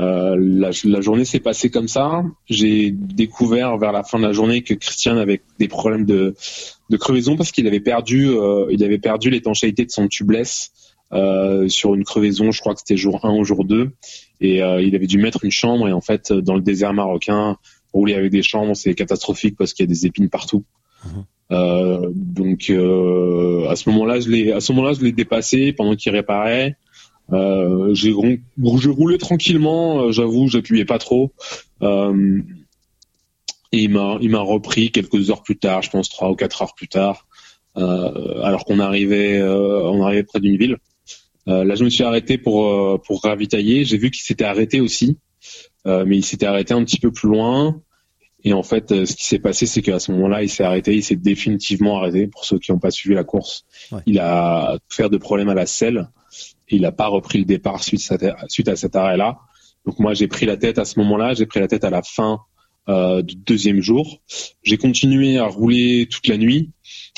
Euh, 0.01 0.37
la, 0.41 0.71
la, 0.85 1.01
journée 1.01 1.25
s'est 1.25 1.41
passée 1.41 1.71
comme 1.71 1.87
ça. 1.87 2.25
J'ai 2.47 2.91
découvert 2.91 3.79
vers 3.79 3.93
la 3.93 4.03
fin 4.03 4.19
de 4.19 4.25
la 4.25 4.33
journée 4.33 4.63
que 4.63 4.75
Christian 4.75 5.17
avait 5.19 5.43
des 5.61 5.69
problèmes 5.69 6.05
de, 6.05 6.35
de 6.91 6.97
crevaison 6.97 7.37
parce 7.37 7.53
qu'il 7.53 7.67
avait 7.67 7.81
perdu, 7.81 8.29
euh, 8.29 8.67
il 8.71 8.83
avait 8.85 8.99
perdu 8.99 9.31
l'étanchéité 9.31 9.85
de 9.85 9.91
son 9.91 10.09
tubeless 10.09 10.73
euh, 11.13 11.69
sur 11.69 11.95
une 11.95 12.05
crevaison. 12.05 12.51
Je 12.51 12.61
crois 12.61 12.75
que 12.75 12.81
c'était 12.81 12.97
jour 12.97 13.25
1 13.25 13.35
ou 13.35 13.45
jour 13.45 13.65
2 13.65 13.91
et 14.41 14.63
euh, 14.63 14.83
il 14.83 14.95
avait 14.95 15.07
dû 15.07 15.19
mettre 15.19 15.45
une 15.45 15.51
chambre 15.51 15.89
et 15.89 15.93
en 15.93 16.01
fait 16.01 16.33
dans 16.33 16.55
le 16.55 16.61
désert 16.61 16.93
marocain 16.93 17.57
rouler 17.93 18.15
avec 18.15 18.31
des 18.31 18.43
chambres 18.43 18.75
c'est 18.75 18.95
catastrophique 18.95 19.57
parce 19.57 19.73
qu'il 19.73 19.85
y 19.85 19.89
a 19.89 19.93
des 19.93 20.07
épines 20.07 20.29
partout. 20.29 20.65
Mhm. 21.05 21.25
Euh, 21.53 22.11
donc 22.15 22.71
euh, 22.71 23.69
à 23.69 23.77
ce 23.77 23.91
moment-là, 23.91 24.21
je 24.21 24.29
l'ai, 24.29 24.53
à 24.53 24.61
ce 24.61 24.73
moment-là, 24.73 24.95
je 24.95 25.05
l'ai 25.05 25.13
dépassé 25.13 25.73
pendant 25.73 25.95
qu'il 25.95 26.13
réparait. 26.13 26.77
Euh, 27.33 27.95
j'ai, 27.95 28.13
roulé 28.13 29.19
tranquillement, 29.19 30.13
j'avoue, 30.13 30.49
j'appuyais 30.49 30.85
pas 30.85 30.99
trop. 30.99 31.33
Euh, 33.75 33.79
et 33.79 33.83
il 33.83 33.91
m'a, 33.91 34.19
il 34.21 34.31
m'a 34.31 34.41
repris 34.41 34.91
quelques 34.91 35.31
heures 35.31 35.43
plus 35.43 35.57
tard, 35.57 35.83
je 35.83 35.91
pense 35.91 36.09
trois 36.09 36.31
ou 36.31 36.37
quatre 36.37 36.63
heures 36.63 36.75
plus 36.75 36.89
tard, 36.89 37.27
euh, 37.77 38.43
alors 38.43 38.65
qu'on 38.65 38.79
arrivait, 38.79 39.39
euh, 39.39 39.91
on 39.91 40.03
arrivait 40.03 40.25
près 40.25 40.41
d'une 40.41 40.57
ville. 40.57 40.79
là, 41.47 41.75
je 41.75 41.85
me 41.85 41.91
suis 41.91 42.05
arrêté 42.05 42.39
pour 42.39 43.01
pour 43.03 43.23
ravitailler. 43.23 43.85
J'ai 43.85 43.99
vu 43.99 44.11
qu'il 44.11 44.23
s'était 44.23 44.45
arrêté 44.45 44.81
aussi, 44.81 45.19
mais 45.85 46.17
il 46.17 46.25
s'était 46.25 46.47
arrêté 46.47 46.73
un 46.75 46.85
petit 46.85 47.01
peu 47.01 47.13
plus 47.13 47.29
loin. 47.29 47.81
Et 48.47 48.53
en 48.53 48.63
fait, 48.63 49.07
ce 49.07 49.17
qui 49.17 49.25
s'est 49.25 49.39
passé, 49.39 49.67
c'est 49.67 49.83
qu'à 49.83 49.99
ce 49.99 50.13
moment-là, 50.13 50.43
il 50.43 50.51
s'est 50.51 50.65
arrêté, 50.65 50.95
il 50.95 51.03
s'est 51.03 51.17
définitivement 51.17 51.99
arrêté. 51.99 52.27
Pour 52.29 52.45
ceux 52.45 52.59
qui 52.59 52.73
n'ont 52.73 52.79
pas 52.79 52.91
suivi 52.91 53.15
la 53.15 53.25
course, 53.25 53.65
il 54.07 54.19
a 54.19 54.79
fait 54.89 55.09
de 55.09 55.19
problèmes 55.19 55.49
à 55.49 55.55
la 55.55 55.67
selle 55.67 56.09
il 56.69 56.83
n'a 56.83 56.93
pas 56.93 57.07
repris 57.07 57.39
le 57.39 57.45
départ 57.45 57.83
suite 57.83 58.11
à, 58.11 58.49
suite 58.49 58.69
à 58.69 58.77
cet 58.77 58.97
arrêt-là. 58.97 59.39
Donc 59.87 59.99
moi 59.99 60.15
j'ai 60.15 60.29
pris 60.29 60.47
la 60.47 60.57
tête 60.57 60.79
à 60.79 60.85
ce 60.85 60.99
moment-là, 61.01 61.35
j'ai 61.35 61.47
pris 61.47 61.61
la 61.61 61.69
tête 61.69 61.85
à 61.85 61.91
la 61.91 62.03
fin 62.03 62.41
euh, 62.89 63.23
du 63.23 63.37
deuxième 63.37 63.81
jour. 63.81 64.21
J'ai 64.63 64.77
continué 64.77 65.39
à 65.39 65.47
rouler 65.47 66.07
toute 66.11 66.27
la 66.29 66.37
nuit 66.37 66.71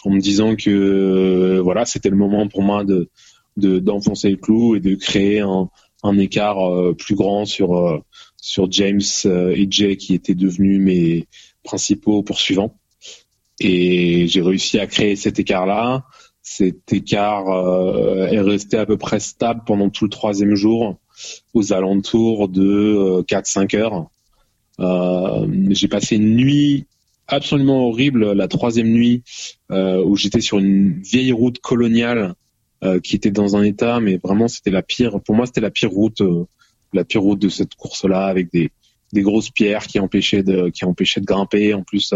en 0.04 0.10
me 0.10 0.20
disant 0.20 0.54
que 0.54 0.70
euh, 0.70 1.60
voilà 1.60 1.84
c'était 1.84 2.10
le 2.10 2.16
moment 2.16 2.48
pour 2.48 2.62
moi 2.62 2.84
de 2.84 3.08
d'enfoncer 3.56 4.30
le 4.30 4.36
clou 4.36 4.76
et 4.76 4.80
de 4.80 4.94
créer 4.94 5.40
un, 5.40 5.70
un 6.02 6.18
écart 6.18 6.60
euh, 6.60 6.94
plus 6.94 7.14
grand 7.14 7.46
sur 7.46 7.76
euh, 7.76 7.98
sur 8.36 8.70
James 8.70 9.00
et 9.24 9.66
Jay 9.68 9.96
qui 9.96 10.14
étaient 10.14 10.34
devenus 10.34 10.80
mes 10.80 11.26
principaux 11.64 12.22
poursuivants. 12.22 12.78
Et 13.58 14.28
j'ai 14.28 14.42
réussi 14.42 14.78
à 14.78 14.86
créer 14.86 15.16
cet 15.16 15.40
écart-là. 15.40 16.04
Cet 16.42 16.92
écart 16.92 17.48
est 18.30 18.40
resté 18.40 18.76
à 18.76 18.86
peu 18.86 18.96
près 18.96 19.18
stable 19.18 19.62
pendant 19.66 19.90
tout 19.90 20.04
le 20.04 20.10
troisième 20.10 20.54
jour, 20.54 21.00
aux 21.54 21.72
alentours 21.72 22.48
de 22.48 23.22
4-5 23.22 23.76
heures. 23.76 24.06
Euh, 24.80 25.46
j'ai 25.70 25.88
passé 25.88 26.16
une 26.16 26.36
nuit 26.36 26.86
absolument 27.28 27.88
horrible, 27.88 28.32
la 28.32 28.48
troisième 28.48 28.88
nuit, 28.88 29.22
euh, 29.70 30.02
où 30.04 30.16
j'étais 30.16 30.40
sur 30.40 30.58
une 30.58 31.00
vieille 31.00 31.32
route 31.32 31.58
coloniale 31.58 32.34
euh, 32.84 33.00
qui 33.00 33.16
était 33.16 33.30
dans 33.30 33.56
un 33.56 33.62
état, 33.62 34.00
mais 34.00 34.18
vraiment 34.22 34.48
c'était 34.48 34.70
la 34.70 34.82
pire. 34.82 35.20
Pour 35.20 35.34
moi, 35.34 35.46
c'était 35.46 35.60
la 35.60 35.70
pire 35.70 35.90
route, 35.90 36.22
la 36.92 37.04
pire 37.04 37.22
route 37.22 37.40
de 37.40 37.48
cette 37.48 37.74
course-là, 37.74 38.26
avec 38.26 38.52
des, 38.52 38.70
des 39.12 39.22
grosses 39.22 39.50
pierres 39.50 39.86
qui 39.86 39.98
empêchaient 39.98 40.42
de, 40.42 40.68
qui 40.68 40.84
empêchaient 40.84 41.20
de 41.20 41.26
grimper. 41.26 41.74
En 41.74 41.82
plus, 41.82 42.14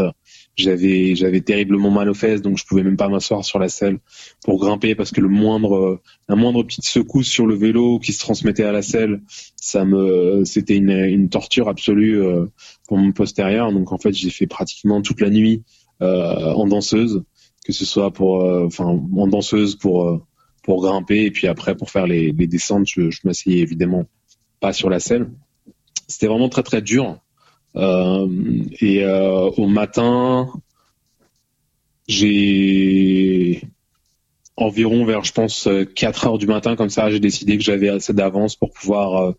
j'avais 0.61 1.15
j'avais 1.17 1.41
terriblement 1.41 1.91
mal 1.91 2.09
aux 2.09 2.15
fesses, 2.15 2.43
donc 2.43 2.59
je 2.59 2.65
pouvais 2.65 2.83
même 2.83 2.97
pas 2.97 3.09
m'asseoir 3.09 3.45
sur 3.45 3.59
la 3.59 3.69
selle 3.69 3.99
pour 4.45 4.61
grimper 4.61 4.95
parce 4.95 5.11
que 5.11 5.21
le 5.21 5.29
moindre 5.29 6.01
la 6.29 6.37
moindre 6.37 6.63
petite 6.63 6.85
secousse 6.85 7.29
sur 7.29 7.47
le 7.47 7.55
vélo 7.55 7.99
qui 7.99 8.13
se 8.13 8.21
transmettait 8.21 8.65
à 8.65 8.73
la 8.73 8.83
selle, 8.83 9.23
ça 9.57 9.85
me 9.85 10.45
c'était 10.45 10.77
une, 10.77 10.91
une 10.91 11.29
torture 11.29 11.69
absolue 11.69 12.21
euh, 12.23 12.47
pour 12.87 12.99
mon 12.99 13.13
postérieur. 13.13 13.73
Donc 13.73 13.93
en 13.93 13.99
fait, 13.99 14.13
j'ai 14.13 14.31
fait 14.31 14.47
pratiquement 14.47 15.03
toute 15.03 15.21
la 15.21 15.31
nuit 15.31 15.65
euh, 16.03 16.53
en 16.53 16.67
danseuse, 16.67 17.23
que 17.65 17.73
ce 17.73 17.85
soit 17.85 18.13
pour 18.13 18.43
euh, 18.43 18.69
en 18.79 19.27
danseuse 19.27 19.77
pour 19.77 20.27
pour 20.63 20.83
grimper 20.83 21.25
et 21.25 21.31
puis 21.31 21.47
après 21.47 21.75
pour 21.75 21.91
faire 21.91 22.07
les, 22.07 22.33
les 22.33 22.47
descentes, 22.47 22.87
je, 22.87 23.11
je 23.11 23.21
m'asseyais 23.25 23.61
évidemment 23.61 24.05
pas 24.61 24.73
sur 24.73 24.91
la 24.91 25.01
selle. 25.01 25.31
C'était 26.07 26.27
vraiment 26.27 26.49
très 26.49 26.63
très 26.63 26.83
dur. 26.83 27.19
Euh, 27.77 28.29
et 28.81 29.05
euh, 29.05 29.51
au 29.57 29.66
matin, 29.66 30.49
j'ai 32.09 33.62
environ 34.57 35.05
vers, 35.05 35.25
je 35.25 35.33
pense, 35.33 35.68
4 35.95 36.27
heures 36.27 36.39
du 36.39 36.47
matin, 36.47 36.77
comme 36.77 36.91
ça, 36.91 37.11
j'ai 37.11 37.21
décidé 37.21 37.57
que 37.57 37.64
j'avais 37.64 37.89
assez 37.89 38.12
d'avance 38.12 38.57
pour 38.57 38.73
pouvoir 38.73 39.16
euh, 39.16 39.33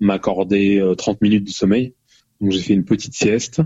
m'accorder 0.00 0.82
30 0.98 1.22
minutes 1.22 1.44
de 1.44 1.50
sommeil. 1.50 1.94
Donc 2.40 2.52
j'ai 2.52 2.60
fait 2.60 2.74
une 2.74 2.84
petite 2.84 3.14
sieste. 3.14 3.62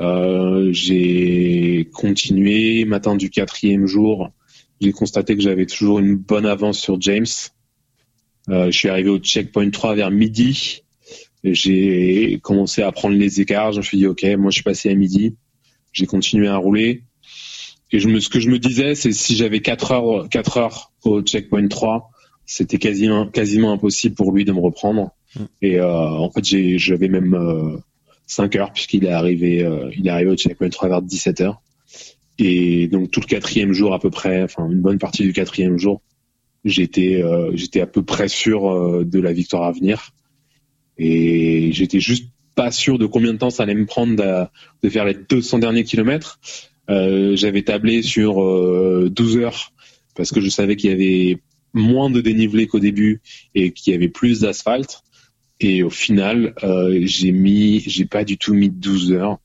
Euh, 0.00 0.72
j'ai 0.72 1.88
continué. 1.92 2.84
Matin 2.84 3.14
du 3.14 3.30
quatrième 3.30 3.86
jour, 3.86 4.30
j'ai 4.80 4.92
constaté 4.92 5.36
que 5.36 5.42
j'avais 5.42 5.66
toujours 5.66 6.00
une 6.00 6.16
bonne 6.16 6.46
avance 6.46 6.78
sur 6.78 7.00
James. 7.00 7.26
Je 8.48 8.70
suis 8.72 8.88
arrivé 8.88 9.10
au 9.10 9.18
checkpoint 9.18 9.70
3 9.70 9.94
vers 9.94 10.10
midi 10.10 10.82
j'ai 11.44 12.38
commencé 12.42 12.82
à 12.82 12.92
prendre 12.92 13.16
les 13.16 13.40
écarts. 13.40 13.72
Je 13.72 13.78
me 13.78 13.82
suis 13.82 13.98
dit, 13.98 14.06
OK, 14.06 14.24
moi, 14.38 14.50
je 14.50 14.56
suis 14.56 14.62
passé 14.62 14.90
à 14.90 14.94
midi. 14.94 15.36
J'ai 15.92 16.06
continué 16.06 16.48
à 16.48 16.56
rouler. 16.56 17.04
Et 17.92 17.98
je 17.98 18.08
me, 18.08 18.20
ce 18.20 18.28
que 18.28 18.38
je 18.38 18.48
me 18.48 18.58
disais, 18.58 18.94
c'est 18.94 19.12
si 19.12 19.34
j'avais 19.36 19.60
4 19.60 19.92
heures, 19.92 20.28
4 20.28 20.56
heures 20.58 20.92
au 21.04 21.22
checkpoint 21.22 21.66
3, 21.66 22.10
c'était 22.46 22.78
quasiment, 22.78 23.26
quasiment 23.26 23.72
impossible 23.72 24.14
pour 24.14 24.32
lui 24.32 24.44
de 24.44 24.52
me 24.52 24.60
reprendre. 24.60 25.10
Mm. 25.34 25.44
Et 25.62 25.80
euh, 25.80 25.88
en 25.88 26.30
fait, 26.30 26.44
j'avais 26.78 27.08
même 27.08 27.34
euh, 27.34 27.78
5 28.30 28.56
heures 28.56 28.72
puisqu'il 28.72 29.04
est 29.04 29.12
arrivé, 29.12 29.64
euh, 29.64 29.90
il 29.96 30.06
est 30.06 30.10
arrivé 30.10 30.30
au 30.30 30.36
checkpoint 30.36 30.68
3 30.68 30.88
vers 30.88 31.02
17 31.02 31.40
heures. 31.40 31.60
Et 32.38 32.86
donc 32.86 33.10
tout 33.10 33.20
le 33.20 33.26
quatrième 33.26 33.72
jour 33.72 33.92
à 33.92 33.98
peu 33.98 34.10
près, 34.10 34.42
enfin 34.42 34.68
une 34.70 34.80
bonne 34.80 34.98
partie 34.98 35.22
du 35.22 35.32
quatrième 35.32 35.78
jour, 35.78 36.00
j'étais, 36.64 37.22
euh, 37.22 37.50
j'étais 37.54 37.80
à 37.80 37.86
peu 37.86 38.02
près 38.02 38.28
sûr 38.28 38.70
euh, 38.70 39.04
de 39.04 39.20
la 39.20 39.32
victoire 39.32 39.64
à 39.64 39.72
venir. 39.72 40.12
Et 41.00 41.72
j'étais 41.72 41.98
juste 41.98 42.28
pas 42.54 42.70
sûr 42.70 42.98
de 42.98 43.06
combien 43.06 43.32
de 43.32 43.38
temps 43.38 43.48
ça 43.48 43.62
allait 43.62 43.74
me 43.74 43.86
prendre 43.86 44.16
de, 44.82 44.88
faire 44.90 45.06
les 45.06 45.14
200 45.14 45.58
derniers 45.58 45.84
kilomètres. 45.84 46.38
Euh, 46.90 47.34
j'avais 47.36 47.62
tablé 47.62 48.02
sur 48.02 48.42
euh, 48.42 49.08
12 49.10 49.38
heures 49.38 49.72
parce 50.14 50.30
que 50.30 50.40
je 50.40 50.50
savais 50.50 50.76
qu'il 50.76 50.90
y 50.90 50.92
avait 50.92 51.40
moins 51.72 52.10
de 52.10 52.20
dénivelé 52.20 52.66
qu'au 52.66 52.80
début 52.80 53.22
et 53.54 53.72
qu'il 53.72 53.92
y 53.92 53.96
avait 53.96 54.08
plus 54.08 54.40
d'asphalte. 54.40 55.02
Et 55.60 55.82
au 55.82 55.90
final, 55.90 56.54
euh, 56.62 57.00
j'ai 57.04 57.32
mis, 57.32 57.80
j'ai 57.80 58.04
pas 58.04 58.24
du 58.24 58.36
tout 58.36 58.52
mis 58.52 58.68
12 58.68 59.12
heures. 59.12 59.38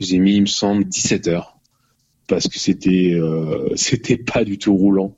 J'ai 0.00 0.18
mis, 0.18 0.36
il 0.36 0.42
me 0.42 0.46
semble, 0.46 0.84
17 0.84 1.28
heures 1.28 1.58
parce 2.26 2.46
que 2.48 2.58
c'était, 2.58 3.14
euh, 3.14 3.70
c'était 3.76 4.18
pas 4.18 4.44
du 4.44 4.58
tout 4.58 4.76
roulant. 4.76 5.16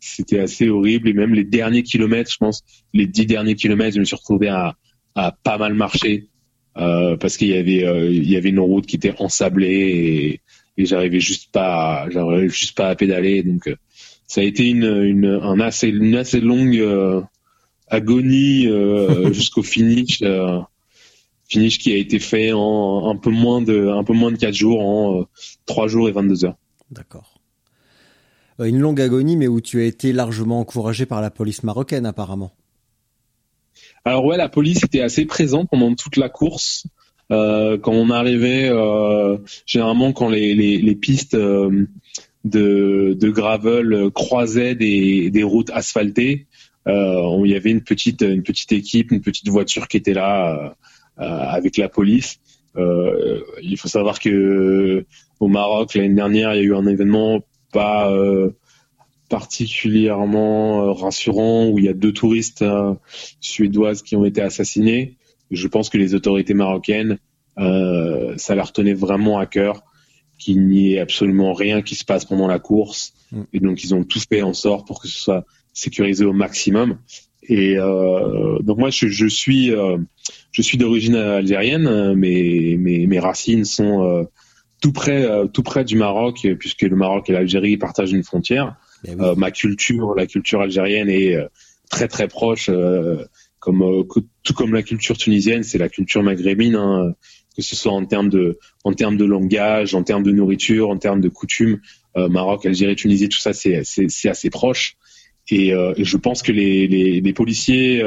C'était 0.00 0.40
assez 0.40 0.68
horrible 0.68 1.08
et 1.08 1.14
même 1.14 1.32
les 1.32 1.44
derniers 1.44 1.82
kilomètres, 1.82 2.30
je 2.30 2.36
pense, 2.36 2.62
les 2.92 3.06
10 3.06 3.26
derniers 3.26 3.54
kilomètres, 3.54 3.94
je 3.94 4.00
me 4.00 4.04
suis 4.04 4.16
retrouvé 4.16 4.48
à, 4.48 4.76
a 5.14 5.32
pas 5.32 5.58
mal 5.58 5.74
marché 5.74 6.28
euh, 6.76 7.16
parce 7.16 7.36
qu'il 7.36 7.48
y 7.48 7.56
avait 7.56 7.84
euh, 7.84 8.10
il 8.10 8.28
y 8.28 8.36
avait 8.36 8.48
une 8.48 8.58
route 8.58 8.86
qui 8.86 8.96
était 8.96 9.14
ensablée 9.18 9.68
et, 9.68 10.40
et 10.82 10.86
j'arrivais 10.86 11.20
juste 11.20 11.52
pas 11.52 12.08
j'arrivais 12.10 12.48
juste 12.48 12.76
pas 12.76 12.88
à 12.88 12.96
pédaler 12.96 13.44
donc 13.44 13.68
euh, 13.68 13.76
ça 14.26 14.40
a 14.40 14.44
été 14.44 14.68
une 14.68 14.84
une 14.84 15.38
un 15.40 15.60
assez 15.60 15.88
une 15.88 16.16
assez 16.16 16.40
longue 16.40 16.82
agonie 17.88 18.68
jusqu'au 19.32 19.62
finish 19.62 20.24
finish 21.48 21.78
qui 21.78 21.92
a 21.92 21.96
été 21.96 22.18
fait 22.18 22.52
en 22.52 23.08
un 23.08 23.16
peu 23.16 23.30
moins 23.30 23.62
de 23.62 23.88
un 23.88 24.02
peu 24.02 24.14
moins 24.14 24.32
de 24.32 24.36
4 24.36 24.52
jours 24.52 24.80
en 24.80 25.26
3 25.66 25.86
jours 25.86 26.08
et 26.08 26.12
22 26.12 26.46
heures. 26.46 26.56
D'accord. 26.90 27.40
Une 28.58 28.80
longue 28.80 29.00
agonie 29.00 29.36
mais 29.36 29.46
où 29.46 29.60
tu 29.60 29.80
as 29.80 29.84
été 29.84 30.12
largement 30.12 30.58
encouragé 30.58 31.06
par 31.06 31.20
la 31.20 31.30
police 31.30 31.62
marocaine 31.62 32.06
apparemment. 32.06 32.52
Alors 34.04 34.24
ouais, 34.26 34.36
la 34.36 34.50
police 34.50 34.84
était 34.84 35.00
assez 35.00 35.24
présente 35.24 35.70
pendant 35.70 35.94
toute 35.94 36.16
la 36.16 36.28
course. 36.28 36.86
Euh, 37.32 37.78
quand 37.78 37.92
on 37.92 38.10
arrivait, 38.10 38.68
euh, 38.68 39.38
généralement 39.64 40.12
quand 40.12 40.28
les, 40.28 40.54
les, 40.54 40.76
les 40.76 40.94
pistes 40.94 41.34
euh, 41.34 41.88
de, 42.44 43.16
de, 43.18 43.30
gravel 43.30 44.10
croisaient 44.12 44.74
des, 44.74 45.30
des 45.30 45.42
routes 45.42 45.70
asphaltées, 45.70 46.46
euh, 46.86 47.40
il 47.46 47.50
y 47.50 47.54
avait 47.54 47.70
une 47.70 47.80
petite, 47.80 48.20
une 48.20 48.42
petite 48.42 48.72
équipe, 48.72 49.10
une 49.10 49.22
petite 49.22 49.48
voiture 49.48 49.88
qui 49.88 49.96
était 49.96 50.12
là 50.12 50.76
euh, 51.18 51.22
avec 51.22 51.78
la 51.78 51.88
police. 51.88 52.40
il 52.76 53.76
faut 53.78 53.88
savoir 53.88 54.20
que 54.20 55.06
au 55.40 55.48
Maroc 55.48 55.94
l'année 55.94 56.14
dernière, 56.14 56.54
il 56.54 56.58
y 56.58 56.60
a 56.60 56.64
eu 56.64 56.74
un 56.74 56.86
événement 56.86 57.40
pas 57.72 58.12
particulièrement 59.28 60.82
euh, 60.82 60.92
rassurant 60.92 61.68
où 61.68 61.78
il 61.78 61.84
y 61.84 61.88
a 61.88 61.94
deux 61.94 62.12
touristes 62.12 62.62
euh, 62.62 62.94
suédoises 63.40 64.02
qui 64.02 64.16
ont 64.16 64.24
été 64.24 64.40
assassinés. 64.40 65.16
Je 65.50 65.68
pense 65.68 65.88
que 65.90 65.98
les 65.98 66.14
autorités 66.14 66.54
marocaines, 66.54 67.18
euh, 67.58 68.34
ça 68.36 68.54
leur 68.54 68.72
tenait 68.72 68.94
vraiment 68.94 69.38
à 69.38 69.46
cœur 69.46 69.82
qu'il 70.38 70.66
n'y 70.66 70.94
ait 70.94 71.00
absolument 71.00 71.52
rien 71.52 71.82
qui 71.82 71.94
se 71.94 72.04
passe 72.04 72.24
pendant 72.24 72.46
la 72.46 72.58
course. 72.58 73.14
Mm. 73.30 73.42
Et 73.52 73.60
donc, 73.60 73.84
ils 73.84 73.94
ont 73.94 74.04
tout 74.04 74.20
fait 74.20 74.42
en 74.42 74.52
sorte 74.52 74.86
pour 74.86 75.00
que 75.00 75.08
ce 75.08 75.18
soit 75.18 75.44
sécurisé 75.72 76.24
au 76.24 76.32
maximum. 76.32 76.98
Et 77.48 77.76
euh, 77.76 78.58
donc 78.60 78.78
moi, 78.78 78.90
je, 78.90 79.08
je 79.08 79.26
suis, 79.26 79.70
euh, 79.70 79.98
je 80.52 80.62
suis 80.62 80.78
d'origine 80.78 81.14
algérienne, 81.14 82.14
mais 82.14 82.76
mes, 82.78 83.06
mes 83.06 83.18
racines 83.18 83.64
sont 83.64 84.02
euh, 84.04 84.24
tout 84.80 84.92
près, 84.92 85.26
tout 85.52 85.62
près 85.62 85.84
du 85.84 85.96
Maroc, 85.96 86.46
puisque 86.58 86.82
le 86.82 86.96
Maroc 86.96 87.28
et 87.30 87.32
l'Algérie 87.32 87.76
partagent 87.76 88.12
une 88.12 88.24
frontière. 88.24 88.76
Euh, 89.08 89.34
ma 89.34 89.50
culture, 89.50 90.14
la 90.14 90.26
culture 90.26 90.60
algérienne 90.60 91.08
est 91.08 91.34
euh, 91.34 91.48
très 91.90 92.08
très 92.08 92.28
proche, 92.28 92.68
euh, 92.68 93.24
comme 93.58 94.04
tout 94.42 94.54
comme 94.54 94.74
la 94.74 94.82
culture 94.82 95.16
tunisienne, 95.16 95.62
c'est 95.62 95.78
la 95.78 95.88
culture 95.88 96.22
maghrébine, 96.22 96.74
hein, 96.74 97.14
que 97.56 97.62
ce 97.62 97.76
soit 97.76 97.92
en 97.92 98.04
termes 98.04 98.28
de 98.28 98.58
en 98.84 98.92
termes 98.92 99.16
de 99.16 99.24
langage, 99.24 99.94
en 99.94 100.02
termes 100.02 100.22
de 100.22 100.32
nourriture, 100.32 100.90
en 100.90 100.98
termes 100.98 101.20
de 101.20 101.28
coutumes. 101.28 101.80
Maroc, 102.16 102.64
Algérie, 102.64 102.94
Tunisie, 102.94 103.28
tout 103.28 103.38
ça, 103.38 103.52
c'est 103.52 103.82
c'est 103.84 104.28
assez 104.28 104.50
proche. 104.50 104.96
Et, 105.50 105.72
je 105.98 106.16
pense 106.16 106.42
que 106.42 106.52
les, 106.52 106.86
les, 106.86 107.20
les 107.20 107.32
policiers 107.32 108.04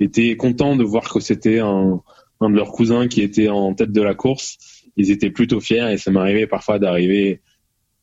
étaient 0.00 0.36
contents 0.36 0.76
de 0.76 0.84
voir 0.84 1.10
que 1.12 1.20
c'était 1.20 1.60
un, 1.60 2.02
un 2.40 2.50
de 2.50 2.56
leurs 2.56 2.72
cousins 2.72 3.08
qui 3.08 3.22
était 3.22 3.48
en 3.48 3.72
tête 3.74 3.92
de 3.92 4.02
la 4.02 4.14
course. 4.14 4.58
Ils 4.96 5.10
étaient 5.10 5.30
plutôt 5.30 5.60
fiers 5.60 5.92
et 5.92 5.96
ça 5.96 6.10
m'arrivait 6.10 6.46
parfois 6.46 6.78
d'arriver 6.78 7.40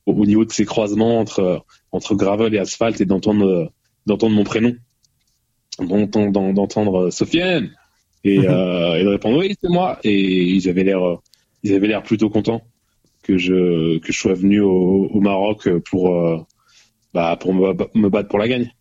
au, 0.05 0.25
niveau 0.25 0.45
de 0.45 0.51
ces 0.51 0.65
croisements 0.65 1.19
entre 1.19 1.65
entre 1.91 2.15
gravel 2.15 2.53
et 2.53 2.59
asphalte 2.59 3.01
et 3.01 3.05
d'entendre 3.05 3.71
d'entendre 4.05 4.35
mon 4.35 4.43
prénom, 4.43 4.75
d'entendre 5.79 6.53
d'entendre 6.53 7.09
Sofiane. 7.09 7.71
Et, 8.25 8.39
mhm. 8.39 8.45
euh, 8.45 8.95
et 8.95 9.03
de 9.03 9.09
répondre 9.09 9.37
oui 9.37 9.55
c'est 9.61 9.69
moi. 9.69 9.99
Et 10.03 10.43
ils 10.43 10.69
avaient 10.69 10.83
l'air 10.83 11.01
ils 11.63 11.73
avaient 11.73 11.87
l'air 11.87 12.03
plutôt 12.03 12.29
contents 12.29 12.61
que 13.21 13.37
je 13.37 13.99
que 13.99 14.11
je 14.11 14.17
sois 14.17 14.33
venu 14.33 14.61
au, 14.61 15.07
au 15.11 15.19
Maroc 15.19 15.69
pour 15.89 16.15
euh, 16.15 16.37
bah 17.13 17.37
pour 17.39 17.53
me, 17.53 17.73
me, 17.93 18.09
battre 18.09 18.29
pour 18.29 18.39
la 18.39 18.47
gagne. 18.47 18.71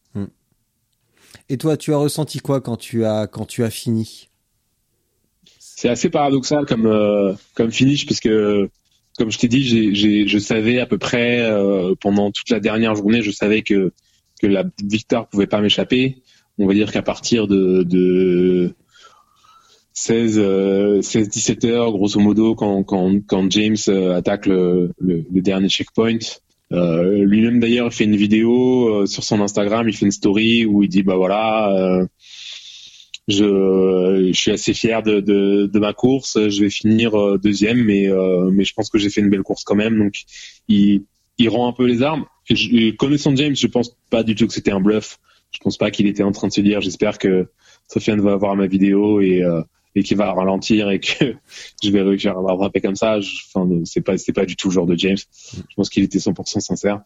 Et 1.49 1.59
toi, 1.59 1.77
tu 1.77 1.93
as 1.93 1.99
ressenti 1.99 2.39
quoi 2.39 2.61
quand 2.61 2.77
tu 2.77 3.05
as 3.05 3.27
quand 3.27 3.45
tu 3.45 3.65
as 3.65 3.71
fini? 3.71 4.31
C'est 5.59 5.89
assez 5.89 6.11
paradoxal 6.11 6.65
comme 6.65 6.87
euh, 6.87 7.35
comme 7.55 7.71
finish 7.71 8.07
parce 8.07 8.21
que 8.21 8.71
comme 9.19 9.31
je 9.31 9.39
t'ai 9.39 9.49
dit, 9.49 9.95
je 9.95 10.39
savais 10.39 10.79
à 10.79 10.87
peu 10.87 10.99
près 10.99 11.41
euh, 11.41 11.95
pendant 12.01 12.31
toute 12.31 12.51
la 12.51 12.61
dernière 12.61 12.95
journée, 12.95 13.23
je 13.23 13.31
savais 13.31 13.63
que 13.63 13.93
que 14.41 14.47
la 14.49 14.65
victoire 14.85 15.29
pouvait 15.29 15.47
pas 15.47 15.61
m'échapper. 15.61 16.23
On 16.59 16.67
va 16.67 16.75
dire 16.75 16.91
qu'à 16.93 17.03
partir 17.03 17.47
de, 17.47 17.85
de 17.85 18.75
16, 19.95 20.39
euh, 20.39 21.01
16 21.01 21.29
17 21.29 21.65
heures, 21.65 21.93
grosso 21.93 22.19
modo, 22.19 22.55
quand, 22.55 22.83
quand, 22.83 23.21
quand 23.27 23.51
James 23.51 23.77
euh, 23.89 24.15
attaque 24.17 24.47
le, 24.47 24.91
le, 24.99 25.25
dernier 25.41 25.69
checkpoint. 25.69 26.19
Euh, 26.73 27.25
lui-même 27.25 27.61
d'ailleurs 27.61 27.93
fait 27.93 28.05
une 28.05 28.17
vidéo 28.17 29.03
euh, 29.03 29.07
sur 29.07 29.23
son 29.23 29.41
Instagram, 29.43 29.89
il 29.89 29.95
fait 29.95 30.07
une 30.07 30.13
story 30.13 30.65
où 30.65 30.83
il 30.83 30.89
dit 30.89 31.03
bah 31.03 31.17
voilà, 31.17 31.71
euh, 31.77 32.07
je, 33.29 34.31
je 34.33 34.39
suis 34.39 34.51
assez 34.51 34.75
fier 34.75 35.03
de, 35.03 35.21
de, 35.21 35.67
de 35.67 35.79
ma 35.79 35.93
course, 35.93 36.39
je 36.49 36.61
vais 36.61 36.71
finir 36.71 37.15
euh, 37.19 37.39
deuxième, 37.39 37.83
mais 37.85 38.09
mais 38.51 38.65
je 38.65 38.75
pense 38.75 38.91
que 38.91 38.99
j'ai 38.99 39.11
fait 39.11 39.21
une 39.21 39.31
belle 39.31 39.43
course 39.43 39.65
quand 39.65 39.77
même. 39.77 39.99
Donc 39.99 40.15
il, 40.69 41.05
il 41.39 41.49
rend 41.49 41.69
un 41.69 41.73
peu 41.73 41.87
les 41.87 42.03
armes. 42.03 42.25
Je, 42.49 42.91
connaissant 42.97 43.35
James, 43.37 43.57
je 43.57 43.67
pense 43.67 43.97
pas 44.11 44.23
du 44.23 44.35
tout 44.35 44.47
que 44.47 44.53
c'était 44.53 44.73
un 44.73 44.81
bluff. 44.81 45.19
Je 45.53 45.59
pense 45.59 45.77
pas 45.77 45.91
qu'il 45.91 46.07
était 46.07 46.23
en 46.23 46.33
train 46.33 46.49
de 46.49 46.53
se 46.53 46.61
dire 46.61 46.81
j'espère 46.81 47.19
que 47.19 47.49
Sofiane 47.89 48.21
va 48.21 48.37
voir 48.37 48.57
ma 48.57 48.67
vidéo 48.67 49.21
et 49.21 49.43
et 49.95 50.03
qui 50.03 50.15
va 50.15 50.33
ralentir 50.33 50.91
et 50.91 51.01
que 51.01 51.35
je 51.83 51.91
vais 51.91 52.03
réussir 52.03 52.37
à 52.37 52.41
rattraper 52.41 52.81
comme 52.81 52.97
ça. 52.97 53.19
Enfin, 53.55 53.69
c'est 53.85 54.01
pas, 54.01 54.19
c'est 54.19 54.33
pas 54.33 54.47
du 54.47 54.57
tout 54.57 54.69
le 54.69 54.75
genre 54.75 54.87
de 54.87 54.97
James. 54.97 55.19
Je 55.53 55.75
pense 55.77 55.91
qu'il 55.91 56.03
était 56.03 56.19
100% 56.19 56.61
sincère. 56.61 57.03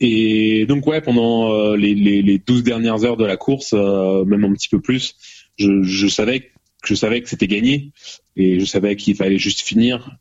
Et 0.00 0.66
donc 0.66 0.86
ouais, 0.86 1.00
pendant 1.00 1.52
euh, 1.52 1.76
les, 1.76 1.94
les, 1.94 2.22
les 2.22 2.38
12 2.38 2.62
dernières 2.62 3.04
heures 3.04 3.16
de 3.16 3.24
la 3.24 3.36
course, 3.36 3.72
euh, 3.74 4.24
même 4.24 4.44
un 4.44 4.52
petit 4.52 4.68
peu 4.68 4.80
plus, 4.80 5.16
je, 5.58 6.08
savais 6.08 6.40
que 6.40 6.46
je 6.84 6.94
savais 6.94 7.20
que 7.20 7.28
c'était 7.28 7.48
gagné 7.48 7.92
et 8.36 8.60
je 8.60 8.64
savais 8.64 8.96
qu'il 8.96 9.16
fallait 9.16 9.38
juste 9.38 9.60
finir. 9.60 10.16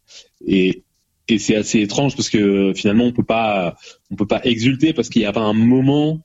Et, 0.46 0.84
c'est 1.40 1.58
assez 1.58 1.82
étrange 1.82 2.16
parce 2.16 2.30
que 2.30 2.72
finalement 2.74 3.04
on 3.04 3.12
peut 3.12 3.22
pas, 3.22 3.76
on 4.10 4.16
peut 4.16 4.26
pas 4.26 4.40
exulter 4.46 4.94
parce 4.94 5.10
qu'il 5.10 5.22
n'y 5.22 5.26
a 5.26 5.34
pas 5.34 5.42
un 5.42 5.52
moment 5.52 6.22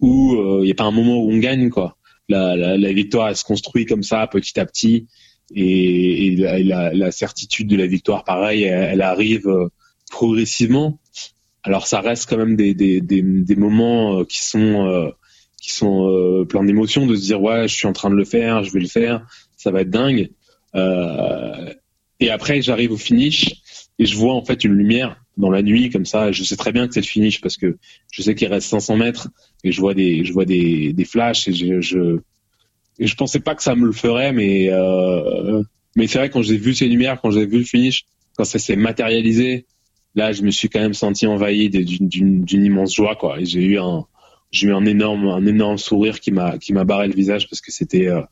où 0.00 0.34
euh, 0.34 0.60
il 0.62 0.64
n'y 0.64 0.70
a 0.70 0.74
pas 0.74 0.84
un 0.84 0.90
moment 0.90 1.18
où 1.18 1.30
on 1.30 1.36
gagne 1.36 1.68
quoi. 1.68 1.98
La, 2.30 2.76
victoire 2.92 3.28
elle 3.28 3.36
se 3.36 3.44
construit 3.44 3.84
comme 3.84 4.02
ça 4.02 4.26
petit 4.26 4.58
à 4.58 4.64
petit. 4.64 5.08
Et, 5.54 6.36
la, 6.36 7.10
certitude 7.12 7.68
de 7.68 7.76
la 7.76 7.86
victoire 7.86 8.24
pareil 8.24 8.62
elle, 8.62 9.02
arrive 9.02 9.46
progressivement 10.10 10.98
alors 11.66 11.86
ça 11.86 12.00
reste 12.00 12.30
quand 12.30 12.36
même 12.36 12.54
des, 12.56 12.74
des, 12.74 13.00
des, 13.00 13.56
moments 13.56 14.20
euh, 14.20 14.24
qui 14.24 14.42
sont 14.44 14.86
euh, 14.86 15.10
qui 15.60 15.72
sont 15.72 16.08
euh, 16.08 16.44
plein 16.44 16.62
d'émotions 16.62 17.06
de 17.06 17.16
se 17.16 17.22
dire 17.22 17.42
ouais 17.42 17.66
je 17.66 17.74
suis 17.74 17.88
en 17.88 17.92
train 17.92 18.08
de 18.08 18.14
le 18.14 18.24
faire 18.24 18.62
je 18.62 18.72
vais 18.72 18.80
le 18.80 18.86
faire 18.88 19.26
ça 19.56 19.72
va 19.72 19.80
être 19.80 19.90
dingue 19.90 20.30
et 22.20 22.30
après 22.30 22.62
j'arrive 22.62 22.92
au 22.92 22.96
finish 22.96 23.56
et 23.98 24.06
je 24.06 24.16
vois 24.16 24.34
en 24.34 24.44
fait 24.44 24.62
une 24.64 24.74
lumière 24.74 25.20
dans 25.38 25.50
la 25.50 25.62
nuit 25.62 25.90
comme 25.90 26.04
ça. 26.04 26.32
Je 26.32 26.44
sais 26.44 26.56
très 26.56 26.70
bien 26.70 26.86
que 26.86 26.92
c'est 26.92 27.00
le 27.00 27.06
finish 27.06 27.40
parce 27.40 27.56
que 27.56 27.78
je 28.10 28.22
sais 28.22 28.34
qu'il 28.34 28.48
reste 28.48 28.68
500 28.68 28.96
mètres 28.96 29.28
et 29.64 29.72
je 29.72 29.80
vois 29.80 29.94
des, 29.94 30.22
je 30.24 30.34
vois 30.34 30.44
des, 30.44 30.92
des 30.92 31.04
flashs 31.06 31.48
et 31.48 31.54
je, 31.54 31.80
je, 31.80 32.18
je 32.98 33.14
pensais 33.14 33.40
pas 33.40 33.54
que 33.54 33.62
ça 33.62 33.74
me 33.74 33.86
le 33.86 33.92
ferait, 33.92 34.32
mais 34.32 34.70
mais 35.96 36.06
c'est 36.06 36.18
vrai 36.18 36.30
quand 36.30 36.42
j'ai 36.42 36.58
vu 36.58 36.74
ces 36.74 36.88
lumières, 36.88 37.20
quand 37.22 37.30
j'ai 37.30 37.46
vu 37.46 37.58
le 37.58 37.64
finish, 37.64 38.04
quand 38.36 38.44
ça 38.44 38.58
s'est 38.58 38.76
matérialisé, 38.76 39.66
là 40.16 40.32
je 40.32 40.42
me 40.42 40.50
suis 40.50 40.68
quand 40.68 40.80
même 40.80 40.94
senti 40.94 41.26
envahi 41.26 41.70
d'une 41.70 42.64
immense 42.64 42.94
joie 42.94 43.14
quoi. 43.14 43.36
J'ai 43.42 43.62
eu 43.62 43.78
un 43.78 44.06
j'ai 44.50 44.68
eu 44.68 44.74
un 44.74 44.84
énorme 44.84 45.28
un 45.28 45.46
énorme 45.46 45.78
sourire 45.78 46.20
qui 46.20 46.32
m'a 46.32 46.58
qui 46.58 46.72
m'a 46.72 46.84
barré 46.84 47.06
le 47.06 47.14
visage 47.14 47.48
parce 47.48 47.60
que 47.60 47.70
c'était 47.70 48.08
euh, 48.08 48.22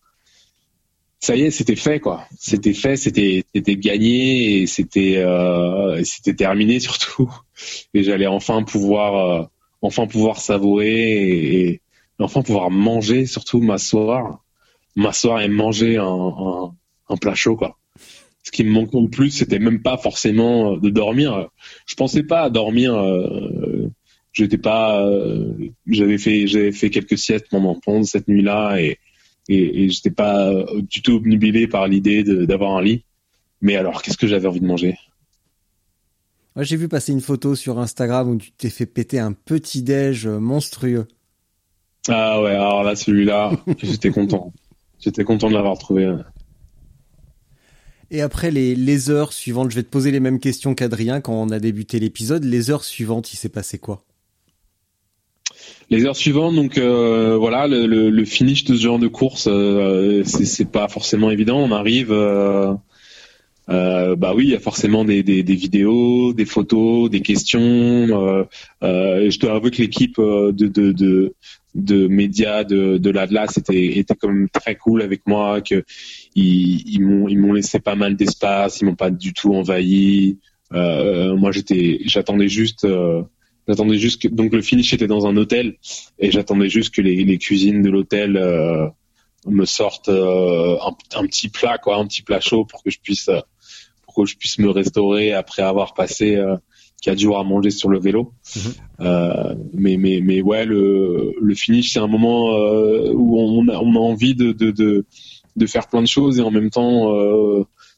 ça 1.24 1.36
y 1.36 1.42
est, 1.42 1.50
c'était 1.50 1.76
fait 1.76 2.00
quoi. 2.00 2.26
C'était 2.38 2.74
fait, 2.74 2.96
c'était 2.96 3.44
c'était 3.54 3.76
gagné 3.76 4.60
et 4.60 4.66
c'était 4.66 5.16
euh, 5.18 6.02
c'était 6.04 6.34
terminé 6.34 6.80
surtout. 6.88 7.30
Et 7.94 8.02
j'allais 8.02 8.26
enfin 8.26 8.62
pouvoir 8.62 9.14
euh, 9.14 9.44
enfin 9.80 10.06
pouvoir 10.06 10.38
savourer 10.38 10.90
et, 10.90 11.68
et, 11.68 11.82
enfin 12.18 12.42
pouvoir 12.42 12.70
manger 12.70 13.26
surtout 13.26 13.60
m'asseoir, 13.60 14.44
m'asseoir 14.96 15.40
et 15.40 15.48
manger 15.48 15.96
un, 15.96 16.04
un, 16.04 16.74
un, 17.08 17.16
plat 17.16 17.34
chaud 17.34 17.56
quoi. 17.56 17.78
Ce 18.44 18.50
qui 18.50 18.62
me 18.62 18.70
manquait 18.70 19.00
le 19.00 19.08
plus, 19.08 19.30
c'était 19.30 19.58
même 19.58 19.82
pas 19.82 19.96
forcément 19.96 20.76
de 20.76 20.90
dormir. 20.90 21.48
Je 21.86 21.94
pensais 21.96 22.22
pas 22.22 22.42
à 22.42 22.50
dormir. 22.50 22.94
Euh, 22.94 23.90
J'étais 24.34 24.58
pas. 24.58 25.00
Euh, 25.06 25.52
j'avais 25.86 26.18
fait 26.18 26.48
j'avais 26.48 26.72
fait 26.72 26.90
quelques 26.90 27.16
siestes 27.16 27.46
pendant 27.50 27.78
pendant 27.78 28.02
cette 28.02 28.26
nuit-là 28.26 28.80
et 28.80 28.98
et, 29.48 29.84
et 29.84 29.90
j'étais 29.90 30.10
pas 30.10 30.52
du 30.82 31.02
tout 31.02 31.12
obnubilé 31.12 31.68
par 31.68 31.86
l'idée 31.86 32.24
d'avoir 32.24 32.76
un 32.76 32.82
lit. 32.82 33.04
Mais 33.60 33.76
alors, 33.76 34.02
qu'est-ce 34.02 34.18
que 34.18 34.26
j'avais 34.26 34.48
envie 34.48 34.60
de 34.60 34.66
manger? 34.66 34.98
J'ai 36.56 36.76
vu 36.76 36.88
passer 36.88 37.12
une 37.12 37.20
photo 37.20 37.54
sur 37.54 37.78
Instagram 37.78 38.28
où 38.28 38.36
tu 38.36 38.52
t'es 38.52 38.70
fait 38.70 38.86
péter 38.86 39.18
un 39.18 39.32
petit 39.32 39.82
déj 39.82 40.26
monstrueux. 40.26 41.08
Ah 42.08 42.42
ouais, 42.42 42.50
alors 42.50 42.84
là, 42.84 42.94
celui-là, 42.94 43.52
j'étais 43.82 44.10
content. 44.10 44.52
J'étais 45.00 45.24
content 45.24 45.48
de 45.48 45.54
l'avoir 45.54 45.78
trouvé. 45.78 46.14
Et 48.14 48.20
après 48.20 48.52
les, 48.52 49.10
heures 49.10 49.32
suivantes, 49.32 49.72
je 49.72 49.74
vais 49.74 49.82
te 49.82 49.88
poser 49.88 50.12
les 50.12 50.20
mêmes 50.20 50.38
questions 50.38 50.76
qu'Adrien 50.76 51.20
quand 51.20 51.32
on 51.32 51.50
a 51.50 51.58
débuté 51.58 51.98
l'épisode. 51.98 52.44
Les 52.44 52.70
heures 52.70 52.84
suivantes, 52.84 53.32
il 53.32 53.36
s'est 53.36 53.48
passé 53.48 53.76
quoi? 53.76 54.04
Les 55.90 56.04
heures 56.04 56.14
suivantes, 56.14 56.54
donc 56.54 56.78
euh, 56.78 57.36
voilà, 57.36 57.66
le, 57.66 58.24
finish 58.24 58.62
de 58.62 58.76
ce 58.76 58.82
genre 58.82 59.00
de 59.00 59.08
course, 59.08 59.48
euh, 59.50 60.22
c'est 60.24 60.70
pas 60.70 60.86
forcément 60.86 61.28
évident. 61.28 61.58
On 61.58 61.72
arrive, 61.72 62.12
euh, 62.12 62.72
euh, 63.70 64.14
bah 64.16 64.34
oui, 64.34 64.44
il 64.44 64.50
y 64.50 64.54
a 64.54 64.60
forcément 64.60 65.04
des, 65.04 65.22
vidéos, 65.22 66.32
des 66.32 66.44
photos, 66.44 67.08
des 67.10 67.20
questions. 67.20 67.60
Euh, 67.60 68.44
euh, 68.82 69.30
je 69.30 69.38
dois 69.38 69.54
avouer 69.54 69.70
que 69.70 69.82
l'équipe 69.82 70.18
de, 70.18 70.52
de, 70.52 71.34
de, 71.74 72.06
médias 72.08 72.64
de, 72.64 72.98
de 72.98 73.10
l'Atlas 73.10 73.56
était, 73.56 73.98
était 73.98 74.14
quand 74.14 74.28
même 74.28 74.48
très 74.50 74.76
cool 74.76 75.02
avec 75.02 75.26
moi, 75.26 75.60
que 75.60 75.84
ils, 76.34 77.00
m'ont 77.00 77.52
laissé 77.52 77.80
pas 77.80 77.94
mal 77.94 78.16
d'espace, 78.16 78.80
ils 78.80 78.84
m'ont 78.84 78.96
pas 78.96 79.10
du 79.10 79.32
tout 79.32 79.54
envahi. 79.54 80.38
moi, 80.70 81.52
j'étais, 81.52 82.00
j'attendais 82.04 82.48
juste. 82.48 82.86
J'attendais 83.66 83.96
juste 83.96 84.20
que 84.20 84.28
donc 84.28 84.52
le 84.52 84.60
finish 84.60 84.92
était 84.92 85.06
dans 85.06 85.26
un 85.26 85.38
hôtel 85.38 85.78
et 86.18 86.30
j'attendais 86.30 86.68
juste 86.68 86.94
que 86.94 87.00
les, 87.00 87.24
les 87.24 87.38
cuisines 87.38 87.80
de 87.80 87.88
l'hôtel 87.88 88.32
me 89.46 89.64
sortent 89.64 90.10
un, 90.10 91.26
petit 91.26 91.48
plat 91.48 91.78
quoi, 91.78 91.96
un 91.96 92.06
petit 92.06 92.20
plat 92.20 92.40
chaud 92.40 92.66
pour 92.66 92.82
que 92.82 92.90
je 92.90 92.98
puisse 93.00 93.30
que 94.14 94.30
je 94.30 94.36
puisse 94.36 94.58
me 94.58 94.70
restaurer 94.70 95.32
après 95.32 95.62
avoir 95.62 95.94
passé 95.94 96.36
euh, 96.36 96.56
quatre 97.02 97.18
jours 97.18 97.38
à 97.38 97.44
manger 97.44 97.70
sur 97.70 97.88
le 97.88 97.98
vélo. 97.98 98.32
Mm-hmm. 98.56 99.56
mais 99.74 99.96
mais 99.96 100.20
mais 100.22 100.40
ouais 100.40 100.64
le 100.64 101.32
le 101.40 101.54
finish 101.54 101.92
c'est 101.92 101.98
un 101.98 102.06
moment 102.06 102.50
où 103.12 103.38
on 103.38 103.68
a 103.68 103.78
on 103.78 103.94
a 103.94 103.98
envie 103.98 104.34
de 104.34 104.52
de 104.52 104.70
de, 104.70 105.04
de 105.56 105.66
faire 105.66 105.88
plein 105.88 106.00
de 106.00 106.06
choses 106.06 106.38
et 106.38 106.42
en 106.42 106.50
même 106.50 106.70
temps 106.70 107.12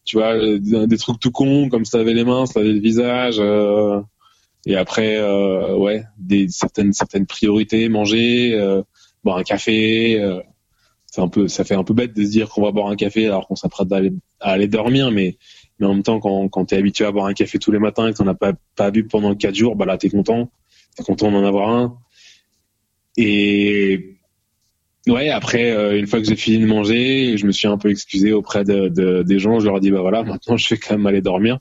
tu 0.06 0.16
vois 0.16 0.36
des, 0.58 0.98
trucs 0.98 1.20
tout 1.20 1.32
cons 1.32 1.68
comme 1.68 1.84
se 1.84 1.96
laver 1.96 2.14
les 2.14 2.24
mains, 2.24 2.46
se 2.46 2.58
laver 2.58 2.72
le 2.72 2.80
visage. 2.80 3.36
Euh, 3.40 4.00
et 4.64 4.76
après, 4.76 5.16
euh, 5.16 5.76
ouais, 5.76 6.04
des 6.16 6.48
certaines 6.48 6.92
certaines 6.92 7.26
priorités, 7.26 7.88
manger, 7.88 8.54
euh, 8.54 8.82
boire 9.24 9.36
un 9.36 9.42
café. 9.42 10.20
Euh, 10.20 10.40
c'est 11.06 11.20
un 11.20 11.28
peu, 11.28 11.48
ça 11.48 11.64
fait 11.64 11.74
un 11.74 11.84
peu 11.84 11.92
bête 11.92 12.14
de 12.14 12.24
se 12.24 12.30
dire 12.30 12.48
qu'on 12.48 12.62
va 12.62 12.70
boire 12.70 12.88
un 12.88 12.96
café 12.96 13.26
alors 13.26 13.48
qu'on 13.48 13.56
s'apprête 13.56 13.90
à 13.92 13.96
aller, 13.96 14.12
à 14.40 14.52
aller 14.52 14.68
dormir, 14.68 15.10
mais 15.10 15.38
mais 15.78 15.86
en 15.86 15.94
même 15.94 16.02
temps, 16.02 16.20
quand 16.20 16.48
quand 16.48 16.66
t'es 16.66 16.76
habitué 16.76 17.04
à 17.04 17.12
boire 17.12 17.26
un 17.26 17.34
café 17.34 17.58
tous 17.58 17.72
les 17.72 17.78
matins 17.78 18.08
et 18.08 18.12
que 18.12 18.18
t'en 18.18 18.26
as 18.26 18.34
pas 18.34 18.52
pas 18.76 18.90
bu 18.90 19.04
pendant 19.04 19.34
quatre 19.34 19.54
jours, 19.54 19.76
bah 19.76 19.84
là 19.86 19.98
t'es 19.98 20.10
content, 20.10 20.50
t'es 20.96 21.02
content 21.02 21.30
d'en 21.30 21.44
avoir 21.44 21.70
un. 21.70 21.98
Et 23.16 24.16
ouais, 25.06 25.30
après, 25.30 25.70
euh, 25.70 25.98
une 25.98 26.06
fois 26.06 26.20
que 26.20 26.26
j'ai 26.26 26.36
fini 26.36 26.58
de 26.58 26.66
manger, 26.66 27.36
je 27.38 27.46
me 27.46 27.52
suis 27.52 27.68
un 27.68 27.78
peu 27.78 27.90
excusé 27.90 28.32
auprès 28.32 28.64
de, 28.64 28.88
de, 28.88 29.22
des 29.22 29.38
gens. 29.38 29.58
Je 29.58 29.66
leur 29.66 29.78
ai 29.78 29.80
dit, 29.80 29.90
bah 29.90 30.00
voilà, 30.00 30.22
maintenant 30.22 30.56
je 30.58 30.68
vais 30.68 30.78
quand 30.78 30.96
même 30.96 31.06
aller 31.06 31.22
dormir. 31.22 31.58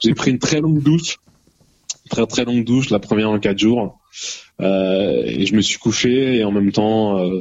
J'ai 0.00 0.14
pris 0.14 0.30
une 0.30 0.38
très 0.38 0.60
longue 0.60 0.82
douche 0.82 1.16
très 2.10 2.26
très 2.26 2.44
longue 2.44 2.64
douche, 2.64 2.90
la 2.90 2.98
première 2.98 3.30
en 3.30 3.38
quatre 3.38 3.58
jours. 3.58 3.98
Euh, 4.60 5.22
et 5.24 5.46
je 5.46 5.54
me 5.54 5.62
suis 5.62 5.78
couché 5.78 6.36
et 6.36 6.44
en 6.44 6.52
même 6.52 6.72
temps 6.72 7.18
euh, 7.18 7.40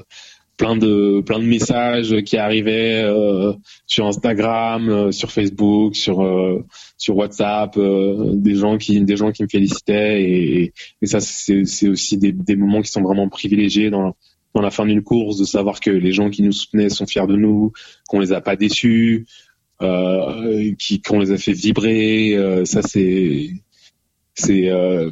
plein 0.60 0.76
de 0.76 1.22
plein 1.22 1.40
de 1.40 1.46
messages 1.46 2.22
qui 2.24 2.38
arrivaient 2.38 3.02
euh, 3.02 3.54
sur 3.88 4.06
Instagram, 4.06 4.90
euh, 4.90 5.12
sur 5.12 5.32
Facebook, 5.32 5.96
sur 5.96 6.22
euh, 6.22 6.66
sur 6.98 7.16
WhatsApp, 7.16 7.78
euh, 7.78 8.34
des 8.36 8.56
gens 8.56 8.78
qui 8.78 9.02
des 9.02 9.16
gens 9.16 9.32
qui 9.32 9.42
me 9.44 9.48
félicitaient 9.48 10.22
et, 10.22 10.74
et 11.02 11.06
ça 11.08 11.22
c'est 11.22 11.64
c'est 11.66 11.88
aussi 11.88 12.18
des, 12.18 12.34
des 12.34 12.58
moments 12.58 12.82
qui 12.82 12.92
sont 12.92 13.02
vraiment 13.02 13.30
privilégiés 13.30 13.90
dans 13.90 14.16
dans 14.54 14.62
la 14.62 14.70
fin 14.70 14.86
d'une 14.86 15.02
course 15.02 15.38
de 15.38 15.46
savoir 15.46 15.80
que 15.80 15.92
les 15.92 16.12
gens 16.12 16.30
qui 16.30 16.44
nous 16.44 16.52
soutenaient 16.52 16.90
sont 16.90 17.06
fiers 17.06 17.28
de 17.28 17.36
nous, 17.38 17.72
qu'on 18.10 18.20
les 18.20 18.34
a 18.34 18.42
pas 18.42 18.58
déçus, 18.58 19.28
euh, 19.82 20.74
qui 20.78 21.02
qu'on 21.02 21.20
les 21.20 21.32
a 21.32 21.38
fait 21.38 21.54
vibrer. 21.54 22.38
ça 22.66 22.82
c'est 22.82 23.52
c'est 24.34 24.70
euh, 24.70 25.12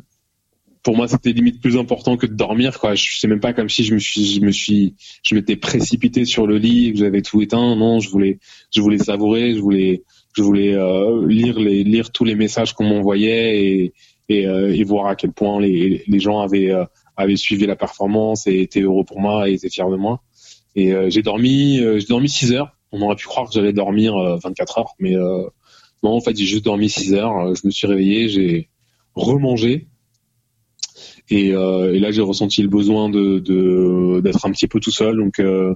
pour 0.87 0.95
moi, 0.95 1.09
c'était 1.09 1.33
limite 1.33 1.59
plus 1.59 1.75
important 1.75 2.15
que 2.15 2.25
de 2.25 2.33
dormir. 2.33 2.79
Quoi. 2.79 2.95
Je 2.95 3.17
sais 3.17 3.27
même 3.27 3.41
pas 3.41 3.51
comme 3.51 3.67
si 3.67 3.83
je 3.83 3.93
me 3.93 3.99
suis, 3.99 4.23
je 4.23 4.39
me 4.39 4.53
suis, 4.53 4.95
je 5.21 5.35
m'étais 5.35 5.57
précipité 5.57 6.23
sur 6.23 6.47
le 6.47 6.57
lit, 6.57 6.93
que 6.93 6.99
j'avais 6.99 7.21
tout 7.21 7.41
éteint. 7.41 7.75
Non, 7.75 7.99
je 7.99 8.09
voulais, 8.09 8.39
je 8.73 8.79
voulais 8.79 8.97
savourer, 8.97 9.53
je 9.53 9.59
voulais, 9.59 10.03
je 10.31 10.41
voulais 10.41 10.75
euh, 10.75 11.27
lire 11.27 11.59
les, 11.59 11.83
lire 11.83 12.13
tous 12.13 12.23
les 12.23 12.35
messages 12.35 12.71
qu'on 12.71 12.85
m'envoyait 12.85 13.65
et, 13.65 13.93
et, 14.29 14.47
euh, 14.47 14.73
et, 14.73 14.85
voir 14.85 15.07
à 15.07 15.17
quel 15.17 15.33
point 15.33 15.59
les, 15.59 16.05
les 16.07 16.19
gens 16.21 16.39
avaient, 16.39 16.71
euh, 16.71 16.85
avaient 17.17 17.35
suivi 17.35 17.65
la 17.65 17.75
performance 17.75 18.47
et 18.47 18.61
étaient 18.61 18.79
heureux 18.79 19.03
pour 19.03 19.19
moi 19.19 19.49
et 19.49 19.55
étaient 19.55 19.69
fiers 19.69 19.91
de 19.91 19.97
moi. 19.97 20.23
Et 20.77 20.93
j'ai 21.09 21.21
dormi, 21.21 21.79
j'ai 21.79 22.07
dormi 22.07 22.29
6 22.29 22.53
heures. 22.53 22.71
On 22.93 23.01
aurait 23.01 23.17
pu 23.17 23.25
croire 23.25 23.49
que 23.49 23.53
j'allais 23.53 23.73
dormir 23.73 24.15
24 24.41 24.77
heures, 24.77 24.93
mais 24.99 25.15
non, 26.01 26.11
en 26.11 26.21
fait, 26.21 26.37
j'ai 26.37 26.45
juste 26.45 26.63
dormi 26.63 26.87
6 26.87 27.13
heures. 27.13 27.53
Je 27.55 27.65
me 27.65 27.71
suis 27.71 27.87
réveillé, 27.87 28.29
j'ai 28.29 28.69
remangé 29.15 29.87
et, 31.29 31.53
euh, 31.53 31.93
et 31.93 31.99
là, 31.99 32.11
j'ai 32.11 32.21
ressenti 32.21 32.61
le 32.61 32.69
besoin 32.69 33.09
de 33.09 33.39
d'être 34.19 34.45
un 34.45 34.51
petit 34.51 34.67
peu 34.67 34.79
tout 34.79 34.91
seul. 34.91 35.17
Donc, 35.17 35.39
euh, 35.39 35.75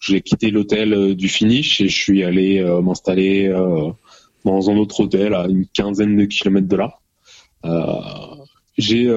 j'ai 0.00 0.20
quitté 0.20 0.50
l'hôtel 0.50 0.92
euh, 0.92 1.14
du 1.14 1.28
finish 1.28 1.80
et 1.80 1.88
je 1.88 1.96
suis 1.96 2.22
allé 2.24 2.58
euh, 2.58 2.80
m'installer 2.80 3.48
euh, 3.48 3.90
dans 4.44 4.70
un 4.70 4.76
autre 4.76 5.00
hôtel 5.00 5.34
à 5.34 5.46
une 5.46 5.66
quinzaine 5.66 6.16
de 6.16 6.24
kilomètres 6.26 6.68
de 6.68 6.76
là. 6.76 6.98
j'ai 8.76 9.10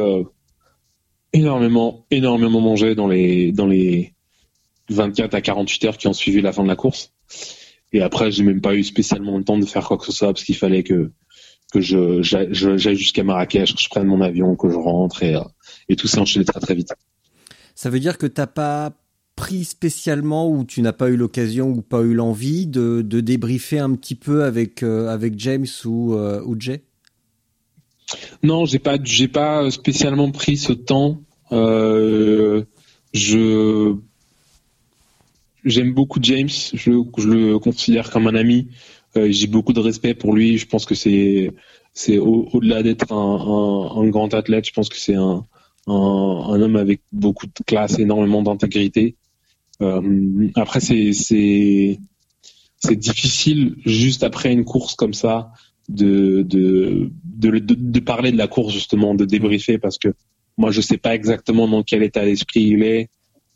énormément, 1.33 2.05
énormément 2.09 2.61
mangé 2.61 2.95
dans 2.95 3.07
les 3.07 3.51
dans 3.51 3.67
les 3.67 4.13
24 4.89 5.33
à 5.33 5.41
48 5.41 5.85
heures 5.85 5.97
qui 5.97 6.07
ont 6.07 6.13
suivi 6.13 6.39
la 6.41 6.53
fin 6.53 6.63
de 6.63 6.69
la 6.69 6.77
course. 6.77 7.13
Et 7.91 8.01
après, 8.01 8.31
j'ai 8.31 8.43
même 8.43 8.61
pas 8.61 8.73
eu 8.75 8.83
spécialement 8.83 9.37
le 9.37 9.43
temps 9.43 9.57
de 9.57 9.65
faire 9.65 9.85
quoi 9.85 9.97
que 9.97 10.05
ce 10.05 10.13
soit 10.13 10.29
parce 10.29 10.45
qu'il 10.45 10.55
fallait 10.55 10.83
que 10.83 11.11
que 11.73 11.81
je 11.81 12.21
j'aille 12.21 12.95
jusqu'à 12.95 13.23
Marrakech, 13.23 13.75
que 13.75 13.81
je 13.81 13.89
prenne 13.89 14.07
mon 14.07 14.21
avion, 14.21 14.55
que 14.55 14.69
je 14.69 14.75
rentre 14.75 15.23
et 15.23 15.35
et 15.89 15.95
tout 15.95 16.07
s'est 16.07 16.19
enchaîné 16.19 16.45
très 16.45 16.59
très 16.59 16.75
vite. 16.75 16.93
Ça 17.75 17.89
veut 17.89 17.99
dire 17.99 18.17
que 18.17 18.27
t'as 18.27 18.47
pas 18.47 18.93
pris 19.37 19.65
spécialement 19.65 20.49
ou 20.49 20.65
tu 20.65 20.81
n'as 20.81 20.93
pas 20.93 21.09
eu 21.09 21.15
l'occasion 21.15 21.69
ou 21.69 21.81
pas 21.81 22.01
eu 22.01 22.13
l'envie 22.13 22.65
de, 22.65 23.03
de 23.03 23.21
débriefer 23.21 23.79
un 23.79 23.93
petit 23.93 24.15
peu 24.15 24.43
avec 24.43 24.83
euh, 24.83 25.07
avec 25.09 25.39
James 25.39 25.67
ou 25.85 26.15
euh, 26.15 26.41
ou 26.43 26.59
Jay? 26.59 26.81
Non, 28.41 28.65
j'ai 28.65 28.79
pas 28.79 28.97
j'ai 29.03 29.27
pas 29.27 29.69
spécialement 29.69 30.31
pris 30.31 30.57
ce 30.57 30.73
temps. 30.73 31.21
Euh, 31.51 32.63
je 33.13 33.95
j'aime 35.63 35.93
beaucoup 35.93 36.19
James, 36.21 36.49
je, 36.73 36.91
je, 37.17 37.27
le 37.27 37.59
considère 37.59 38.09
comme 38.09 38.27
un 38.27 38.35
ami. 38.35 38.69
Euh, 39.17 39.31
j'ai 39.31 39.47
beaucoup 39.47 39.73
de 39.73 39.79
respect 39.79 40.13
pour 40.13 40.33
lui. 40.33 40.57
Je 40.57 40.67
pense 40.67 40.85
que 40.85 40.95
c'est 40.95 41.51
c'est 41.93 42.19
au-delà 42.19 42.83
d'être 42.83 43.11
un, 43.11 44.07
grand 44.09 44.31
athlète, 44.35 44.67
je 44.67 44.71
pense 44.71 44.87
que 44.87 44.97
c'est 44.97 45.15
un, 45.15 45.47
un, 45.87 46.61
homme 46.61 46.75
avec 46.75 47.01
beaucoup 47.11 47.47
de 47.47 47.63
classe, 47.65 47.97
énormément 47.97 48.43
d'intégrité. 48.43 49.15
Euh, 49.81 50.47
après, 50.55 50.79
c'est 50.79 51.11
c'est 51.13 52.95
difficile 52.95 53.75
juste 53.85 54.23
après 54.23 54.53
une 54.53 54.63
course 54.63 54.93
comme 54.93 55.15
ça 55.15 55.51
de 55.89 56.43
de, 56.43 57.09
de 57.23 57.99
parler 57.99 58.31
de 58.31 58.37
la 58.37 58.47
course 58.47 58.73
justement, 58.73 59.15
de 59.15 59.25
débriefer 59.25 59.79
parce 59.79 59.97
que 59.97 60.09
moi 60.57 60.69
je 60.69 60.81
sais 60.81 60.97
pas 60.97 61.15
exactement 61.15 61.67
dans 61.67 61.81
quel 61.81 62.03
état 62.03 62.23
d'esprit 62.25 62.61
il 62.61 62.83
est. 62.83 63.09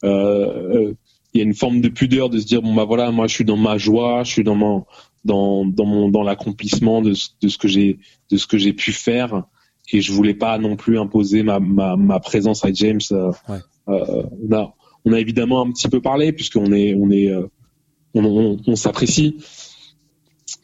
Euh 0.03 0.93
il 1.34 1.38
y 1.38 1.41
a 1.41 1.45
une 1.45 1.53
forme 1.53 1.82
de 1.82 1.89
pudeur 1.89 2.30
de 2.30 2.39
se 2.39 2.45
dire 2.45 2.62
bon 2.62 2.74
bah 2.74 2.86
voilà 2.86 3.12
moi 3.12 3.28
je 3.28 3.34
suis 3.34 3.45
dans 3.45 3.57
ma 3.57 3.78
joie, 3.78 4.24
je 4.24 4.32
suis 4.32 4.43
dans 4.43 4.55
mon 4.55 4.86
dans 5.24 5.65
dans 5.65 5.86
mon 5.86 6.09
dans 6.09 6.24
l'accomplissement 6.24 7.01
de, 7.01 7.11
de 7.41 7.47
ce 7.47 7.57
que 7.57 7.67
j'ai 7.67 7.99
de 8.32 8.38
ce 8.38 8.47
que 8.47 8.57
j'ai 8.57 8.74
pu 8.74 8.91
faire 8.91 9.43
et 9.91 10.01
je 10.01 10.11
voulais 10.11 10.34
pas 10.34 10.57
non 10.57 10.76
plus 10.76 10.97
imposer 10.99 11.43
ma, 11.43 11.59
ma, 11.59 11.95
ma 11.95 12.19
présence 12.19 12.63
à 12.63 12.72
James. 12.72 13.01
Euh, 13.11 13.32
euh, 13.89 14.24
on, 14.49 14.53
a, 14.53 14.74
on 15.05 15.13
a 15.13 15.19
évidemment 15.19 15.61
un 15.65 15.72
petit 15.72 15.89
peu 15.89 16.01
parlé 16.01 16.32
puisqu'on 16.32 16.72
est 16.72 16.95
on 16.95 17.09
est 17.11 17.30
euh, 17.30 17.47
on, 18.13 18.24
on, 18.26 18.57
on 18.65 18.76
s'apprécie, 18.76 19.38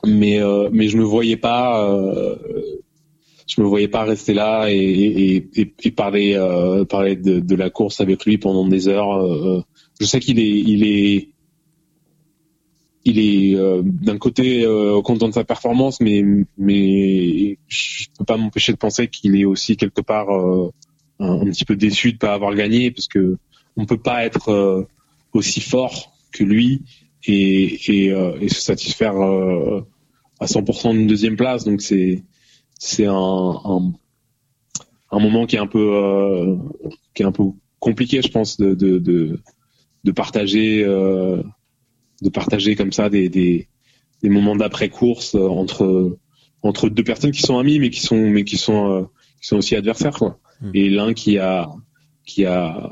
mais 0.05 0.39
mais 0.71 0.87
je 0.87 0.97
me 0.97 1.03
voyais 1.03 1.37
pas 1.37 1.87
je 3.47 3.61
me 3.61 3.65
voyais 3.65 3.87
pas 3.87 4.03
rester 4.03 4.33
là 4.33 4.67
et, 4.69 4.75
et, 4.75 5.49
et, 5.61 5.73
et 5.83 5.91
parler 5.91 6.35
parler 6.89 7.15
de, 7.15 7.39
de, 7.39 7.55
la 7.55 7.69
course 7.69 8.01
avec 8.01 8.25
lui 8.25 8.37
pendant 8.37 8.67
des 8.67 8.87
heures. 8.89 9.63
je 9.99 10.05
sais 10.05 10.19
qu'il 10.19 10.39
est 10.39 10.59
il 10.59 10.85
est 10.85 11.29
il 13.07 13.19
est 13.19 13.55
euh, 13.55 13.81
d'un 13.85 14.17
côté 14.17 14.65
euh, 14.65 15.01
content 15.01 15.29
de 15.29 15.33
sa 15.33 15.45
performance, 15.45 16.01
mais 16.01 16.23
mais 16.57 17.57
je 17.67 18.07
peux 18.17 18.25
pas 18.25 18.35
m'empêcher 18.35 18.73
de 18.73 18.77
penser 18.77 19.07
qu'il 19.07 19.37
est 19.37 19.45
aussi 19.45 19.77
quelque 19.77 20.01
part 20.01 20.29
euh, 20.29 20.73
un, 21.19 21.45
petit 21.45 21.63
peu 21.63 21.77
déçu 21.77 22.11
de 22.11 22.17
pas 22.17 22.33
avoir 22.33 22.53
gagné, 22.53 22.91
parce 22.91 23.07
que 23.07 23.37
on 23.77 23.85
peut 23.85 23.97
pas 23.97 24.25
être 24.25 24.87
aussi 25.31 25.61
fort 25.61 26.11
que 26.33 26.43
lui 26.43 26.81
et 27.23 27.79
et, 27.87 28.07
et 28.41 28.49
se 28.49 28.61
satisfaire 28.61 29.15
à 30.39 30.45
100% 30.45 30.91
d'une 30.91 31.07
deuxième 31.07 31.37
place. 31.37 31.63
Donc 31.63 31.81
c'est 31.81 32.23
c'est 32.77 33.05
un, 33.05 33.13
un, 33.13 33.93
un 35.11 35.19
moment 35.19 35.45
qui 35.45 35.55
est 35.55 35.59
un 35.59 35.67
peu 35.67 36.57
qui 37.13 37.23
est 37.23 37.25
un 37.25 37.31
peu 37.31 37.45
compliqué, 37.79 38.21
je 38.21 38.31
pense, 38.31 38.57
de 38.57 38.73
de 38.73 38.97
de, 38.97 39.39
de 40.03 40.11
partager 40.11 40.83
de 42.21 42.29
partager 42.29 42.75
comme 42.75 42.91
ça 42.91 43.09
des, 43.09 43.29
des, 43.29 43.67
des 44.21 44.29
moments 44.29 44.55
d'après 44.55 44.89
course 44.89 45.35
euh, 45.35 45.47
entre 45.47 46.17
entre 46.63 46.89
deux 46.89 47.03
personnes 47.03 47.31
qui 47.31 47.41
sont 47.41 47.57
amies 47.59 47.79
mais 47.79 47.89
qui 47.89 48.01
sont 48.01 48.29
mais 48.29 48.43
qui 48.43 48.57
sont 48.57 48.91
euh, 48.91 49.03
qui 49.41 49.47
sont 49.47 49.57
aussi 49.57 49.75
adversaires 49.75 50.17
quoi. 50.17 50.39
Hmm. 50.61 50.71
Et 50.73 50.89
l'un 50.89 51.13
qui 51.13 51.37
a 51.37 51.69
qui 52.25 52.45
a 52.45 52.91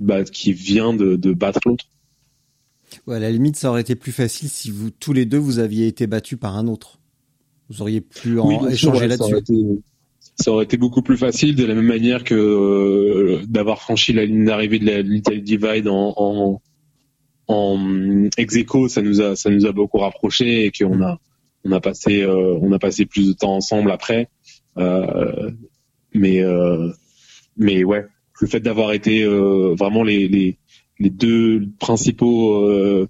bah, 0.00 0.24
qui 0.24 0.52
vient 0.52 0.94
de, 0.94 1.16
de 1.16 1.32
battre 1.32 1.60
l'autre. 1.64 1.84
Ouais, 3.06 3.16
à 3.16 3.20
la 3.20 3.30
limite, 3.30 3.56
ça 3.56 3.70
aurait 3.70 3.80
été 3.80 3.94
plus 3.94 4.12
facile 4.12 4.48
si 4.48 4.70
vous 4.70 4.90
tous 4.90 5.12
les 5.12 5.24
deux 5.24 5.38
vous 5.38 5.58
aviez 5.58 5.86
été 5.86 6.06
battus 6.06 6.38
par 6.38 6.56
un 6.56 6.66
autre. 6.66 6.98
Vous 7.70 7.82
auriez 7.82 8.00
pu 8.00 8.38
en 8.38 8.68
échanger 8.68 9.06
là-dessus. 9.06 9.80
Ça 10.36 10.50
aurait 10.50 10.64
été 10.64 10.76
beaucoup 10.76 11.02
plus 11.02 11.16
facile 11.16 11.54
de 11.54 11.64
la 11.64 11.74
même 11.74 11.86
manière 11.86 12.24
que 12.24 12.34
euh, 12.34 13.40
d'avoir 13.46 13.80
franchi 13.80 14.12
la 14.12 14.24
ligne 14.24 14.44
d'arrivée 14.44 14.78
de 14.78 15.02
l'Italie 15.02 15.42
Divide 15.42 15.88
en, 15.88 16.14
en, 16.16 16.62
en 17.48 18.28
ex 18.36 18.54
ça 18.88 19.02
nous 19.02 19.20
a 19.20 19.36
ça 19.36 19.50
nous 19.50 19.66
a 19.66 19.72
beaucoup 19.72 19.98
rapprochés 19.98 20.66
et 20.66 20.70
qu'on 20.70 21.02
a 21.02 21.18
euh, 21.66 22.58
on 22.60 22.72
a 22.72 22.78
passé 22.78 23.06
plus 23.06 23.28
de 23.28 23.32
temps 23.32 23.56
ensemble 23.56 23.90
après. 23.90 24.28
Euh, 24.78 25.50
mais 26.14 26.42
euh, 26.42 26.90
mais 27.56 27.84
ouais, 27.84 28.04
le 28.40 28.46
fait 28.46 28.60
d'avoir 28.60 28.92
été 28.92 29.24
vraiment 29.24 30.02
les, 30.02 30.58
deux 31.00 31.68
principaux 31.78 33.06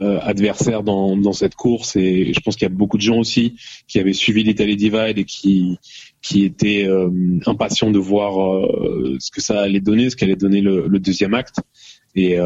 adversaires 0.00 0.82
dans, 0.82 1.32
cette 1.32 1.54
course 1.54 1.96
et 1.96 2.32
je 2.34 2.40
pense 2.40 2.56
qu'il 2.56 2.64
y 2.68 2.70
a 2.70 2.74
beaucoup 2.74 2.96
de 2.96 3.02
gens 3.02 3.18
aussi 3.18 3.56
qui 3.88 3.98
avaient 3.98 4.12
suivi 4.12 4.42
l'Italie 4.42 4.76
Divide 4.76 5.18
et 5.18 5.24
qui 5.24 5.78
qui 6.20 6.44
étaient 6.44 6.88
impatients 7.46 7.90
de 7.90 7.98
voir 7.98 8.68
ce 9.18 9.30
que 9.30 9.40
ça 9.40 9.60
allait 9.60 9.80
donner, 9.80 10.10
ce 10.10 10.16
qu'allait 10.16 10.36
donner 10.36 10.60
le, 10.60 10.88
le, 10.88 10.98
deuxième 10.98 11.34
acte 11.34 11.60
et 12.14 12.36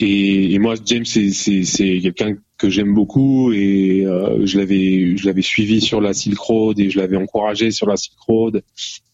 et, 0.00 0.54
et, 0.54 0.58
moi, 0.58 0.76
James, 0.86 1.04
c'est 1.04 2.00
quelqu'un 2.00 2.36
que 2.56 2.70
j'aime 2.70 2.94
beaucoup 2.94 3.52
et 3.52 4.06
euh, 4.06 4.46
je 4.46 4.58
l'avais 4.58 5.16
je 5.16 5.26
l'avais 5.26 5.42
suivi 5.42 5.82
sur 5.82 6.00
la 6.00 6.14
Silk 6.14 6.38
Road 6.38 6.80
et 6.80 6.88
je 6.88 6.98
l'avais 6.98 7.18
encouragé 7.18 7.70
sur 7.70 7.86
la 7.86 7.98
Silk 7.98 8.18
Road. 8.18 8.62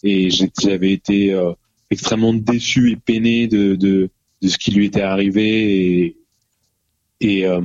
Et 0.05 0.30
j'avais 0.30 0.93
été 0.93 1.32
euh, 1.32 1.53
extrêmement 1.91 2.32
déçu 2.32 2.93
et 2.93 2.97
peiné 2.97 3.49
de, 3.49 3.74
de, 3.74 4.11
de 4.43 4.49
ce 4.49 4.59
qui 4.59 4.70
lui 4.70 4.87
était 4.87 5.03
arrivé 5.03 6.05
et 6.05 6.16
et, 7.20 7.47
euh, 7.47 7.61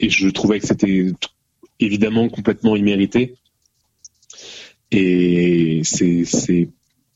et 0.00 0.08
je 0.08 0.28
trouvais 0.28 0.60
que 0.60 0.66
c'était 0.66 1.06
évidemment 1.78 2.28
complètement 2.30 2.74
immérité. 2.74 3.34
Et 4.90 5.82
c'est 5.84 6.24
c'est 6.24 6.70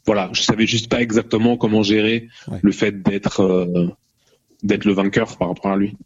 voilà 0.04 0.28
je 0.34 0.42
savais 0.42 0.66
juste 0.66 0.90
pas 0.90 1.00
exactement 1.00 1.56
comment 1.56 1.82
gérer 1.82 2.28
le 2.60 2.72
fait 2.72 3.02
d'être 3.02 3.40
euh, 3.40 3.88
d'être 4.62 4.84
le 4.84 4.92
vainqueur 4.92 5.36
par 5.36 5.48
rapport 5.48 5.72
à 5.72 5.76
lui. 5.76 5.96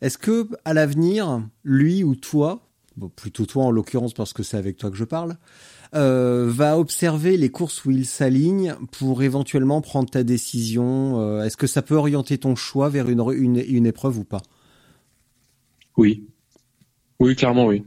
Est-ce 0.00 0.18
que 0.18 0.48
à 0.64 0.74
l'avenir, 0.74 1.46
lui 1.64 2.04
ou 2.04 2.14
toi, 2.14 2.68
plutôt 3.16 3.46
toi 3.46 3.64
en 3.64 3.70
l'occurrence 3.70 4.14
parce 4.14 4.32
que 4.32 4.42
c'est 4.42 4.56
avec 4.56 4.76
toi 4.76 4.90
que 4.90 4.96
je 4.96 5.04
parle, 5.04 5.36
euh, 5.94 6.46
va 6.48 6.78
observer 6.78 7.36
les 7.36 7.48
courses 7.48 7.84
où 7.84 7.90
il 7.90 8.06
s'aligne 8.06 8.74
pour 8.92 9.22
éventuellement 9.22 9.80
prendre 9.80 10.10
ta 10.10 10.24
décision 10.24 11.20
euh, 11.20 11.44
Est-ce 11.44 11.56
que 11.56 11.66
ça 11.66 11.82
peut 11.82 11.94
orienter 11.94 12.38
ton 12.38 12.56
choix 12.56 12.88
vers 12.88 13.08
une, 13.08 13.24
une, 13.32 13.62
une 13.66 13.86
épreuve 13.86 14.18
ou 14.18 14.24
pas? 14.24 14.42
Oui. 15.96 16.26
Oui, 17.20 17.34
clairement 17.36 17.66
oui. 17.66 17.84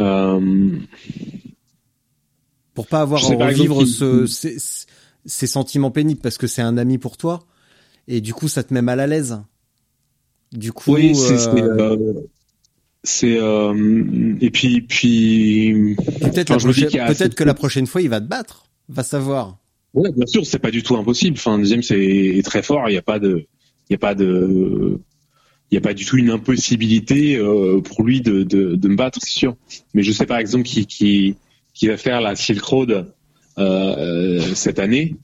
Euh... 0.00 0.78
Pour 2.74 2.86
pas 2.86 3.02
avoir 3.02 3.22
à 3.22 3.28
revivre 3.28 3.86
ce, 3.86 4.26
ces 5.24 5.46
sentiments 5.46 5.90
pénibles 5.90 6.20
parce 6.20 6.38
que 6.38 6.46
c'est 6.46 6.62
un 6.62 6.76
ami 6.76 6.98
pour 6.98 7.16
toi 7.16 7.44
et 8.08 8.20
du 8.20 8.34
coup 8.34 8.48
ça 8.48 8.62
te 8.62 8.72
met 8.74 8.82
mal 8.82 9.00
à 9.00 9.06
l'aise. 9.06 9.40
Du 10.52 10.72
coup, 10.72 10.92
oui, 10.94 11.14
c'est, 11.14 11.32
euh, 11.50 11.96
euh, 11.96 12.12
c'est 13.04 13.38
euh, 13.38 14.34
et 14.40 14.50
puis 14.50 14.82
puis 14.82 15.96
peut-être 16.20 16.56
prochaine- 16.58 17.00
assez- 17.00 17.30
que 17.30 17.44
la 17.44 17.54
prochaine 17.54 17.86
fois 17.86 18.02
il 18.02 18.08
va 18.10 18.20
te 18.20 18.26
battre. 18.26 18.66
Va 18.88 19.02
savoir. 19.02 19.58
Ouais, 19.94 20.10
bien 20.12 20.26
sûr, 20.26 20.44
c'est 20.44 20.58
pas 20.58 20.70
du 20.70 20.82
tout 20.82 20.96
impossible. 20.96 21.36
Enfin, 21.38 21.62
James 21.64 21.82
est, 21.90 22.38
est 22.38 22.42
très 22.42 22.62
fort. 22.62 22.88
Il 22.88 22.92
n'y 22.92 22.98
a 22.98 23.02
pas 23.02 23.18
de, 23.18 23.46
il 23.88 23.92
y 23.92 23.94
a 23.94 23.98
pas 23.98 24.14
de, 24.14 24.98
il 25.70 25.74
y 25.74 25.78
a 25.78 25.80
pas 25.80 25.94
du 25.94 26.04
tout 26.04 26.16
une 26.18 26.30
impossibilité 26.30 27.36
euh, 27.36 27.80
pour 27.80 28.02
lui 28.02 28.20
de, 28.20 28.42
de, 28.42 28.74
de 28.74 28.88
me 28.88 28.96
battre, 28.96 29.18
c'est 29.22 29.30
sûr. 29.32 29.56
Mais 29.94 30.02
je 30.02 30.12
sais 30.12 30.26
par 30.26 30.38
exemple 30.38 30.64
qui 30.64 30.86
qui 30.86 31.36
qui 31.74 31.86
va 31.88 31.96
faire 31.96 32.20
la 32.20 32.36
Silk 32.36 32.62
Road 32.62 33.12
cette 33.56 34.78
année. 34.78 35.16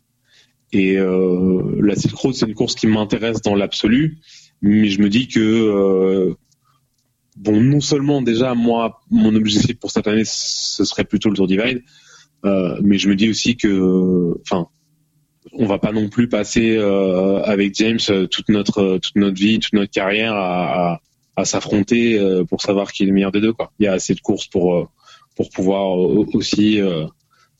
Et 0.73 0.99
euh, 0.99 1.81
la 1.81 1.97
Silk 1.97 2.15
Road, 2.15 2.35
c'est 2.35 2.47
une 2.47 2.55
course 2.55 2.75
qui 2.75 2.87
m'intéresse 2.87 3.41
dans 3.41 3.55
l'absolu, 3.55 4.19
mais 4.61 4.89
je 4.89 5.01
me 5.01 5.09
dis 5.09 5.27
que 5.27 5.41
euh, 5.41 6.35
bon, 7.37 7.59
non 7.61 7.81
seulement 7.81 8.21
déjà 8.21 8.55
moi, 8.55 9.01
mon 9.11 9.35
objectif 9.35 9.79
pour 9.79 9.91
cette 9.91 10.07
année, 10.07 10.25
ce 10.27 10.85
serait 10.85 11.05
plutôt 11.05 11.31
le 11.31 11.37
Tour 11.37 11.47
Divide, 11.47 11.83
euh, 12.45 12.79
mais 12.83 12.99
je 12.99 13.09
me 13.09 13.17
dis 13.17 13.31
aussi 13.31 13.57
que, 13.57 14.39
enfin, 14.43 14.67
on 15.53 15.65
va 15.65 15.79
pas 15.79 15.93
non 15.93 16.11
plus 16.11 16.29
passer 16.29 16.77
euh, 16.77 17.41
avec 17.45 17.75
James 17.77 17.99
euh, 18.11 18.27
toute 18.27 18.51
notre 18.51 18.99
toute 18.99 19.17
notre 19.17 19.41
vie, 19.41 19.59
toute 19.59 19.73
notre 19.73 19.91
carrière 19.91 20.35
à, 20.35 20.93
à, 20.93 21.01
à 21.37 21.45
s'affronter 21.47 22.19
euh, 22.19 22.45
pour 22.45 22.61
savoir 22.61 22.93
qui 22.93 23.05
est 23.05 23.07
le 23.07 23.13
meilleur 23.13 23.33
des 23.33 23.41
deux. 23.41 23.55
Quoi. 23.55 23.73
Il 23.79 23.85
y 23.85 23.87
a 23.89 23.95
assez 23.95 24.15
de 24.15 24.21
courses 24.21 24.47
pour 24.47 24.77
euh, 24.77 24.85
pour 25.35 25.49
pouvoir 25.49 25.97
euh, 25.97 26.27
aussi 26.35 26.79
euh, 26.79 27.07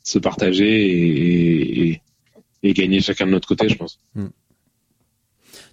se 0.03 0.19
partager 0.19 0.85
et, 0.85 1.89
et, 1.89 2.01
et 2.63 2.73
gagner 2.73 3.01
chacun 3.01 3.25
de 3.25 3.31
notre 3.31 3.47
côté, 3.47 3.69
je 3.69 3.75
pense. 3.75 3.99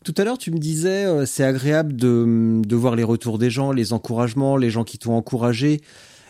Tout 0.05 0.15
à 0.19 0.25
l'heure, 0.25 0.39
tu 0.39 0.53
me 0.53 0.59
disais, 0.59 1.05
euh, 1.05 1.27
c'est 1.27 1.43
agréable 1.43 1.97
de, 1.97 2.63
de 2.65 2.77
voir 2.77 2.95
les 2.95 3.03
retours 3.03 3.39
des 3.39 3.51
gens, 3.51 3.73
les 3.73 3.93
encouragements, 3.93 4.57
les 4.57 4.71
gens 4.71 4.85
qui 4.85 4.99
t'ont 4.99 5.15
encouragé. 5.15 5.81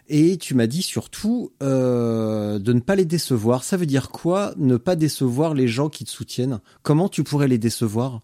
Et 0.09 0.39
tu 0.39 0.55
m'as 0.55 0.67
dit 0.67 0.83
surtout 0.83 1.51
euh, 1.63 2.59
de 2.59 2.73
ne 2.73 2.81
pas 2.81 2.95
les 2.95 3.05
décevoir. 3.05 3.65
Ça 3.65 3.77
veut 3.77 3.87
dire 3.87 4.09
quoi 4.09 4.55
Ne 4.57 4.77
pas 4.77 4.97
décevoir 4.97 5.53
les 5.53 5.69
gens 5.69 5.89
qui 5.89 6.05
te 6.05 6.11
soutiennent? 6.11 6.61
Comment 6.83 7.09
tu 7.09 7.23
pourrais 7.25 7.49
les 7.49 7.59
décevoir? 7.59 8.21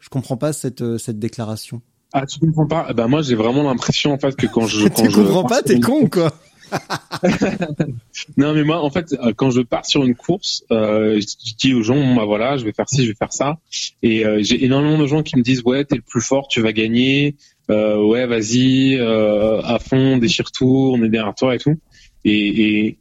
Je 0.00 0.08
comprends 0.08 0.36
pas 0.36 0.52
cette, 0.52 0.82
euh, 0.82 0.98
cette 0.98 1.18
déclaration. 1.20 1.82
Ah, 2.12 2.24
tu 2.26 2.40
comprends 2.40 2.66
pas? 2.66 2.92
Ben 2.92 3.06
moi, 3.06 3.22
j'ai 3.22 3.34
vraiment 3.34 3.62
l'impression 3.62 4.12
en 4.12 4.18
fait 4.18 4.34
que 4.34 4.46
quand 4.46 4.66
je 4.66 4.88
quand 4.88 5.02
tu 5.02 5.10
je 5.10 5.14
comprends 5.14 5.44
pas? 5.44 5.62
T'es 5.62 5.78
con 5.78 6.08
quoi 6.08 6.32
Non, 8.36 8.54
mais 8.54 8.64
moi, 8.64 8.82
en 8.82 8.90
fait, 8.90 9.14
euh, 9.14 9.32
quand 9.34 9.50
je 9.50 9.60
pars 9.60 9.86
sur 9.86 10.04
une 10.04 10.14
course, 10.14 10.64
euh, 10.70 11.20
je 11.20 11.54
dis 11.54 11.74
aux 11.74 11.82
gens, 11.82 12.14
bah 12.14 12.24
voilà, 12.24 12.56
je 12.56 12.64
vais 12.64 12.72
faire 12.72 12.88
ci, 12.88 13.02
je 13.04 13.08
vais 13.08 13.14
faire 13.14 13.32
ça. 13.32 13.58
Et 14.02 14.24
euh, 14.24 14.42
j'ai 14.42 14.64
énormément 14.64 14.98
de 14.98 15.06
gens 15.06 15.22
qui 15.22 15.36
me 15.36 15.42
disent, 15.42 15.62
ouais, 15.64 15.84
t'es 15.84 15.96
le 15.96 16.02
plus 16.02 16.20
fort, 16.20 16.48
tu 16.48 16.60
vas 16.60 16.72
gagner. 16.72 17.36
Ouais, 17.68 18.26
vas-y, 18.26 18.96
à 18.98 19.78
fond, 19.80 20.18
déchire-tout, 20.18 20.92
on 20.94 21.02
est 21.02 21.08
derrière 21.08 21.34
toi 21.34 21.54
et 21.54 21.58
tout. 21.58 21.78
Et, 22.24 22.98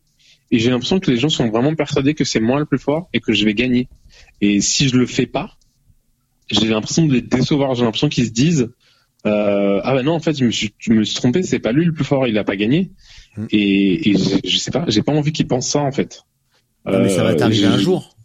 j'ai 0.51 0.69
l'impression 0.69 0.99
que 0.99 1.11
les 1.11 1.17
gens 1.17 1.27
sont 1.27 1.49
vraiment 1.49 1.75
persuadés 1.75 2.13
que 2.13 2.23
c'est 2.23 2.39
moi 2.39 2.59
le 2.59 2.65
plus 2.65 2.77
fort 2.77 3.09
et 3.13 3.19
que 3.19 3.33
je 3.33 3.43
vais 3.43 3.53
gagner. 3.53 3.89
Et 4.39 4.61
si 4.61 4.87
je 4.87 4.95
le 4.95 5.05
fais 5.05 5.25
pas, 5.25 5.57
j'ai 6.49 6.67
l'impression 6.67 7.05
de 7.05 7.13
les 7.13 7.21
décevoir. 7.21 7.75
J'ai 7.75 7.83
l'impression 7.83 8.09
qu'ils 8.09 8.27
se 8.27 8.31
disent, 8.31 8.69
ah 9.25 9.81
bah 9.83 10.01
non, 10.01 10.13
en 10.13 10.19
fait, 10.19 10.37
je 10.37 10.45
me 10.45 10.51
suis, 10.51 10.73
je 10.79 10.93
me 10.93 11.03
suis 11.03 11.15
trompé, 11.15 11.43
c'est 11.43 11.59
pas 11.59 11.71
lui 11.71 11.85
le 11.85 11.93
plus 11.93 12.05
fort, 12.05 12.25
il 12.25 12.37
a 12.37 12.43
pas 12.43 12.55
gagné. 12.55 12.91
Et, 13.51 14.09
et 14.09 14.17
je, 14.17 14.49
je 14.49 14.57
sais 14.57 14.71
pas, 14.71 14.85
j'ai 14.87 15.01
pas 15.01 15.11
envie 15.11 15.31
qu'ils 15.31 15.47
pensent 15.47 15.69
ça 15.69 15.79
en 15.79 15.91
fait. 15.91 16.23
Non, 16.85 16.99
Mais 17.01 17.09
ça 17.09 17.23
va 17.23 17.31
Euh, 17.31 17.35
t'arriver 17.35 17.65
un 17.65 17.77
jour. 17.77 18.15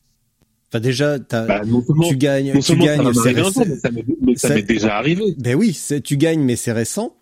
Enfin 0.73 0.81
déjà, 0.81 1.19
Bah, 1.19 1.61
seulement, 1.63 1.83
tu 2.09 2.17
gagnes, 2.17 2.53
tu 2.61 2.77
gagnes. 2.77 3.13
c'est- 3.13 3.35
c'est- 3.81 3.91
mais 4.23 4.37
ça 4.37 4.55
m'est 4.55 4.63
déjà 4.63 4.97
arrivé. 4.99 5.35
Ben 5.39 5.57
oui, 5.57 5.73
c'est- 5.73 6.01
tu 6.01 6.17
gagnes, 6.17 6.43
mais 6.45 6.55
c'est 6.57 6.73
récent. 6.73 7.17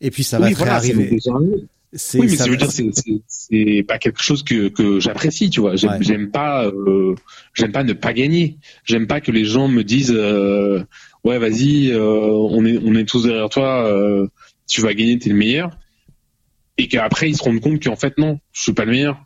Et 0.00 0.10
puis 0.10 0.22
ça 0.24 0.38
va 0.38 0.46
oui, 0.46 0.52
te 0.52 0.58
voilà, 0.58 0.80
ça 0.80 0.86
m'est 0.88 0.92
réarriver. 0.94 1.10
déjà 1.16 1.32
arrivé. 1.34 1.64
C'est- 1.96 2.18
Oui, 2.18 2.26
mais 2.28 2.36
ça 2.36 2.44
ça 2.44 2.50
veut 2.50 2.56
dire 2.56 2.70
c'est 3.28 3.84
pas 3.86 3.98
quelque 3.98 4.20
chose 4.22 4.42
que 4.42 4.68
que 4.68 4.98
j'apprécie, 5.00 5.48
tu 5.50 5.60
vois. 5.60 5.76
J'aime 5.76 6.22
Ouais. 6.24 6.26
pas 6.26 6.64
euh, 6.66 7.14
j'aime 7.54 7.70
pas 7.72 7.84
ne 7.84 7.92
pas 7.92 8.12
gagner. 8.12 8.56
J'aime 8.84 9.06
pas 9.06 9.20
que 9.20 9.30
les 9.30 9.44
gens 9.44 9.68
me 9.68 9.84
disent 9.84 10.12
euh, 10.16 10.82
ouais 11.24 11.38
vas-y 11.38 11.90
euh, 11.92 12.00
on 12.30 12.64
est 12.64 12.78
on 12.84 12.94
est 12.96 13.04
tous 13.04 13.24
derrière 13.24 13.48
toi, 13.48 13.86
euh, 13.86 14.26
tu 14.66 14.80
vas 14.80 14.92
gagner, 14.94 15.18
t'es 15.18 15.28
le 15.30 15.36
meilleur. 15.36 15.76
Et 16.78 16.88
qu'après 16.88 17.30
ils 17.30 17.36
se 17.36 17.42
rendent 17.42 17.60
compte 17.60 17.82
qu'en 17.82 17.96
fait 17.96 18.18
non, 18.18 18.38
je 18.52 18.62
suis 18.62 18.72
pas 18.72 18.84
le 18.84 18.92
meilleur. 18.92 19.24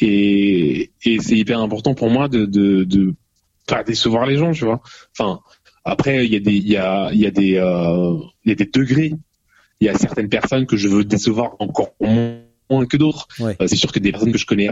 Et 0.00 0.90
et 1.04 1.18
c'est 1.20 1.36
hyper 1.36 1.60
important 1.60 1.94
pour 1.94 2.10
moi 2.10 2.28
de 2.28 2.44
de 2.46 2.84
de 2.84 3.14
pas 3.66 3.82
décevoir 3.84 4.26
les 4.26 4.36
gens, 4.38 4.52
tu 4.52 4.64
vois. 4.64 4.80
Enfin 5.18 5.40
après 5.84 6.24
il 6.24 6.32
y 6.32 6.36
a 6.36 6.40
des 6.40 6.54
il 6.54 6.68
y 6.68 6.76
a 6.76 7.10
il 7.12 7.20
y 7.20 7.26
a 7.26 7.30
des 7.30 7.56
euh, 7.56 8.14
il 8.44 8.48
y 8.48 8.52
a 8.52 8.54
des 8.54 8.66
degrés 8.66 9.12
il 9.80 9.86
y 9.86 9.88
a 9.88 9.96
certaines 9.96 10.28
personnes 10.28 10.66
que 10.66 10.76
je 10.76 10.88
veux 10.88 11.04
décevoir 11.04 11.54
encore 11.60 11.94
moins 12.00 12.86
que 12.86 12.96
d'autres. 12.96 13.28
Ouais. 13.38 13.56
Euh, 13.60 13.66
c'est 13.66 13.76
sûr 13.76 13.92
que 13.92 13.98
des 13.98 14.10
personnes 14.12 14.32
que 14.32 14.38
je 14.38 14.46
connais 14.46 14.68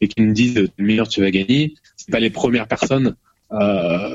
et 0.00 0.08
qui 0.08 0.22
me 0.22 0.32
disent 0.32 0.54
le 0.76 0.84
meilleur 0.84 1.08
tu 1.08 1.20
vas 1.20 1.30
gagner, 1.30 1.74
c'est 1.96 2.10
pas 2.10 2.20
les 2.20 2.30
premières 2.30 2.68
personnes 2.68 3.16
euh, 3.52 4.14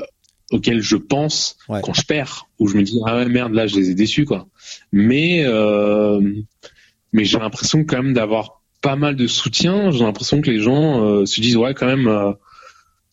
auxquelles 0.50 0.82
je 0.82 0.96
pense 0.96 1.56
Ouais. 1.68 1.80
quand 1.82 1.94
je 1.94 2.02
perds, 2.04 2.46
où 2.58 2.66
je 2.66 2.76
me 2.76 2.82
dis 2.82 3.00
ah 3.06 3.16
ouais 3.16 3.26
merde 3.26 3.52
là 3.52 3.66
je 3.66 3.76
les 3.76 3.90
ai 3.90 3.94
déçus 3.94 4.24
quoi. 4.24 4.48
Mais 4.90 5.44
euh, 5.44 6.20
mais 7.12 7.24
j'ai 7.24 7.38
l'impression 7.38 7.84
quand 7.84 8.02
même 8.02 8.14
d'avoir 8.14 8.62
pas 8.80 8.96
mal 8.96 9.16
de 9.16 9.26
soutien. 9.26 9.90
J'ai 9.90 10.04
l'impression 10.04 10.40
que 10.40 10.50
les 10.50 10.58
gens 10.58 11.04
euh, 11.04 11.26
se 11.26 11.40
disent 11.40 11.56
ouais 11.56 11.74
quand 11.74 11.86
même 11.86 12.08
euh, 12.08 12.32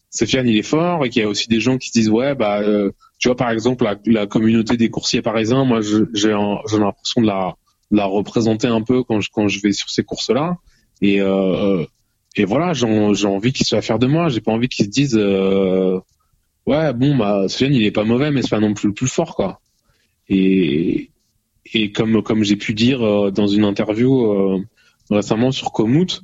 Sofiane 0.09 0.47
il 0.47 0.57
est 0.57 0.63
fort. 0.63 1.05
Et 1.05 1.09
qu'il 1.09 1.21
y 1.21 1.25
a 1.25 1.29
aussi 1.29 1.47
des 1.47 1.59
gens 1.59 1.77
qui 1.77 1.89
se 1.89 1.93
disent 1.93 2.09
ouais 2.09 2.35
bah 2.35 2.59
euh, 2.61 2.91
tu 3.19 3.27
vois 3.27 3.37
par 3.37 3.51
exemple 3.51 3.83
la, 3.83 3.95
la 4.05 4.27
communauté 4.27 4.77
des 4.77 4.89
coursiers 4.89 5.21
parisiens 5.21 5.65
moi 5.65 5.81
j'ai 5.81 6.03
j'ai 6.13 6.29
l'impression 6.31 7.21
de 7.21 7.27
la 7.27 7.55
de 7.91 7.97
la 7.97 8.05
représenter 8.05 8.67
un 8.67 8.81
peu 8.81 9.03
quand 9.03 9.21
je 9.21 9.29
quand 9.31 9.47
je 9.47 9.61
vais 9.61 9.71
sur 9.71 9.89
ces 9.89 10.03
courses 10.03 10.29
là 10.29 10.57
et 11.01 11.21
euh, 11.21 11.85
et 12.35 12.45
voilà 12.45 12.73
j'ai 12.73 12.85
envie 12.85 13.53
qu'ils 13.53 13.65
soient 13.65 13.81
fiers 13.81 13.99
de 13.99 14.07
moi. 14.07 14.29
J'ai 14.29 14.41
pas 14.41 14.51
envie 14.51 14.67
qu'ils 14.69 14.85
se 14.85 14.89
disent 14.89 15.17
euh, 15.17 15.99
ouais 16.65 16.93
bon 16.93 17.15
bah 17.15 17.47
Sofiane 17.47 17.73
il 17.73 17.83
est 17.85 17.91
pas 17.91 18.03
mauvais 18.05 18.31
mais 18.31 18.41
c'est 18.41 18.49
pas 18.49 18.59
non 18.59 18.73
plus 18.73 18.87
le 18.87 18.93
plus 18.93 19.07
fort 19.07 19.35
quoi. 19.35 19.61
Et 20.29 21.11
et 21.73 21.91
comme 21.91 22.21
comme 22.23 22.43
j'ai 22.43 22.55
pu 22.55 22.73
dire 22.73 23.01
euh, 23.01 23.31
dans 23.31 23.47
une 23.47 23.63
interview 23.63 24.31
euh, 24.31 24.63
récemment 25.09 25.51
sur 25.51 25.71
Komoot 25.71 26.21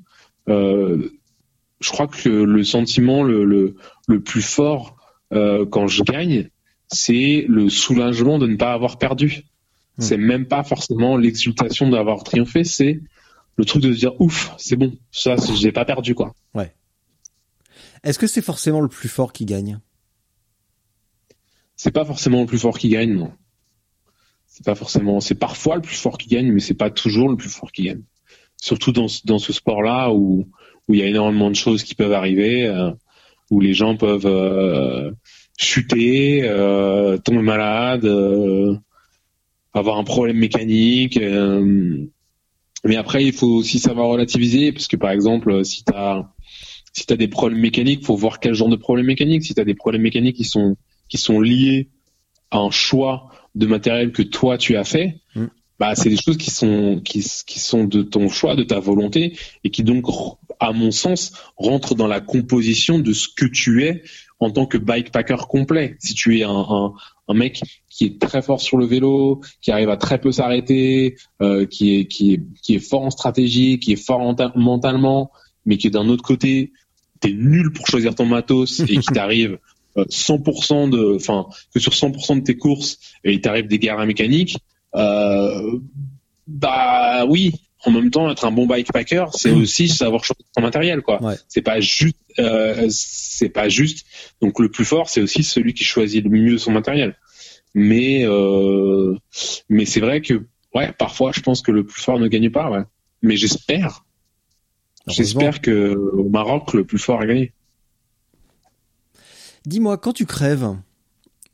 euh, 0.49 1.09
je 1.79 1.89
crois 1.89 2.07
que 2.07 2.29
le 2.29 2.63
sentiment 2.63 3.23
le, 3.23 3.43
le, 3.45 3.75
le 4.07 4.21
plus 4.21 4.41
fort 4.41 4.95
quand 5.69 5.87
je 5.87 6.01
gagne, 6.03 6.49
c'est 6.87 7.43
le 7.49 7.67
soulagement 7.67 8.39
de 8.39 8.47
ne 8.47 8.55
pas 8.55 8.71
avoir 8.71 8.97
perdu. 8.97 9.43
Hmm. 9.97 10.01
C'est 10.01 10.17
même 10.17 10.45
pas 10.45 10.63
forcément 10.63 11.17
l'exultation 11.17 11.89
d'avoir 11.89 12.23
triomphé, 12.23 12.63
c'est 12.63 13.01
le 13.57 13.65
truc 13.65 13.81
de 13.81 13.91
se 13.91 13.99
dire 13.99 14.13
ouf, 14.21 14.53
c'est 14.57 14.77
bon, 14.77 14.97
ça 15.11 15.35
j'ai 15.55 15.73
pas 15.73 15.83
perdu 15.83 16.15
quoi. 16.15 16.33
Est-ce 18.05 18.19
que 18.19 18.27
c'est 18.27 18.43
forcément 18.43 18.81
le 18.81 18.87
plus 18.87 19.09
fort 19.09 19.33
qui 19.33 19.45
gagne? 19.45 19.79
C'est 21.75 21.91
pas 21.91 22.05
forcément 22.05 22.41
le 22.41 22.45
plus 22.45 22.59
fort 22.59 22.77
qui 22.77 22.89
gagne, 22.89 23.15
non. 23.15 23.33
C'est 24.55 24.63
pas 24.63 24.75
forcément, 24.75 25.19
c'est 25.19 25.35
parfois 25.35 25.75
le 25.75 25.81
plus 25.81 25.97
fort 25.97 26.17
qui 26.17 26.29
gagne, 26.29 26.49
mais 26.49 26.61
c'est 26.61 26.75
pas 26.75 26.89
toujours 26.89 27.27
le 27.27 27.35
plus 27.35 27.49
fort 27.49 27.73
qui 27.73 27.83
gagne. 27.83 28.03
Surtout 28.55 28.93
dans 28.93 29.07
dans 29.25 29.37
ce 29.37 29.51
sport-là 29.51 30.11
où 30.13 30.47
où 30.87 30.93
il 30.93 31.01
y 31.01 31.03
a 31.03 31.07
énormément 31.07 31.49
de 31.49 31.57
choses 31.57 31.83
qui 31.83 31.93
peuvent 31.93 32.13
arriver, 32.13 32.65
euh, 32.65 32.91
où 33.51 33.59
les 33.59 33.73
gens 33.73 33.97
peuvent 33.97 34.25
euh, 34.25 35.11
chuter, 35.57 36.43
euh, 36.43 37.17
tomber 37.17 37.41
malade, 37.41 38.05
euh, 38.05 38.77
avoir 39.73 39.97
un 39.97 40.05
problème 40.05 40.37
mécanique. 40.37 41.17
euh, 41.17 42.05
mais 42.85 42.95
après, 42.95 43.25
il 43.25 43.33
faut 43.33 43.47
aussi 43.47 43.79
savoir 43.79 44.07
relativiser, 44.07 44.71
parce 44.71 44.87
que 44.87 44.95
par 44.95 45.11
exemple, 45.11 45.65
si 45.65 45.83
t'as 45.83 46.29
si 46.93 47.05
t'as 47.05 47.17
des 47.17 47.27
problèmes 47.27 47.59
mécaniques, 47.59 48.05
faut 48.05 48.15
voir 48.15 48.39
quel 48.39 48.53
genre 48.53 48.69
de 48.69 48.77
problème 48.77 49.07
mécanique. 49.07 49.43
Si 49.43 49.53
t'as 49.53 49.65
des 49.65 49.75
problèmes 49.75 50.03
mécaniques 50.03 50.37
qui 50.37 50.45
sont 50.45 50.77
qui 51.09 51.17
sont 51.17 51.41
liés 51.41 51.89
à 52.51 52.59
un 52.59 52.71
choix 52.71 53.34
de 53.55 53.65
matériel 53.65 54.11
que 54.11 54.21
toi 54.21 54.57
tu 54.57 54.75
as 54.77 54.83
fait, 54.83 55.19
Mm. 55.35 55.45
bah 55.79 55.95
c'est 55.95 56.09
des 56.09 56.17
choses 56.17 56.37
qui 56.37 56.51
sont 56.51 57.01
qui, 57.03 57.19
qui 57.45 57.59
sont 57.59 57.83
de 57.83 58.01
ton 58.03 58.29
choix, 58.29 58.55
de 58.55 58.63
ta 58.63 58.79
volonté 58.79 59.37
et 59.63 59.69
qui 59.69 59.83
donc 59.83 60.05
à 60.59 60.71
mon 60.71 60.91
sens 60.91 61.33
rentrent 61.57 61.95
dans 61.95 62.07
la 62.07 62.21
composition 62.21 62.99
de 62.99 63.11
ce 63.13 63.27
que 63.27 63.45
tu 63.45 63.83
es 63.83 64.03
en 64.39 64.49
tant 64.51 64.65
que 64.65 64.77
bikepacker 64.77 65.47
complet. 65.49 65.95
Si 65.99 66.13
tu 66.13 66.39
es 66.39 66.43
un, 66.43 66.49
un, 66.69 66.93
un 67.27 67.33
mec 67.33 67.61
qui 67.89 68.05
est 68.05 68.19
très 68.21 68.41
fort 68.41 68.61
sur 68.61 68.77
le 68.77 68.85
vélo, 68.85 69.41
qui 69.61 69.71
arrive 69.71 69.89
à 69.89 69.97
très 69.97 70.19
peu 70.19 70.31
s'arrêter, 70.31 71.15
euh, 71.41 71.65
qui 71.65 71.95
est 71.97 72.05
qui 72.05 72.33
est 72.33 72.41
qui 72.61 72.75
est 72.75 72.79
fort 72.79 73.01
en 73.03 73.09
stratégie, 73.09 73.79
qui 73.79 73.93
est 73.93 74.01
fort 74.07 74.19
menta- 74.21 74.51
mentalement, 74.57 75.31
mais 75.65 75.77
qui 75.77 75.89
d'un 75.89 76.07
autre 76.09 76.23
côté 76.23 76.71
t'es 77.21 77.31
nul 77.31 77.71
pour 77.73 77.87
choisir 77.87 78.13
ton 78.15 78.25
matos 78.25 78.81
et 78.81 78.97
qui 78.99 79.07
t'arrive 79.13 79.57
100% 79.97 80.89
de, 80.89 81.15
enfin 81.15 81.47
que 81.73 81.79
sur 81.79 81.93
100% 81.93 82.39
de 82.39 82.43
tes 82.43 82.57
courses 82.57 82.99
il 83.23 83.41
t'arrive 83.41 83.67
des 83.67 83.79
guerres 83.79 84.05
mécaniques, 84.05 84.57
euh, 84.95 85.79
bah 86.47 87.25
oui. 87.25 87.53
En 87.87 87.91
même 87.91 88.09
temps, 88.09 88.31
être 88.31 88.45
un 88.45 88.51
bon 88.51 88.65
bikepacker, 88.65 89.25
c'est 89.33 89.51
aussi 89.51 89.87
savoir 89.87 90.23
choisir 90.23 90.43
son 90.55 90.61
matériel, 90.63 91.03
quoi. 91.03 91.21
Ouais. 91.21 91.35
C'est 91.47 91.61
pas 91.61 91.79
juste, 91.79 92.17
euh, 92.39 92.87
c'est 92.89 93.49
pas 93.49 93.69
juste. 93.69 94.07
Donc 94.41 94.59
le 94.59 94.69
plus 94.69 94.85
fort, 94.85 95.07
c'est 95.07 95.21
aussi 95.21 95.43
celui 95.43 95.75
qui 95.75 95.83
choisit 95.83 96.23
le 96.23 96.31
mieux 96.31 96.57
son 96.57 96.71
matériel. 96.71 97.15
Mais 97.75 98.25
euh, 98.25 99.15
mais 99.69 99.85
c'est 99.85 99.99
vrai 99.99 100.21
que 100.21 100.45
ouais, 100.73 100.93
parfois, 100.97 101.31
je 101.31 101.41
pense 101.41 101.61
que 101.61 101.71
le 101.71 101.85
plus 101.85 102.01
fort 102.01 102.17
ne 102.19 102.27
gagne 102.27 102.49
pas, 102.49 102.71
ouais. 102.71 102.83
Mais 103.21 103.35
j'espère, 103.35 104.03
j'espère 105.05 105.61
que 105.61 105.93
au 105.93 106.27
Maroc, 106.27 106.73
le 106.73 106.85
plus 106.85 106.97
fort 106.97 107.21
a 107.21 107.27
gagné. 107.27 107.53
Dis-moi, 109.66 109.97
quand 109.97 110.13
tu 110.13 110.26
crèves, 110.26 110.70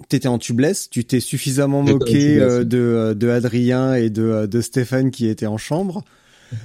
t'étais 0.10 0.28
en 0.28 0.38
tubeless, 0.38 0.90
tu 0.90 1.06
t'es 1.06 1.20
suffisamment 1.20 1.82
moqué 1.82 2.40
euh, 2.40 2.60
ouais. 2.60 2.66
de, 2.66 3.16
de 3.18 3.30
Adrien 3.30 3.94
et 3.96 4.10
de, 4.10 4.46
de 4.46 4.62
Stéphane 4.62 5.12
qui 5.12 5.28
étaient 5.28 5.48
en 5.48 5.58
chambre? 5.58 6.04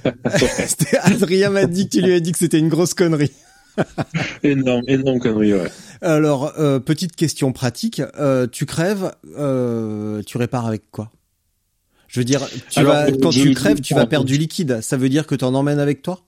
Adrien 1.03 1.49
m'a 1.49 1.65
dit 1.65 1.85
que 1.87 1.97
tu 1.97 2.01
lui 2.01 2.13
as 2.13 2.19
dit 2.19 2.31
que 2.33 2.37
c'était 2.37 2.59
une 2.59 2.69
grosse 2.69 2.93
connerie. 2.93 3.31
Énorme, 4.43 4.83
énorme 4.87 5.19
connerie, 5.19 5.53
ouais. 5.53 5.71
Alors, 6.01 6.53
euh, 6.59 6.79
petite 6.79 7.15
question 7.15 7.51
pratique, 7.53 8.01
euh, 8.17 8.47
tu 8.47 8.65
crèves, 8.65 9.11
euh, 9.37 10.21
tu 10.23 10.37
répares 10.37 10.65
avec 10.65 10.89
quoi? 10.91 11.11
Je 12.07 12.19
veux 12.19 12.23
dire, 12.23 12.41
tu 12.71 12.79
Alors, 12.79 12.93
vas, 12.93 13.05
euh, 13.07 13.11
quand 13.21 13.31
je- 13.31 13.41
tu 13.43 13.49
je- 13.49 13.53
crèves, 13.53 13.79
tu 13.81 13.93
vas 13.93 14.05
perdre 14.07 14.25
du 14.25 14.37
liquide. 14.37 14.79
Ça 14.81 14.97
veut 14.97 15.09
dire 15.09 15.27
que 15.27 15.35
tu 15.35 15.45
en 15.45 15.53
emmènes 15.53 15.79
avec 15.79 16.01
toi? 16.01 16.21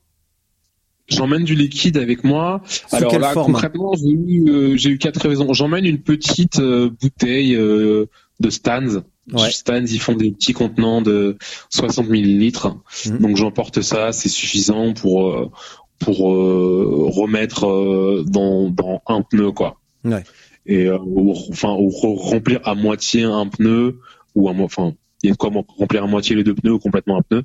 J'emmène 1.09 1.43
du 1.43 1.55
liquide 1.55 1.97
avec 1.97 2.23
moi. 2.23 2.61
Sous 2.67 2.95
Alors 2.95 3.19
là, 3.19 3.33
concrètement, 3.33 3.93
j'ai 3.95 4.09
eu, 4.11 4.49
euh, 4.49 4.77
j'ai 4.77 4.91
eu 4.91 4.97
quatre 4.97 5.27
raisons. 5.27 5.51
J'emmène 5.53 5.85
une 5.85 5.99
petite 5.99 6.59
euh, 6.59 6.89
bouteille 7.01 7.55
euh, 7.55 8.05
de 8.39 8.49
Stans. 8.49 9.03
Ouais. 9.33 9.51
Stans, 9.51 9.85
ils 9.85 9.99
font 9.99 10.13
des 10.13 10.31
petits 10.31 10.53
contenants 10.53 11.01
de 11.01 11.37
60 11.69 12.09
millilitres. 12.09 12.75
Mhm. 13.05 13.17
Donc 13.19 13.37
j'emporte 13.37 13.81
ça, 13.81 14.11
c'est 14.11 14.29
suffisant 14.29 14.93
pour 14.93 15.51
pour 15.99 16.17
remettre 16.19 18.23
dans 18.25 18.69
dans 18.69 19.01
un 19.07 19.21
pneu 19.21 19.51
quoi. 19.51 19.79
Ouais. 20.03 20.23
Et 20.65 20.85
euh, 20.85 20.97
ou, 21.03 21.33
enfin 21.51 21.73
ou 21.73 21.89
re- 21.89 22.17
remplir 22.17 22.59
à 22.63 22.75
moitié 22.75 23.23
un 23.23 23.47
pneu 23.47 23.99
ou 24.35 24.49
à 24.49 24.53
enfin 24.53 24.93
il 25.23 25.27
y 25.27 25.29
a 25.29 25.33
de 25.33 25.37
quoi 25.37 25.51
remplir 25.77 26.03
à 26.03 26.07
moitié 26.07 26.35
les 26.35 26.43
deux 26.43 26.55
pneus 26.55 26.73
ou 26.73 26.79
complètement 26.79 27.17
un 27.17 27.21
pneu. 27.21 27.43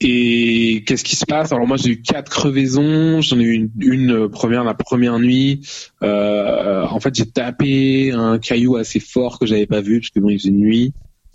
Et 0.00 0.84
qu'est-ce 0.86 1.02
qui 1.02 1.16
se 1.16 1.26
passe? 1.26 1.50
Alors 1.50 1.66
moi 1.66 1.76
j'ai 1.76 1.90
eu 1.90 2.02
quatre 2.02 2.30
crevaisons, 2.30 3.20
j'en 3.20 3.38
ai 3.40 3.42
eu 3.42 3.70
une, 3.80 4.12
euh, 4.12 4.28
première 4.28 4.62
la 4.62 4.74
première 4.74 5.18
nuit. 5.18 5.66
Euh, 6.04 6.84
en 6.84 7.00
fait 7.00 7.14
j'ai 7.16 7.26
tapé 7.26 8.12
un 8.12 8.38
caillou 8.38 8.76
assez 8.76 9.00
fort 9.00 9.40
que 9.40 9.46
j'avais 9.46 9.66
pas 9.66 9.80
vu 9.80 9.98
parce 10.00 10.10
que 10.10 10.20
bon 10.20 10.28
il 10.28 10.38
faisait 10.38 10.50
nuit. 10.50 10.92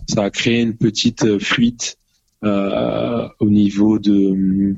Ça 0.08 0.24
a 0.24 0.30
créé 0.30 0.62
une 0.62 0.76
petite 0.76 1.24
euh, 1.24 1.38
fuite 1.38 1.98
euh, 2.42 3.28
au 3.38 3.50
niveau 3.50 3.98
de 3.98 4.74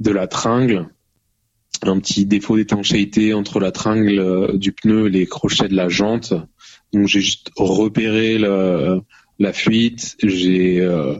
de 0.00 0.10
la 0.10 0.26
tringle, 0.26 0.88
un 1.82 2.00
petit 2.00 2.26
défaut 2.26 2.56
d'étanchéité 2.56 3.34
entre 3.34 3.60
la 3.60 3.70
tringle 3.70 4.18
euh, 4.18 4.56
du 4.56 4.72
pneu 4.72 5.06
et 5.06 5.10
les 5.10 5.26
crochets 5.26 5.68
de 5.68 5.76
la 5.76 5.88
jante. 5.88 6.34
Donc 6.92 7.06
j'ai 7.06 7.20
juste 7.20 7.50
repéré 7.56 8.36
la 8.38 9.52
fuite, 9.52 10.16
j'ai 10.22 10.80
euh, 10.80 11.14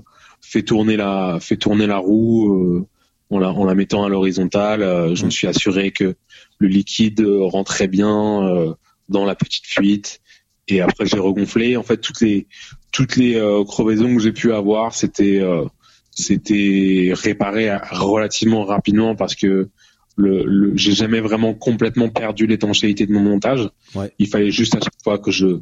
fait 0.51 0.63
tourner 0.63 0.97
la 0.97 1.39
fait 1.41 1.57
tourner 1.57 1.87
la 1.87 1.99
roue 1.99 2.53
euh, 2.53 2.87
en 3.31 3.39
la 3.39 3.51
en 3.51 3.65
la 3.65 3.77
mettant 3.77 4.05
à 4.05 4.09
l'horizontale. 4.09 4.83
Euh, 4.83 5.15
je 5.15 5.25
me 5.25 5.31
suis 5.31 5.47
assuré 5.47 5.93
que 5.93 6.17
le 6.59 6.69
liquide 6.69 7.21
euh, 7.21 7.45
rentrait 7.45 7.87
bien 7.87 8.43
euh, 8.43 8.75
dans 9.09 9.25
la 9.25 9.37
petite 9.37 9.67
fuite. 9.67 10.21
Et 10.67 10.81
après 10.81 11.07
j'ai 11.07 11.21
regonflé. 11.21 11.77
En 11.77 11.85
fait 11.85 11.99
toutes 11.99 12.21
les 12.21 12.49
toutes 12.91 13.15
les 13.15 13.37
euh, 13.37 13.63
crevaisons 13.65 14.13
que 14.17 14.21
j'ai 14.21 14.33
pu 14.33 14.53
avoir, 14.53 14.93
c'était 14.93 15.41
euh, 15.41 15.65
c'était 16.11 17.13
réparé 17.15 17.71
relativement 17.93 18.65
rapidement 18.65 19.15
parce 19.15 19.37
que 19.37 19.69
le, 20.17 20.45
le 20.45 20.77
j'ai 20.77 20.93
jamais 20.93 21.21
vraiment 21.21 21.55
complètement 21.55 22.09
perdu 22.09 22.49
l'étanchéité 22.49 23.07
de 23.07 23.13
mon 23.13 23.21
montage. 23.21 23.69
Ouais. 23.95 24.13
Il 24.19 24.27
fallait 24.27 24.51
juste 24.51 24.75
à 24.75 24.81
chaque 24.81 25.01
fois 25.05 25.19
que 25.19 25.31
je 25.31 25.61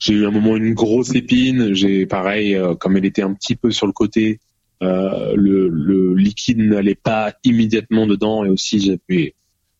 j'ai 0.00 0.14
eu 0.14 0.26
un 0.26 0.30
moment 0.30 0.56
une 0.56 0.74
grosse 0.74 1.14
épine. 1.14 1.74
J'ai 1.74 2.06
pareil, 2.06 2.54
euh, 2.54 2.74
comme 2.74 2.96
elle 2.96 3.04
était 3.04 3.22
un 3.22 3.32
petit 3.32 3.56
peu 3.56 3.70
sur 3.70 3.86
le 3.86 3.92
côté, 3.92 4.40
euh, 4.82 5.34
le, 5.36 5.68
le 5.68 6.14
liquide 6.14 6.58
n'allait 6.58 6.94
pas 6.94 7.32
immédiatement 7.44 8.06
dedans 8.06 8.44
et 8.44 8.48
aussi 8.48 8.80
j'avais 8.80 9.34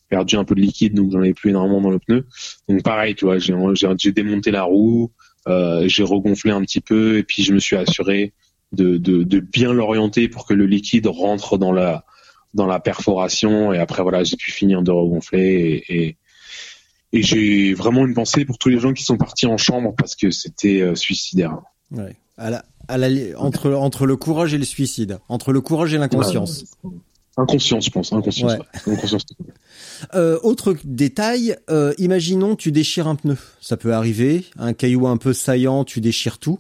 perdu 0.09 0.37
un 0.37 0.45
peu 0.45 0.55
de 0.55 0.61
liquide 0.61 0.95
donc 0.95 1.11
j'en 1.11 1.19
avais 1.19 1.35
plus 1.35 1.51
énormément 1.51 1.81
dans 1.81 1.91
le 1.91 1.99
pneu. 1.99 2.27
Donc 2.69 2.83
pareil, 2.83 3.15
tu 3.15 3.25
vois, 3.25 3.39
j'ai 3.39 4.13
démonté 4.13 4.51
la 4.51 4.63
roue, 4.63 5.11
euh, 5.49 5.87
j'ai 5.89 6.05
regonflé 6.05 6.53
un 6.53 6.63
petit 6.63 6.81
peu 6.81 7.19
et 7.19 7.23
puis 7.23 7.43
je 7.43 7.53
me 7.53 7.59
suis 7.59 7.77
assuré 7.77 8.33
de, 8.73 8.97
de, 8.97 9.23
de 9.25 9.41
bien 9.41 9.73
l'orienter 9.73 10.29
pour 10.29 10.47
que 10.47 10.55
le 10.55 10.67
liquide 10.67 11.07
rentre 11.07 11.59
dans 11.59 11.73
la 11.73 12.05
dans 12.55 12.67
la 12.67 12.79
perforation 12.79 13.73
et 13.73 13.79
après 13.79 14.03
voilà 14.03 14.23
j'ai 14.23 14.37
pu 14.37 14.53
finir 14.53 14.83
de 14.83 14.93
regonfler 14.93 15.85
et, 15.89 16.07
et, 16.07 16.17
et 17.15 17.23
j'ai 17.23 17.75
vraiment 17.75 18.05
une 18.05 18.13
pensée 18.13 18.45
pour 18.45 18.59
tous 18.59 18.69
les 18.69 18.81
gens 18.81 18.93
qui 18.93 19.05
sont 19.05 19.17
partis 19.17 19.47
en 19.47 19.57
chambre 19.57 19.95
parce 19.97 20.17
que 20.17 20.33
c'était 20.33 20.81
euh, 20.81 20.97
suicidaire. 20.97 21.59
Ouais. 21.93 22.17
À 22.37 22.51
la, 22.51 22.65
à 22.89 22.99
la, 22.99 23.09
entre, 23.39 23.73
entre 23.73 24.05
le 24.05 24.17
courage 24.17 24.53
et 24.53 24.59
le 24.59 24.65
suicide, 24.65 25.21
entre 25.29 25.53
le 25.53 25.61
courage 25.61 25.95
et 25.95 25.99
l'inconscience. 25.99 26.65
Inconscience, 27.37 27.85
je 27.87 27.91
pense, 27.91 28.13
inconscience. 28.13 28.53
Ouais. 28.55 28.59
ouais. 28.87 28.93
Inconscience. 28.95 29.25
Euh, 30.15 30.39
autre 30.43 30.75
détail, 30.85 31.57
euh, 31.71 31.95
imaginons 31.99 32.57
tu 32.57 32.73
déchires 32.73 33.07
un 33.07 33.15
pneu. 33.15 33.37
Ça 33.61 33.77
peut 33.77 33.95
arriver, 33.95 34.45
un 34.59 34.73
caillou 34.73 35.07
un 35.07 35.17
peu 35.17 35.33
saillant, 35.33 35.85
tu 35.85 36.01
déchires 36.01 36.39
tout. 36.39 36.59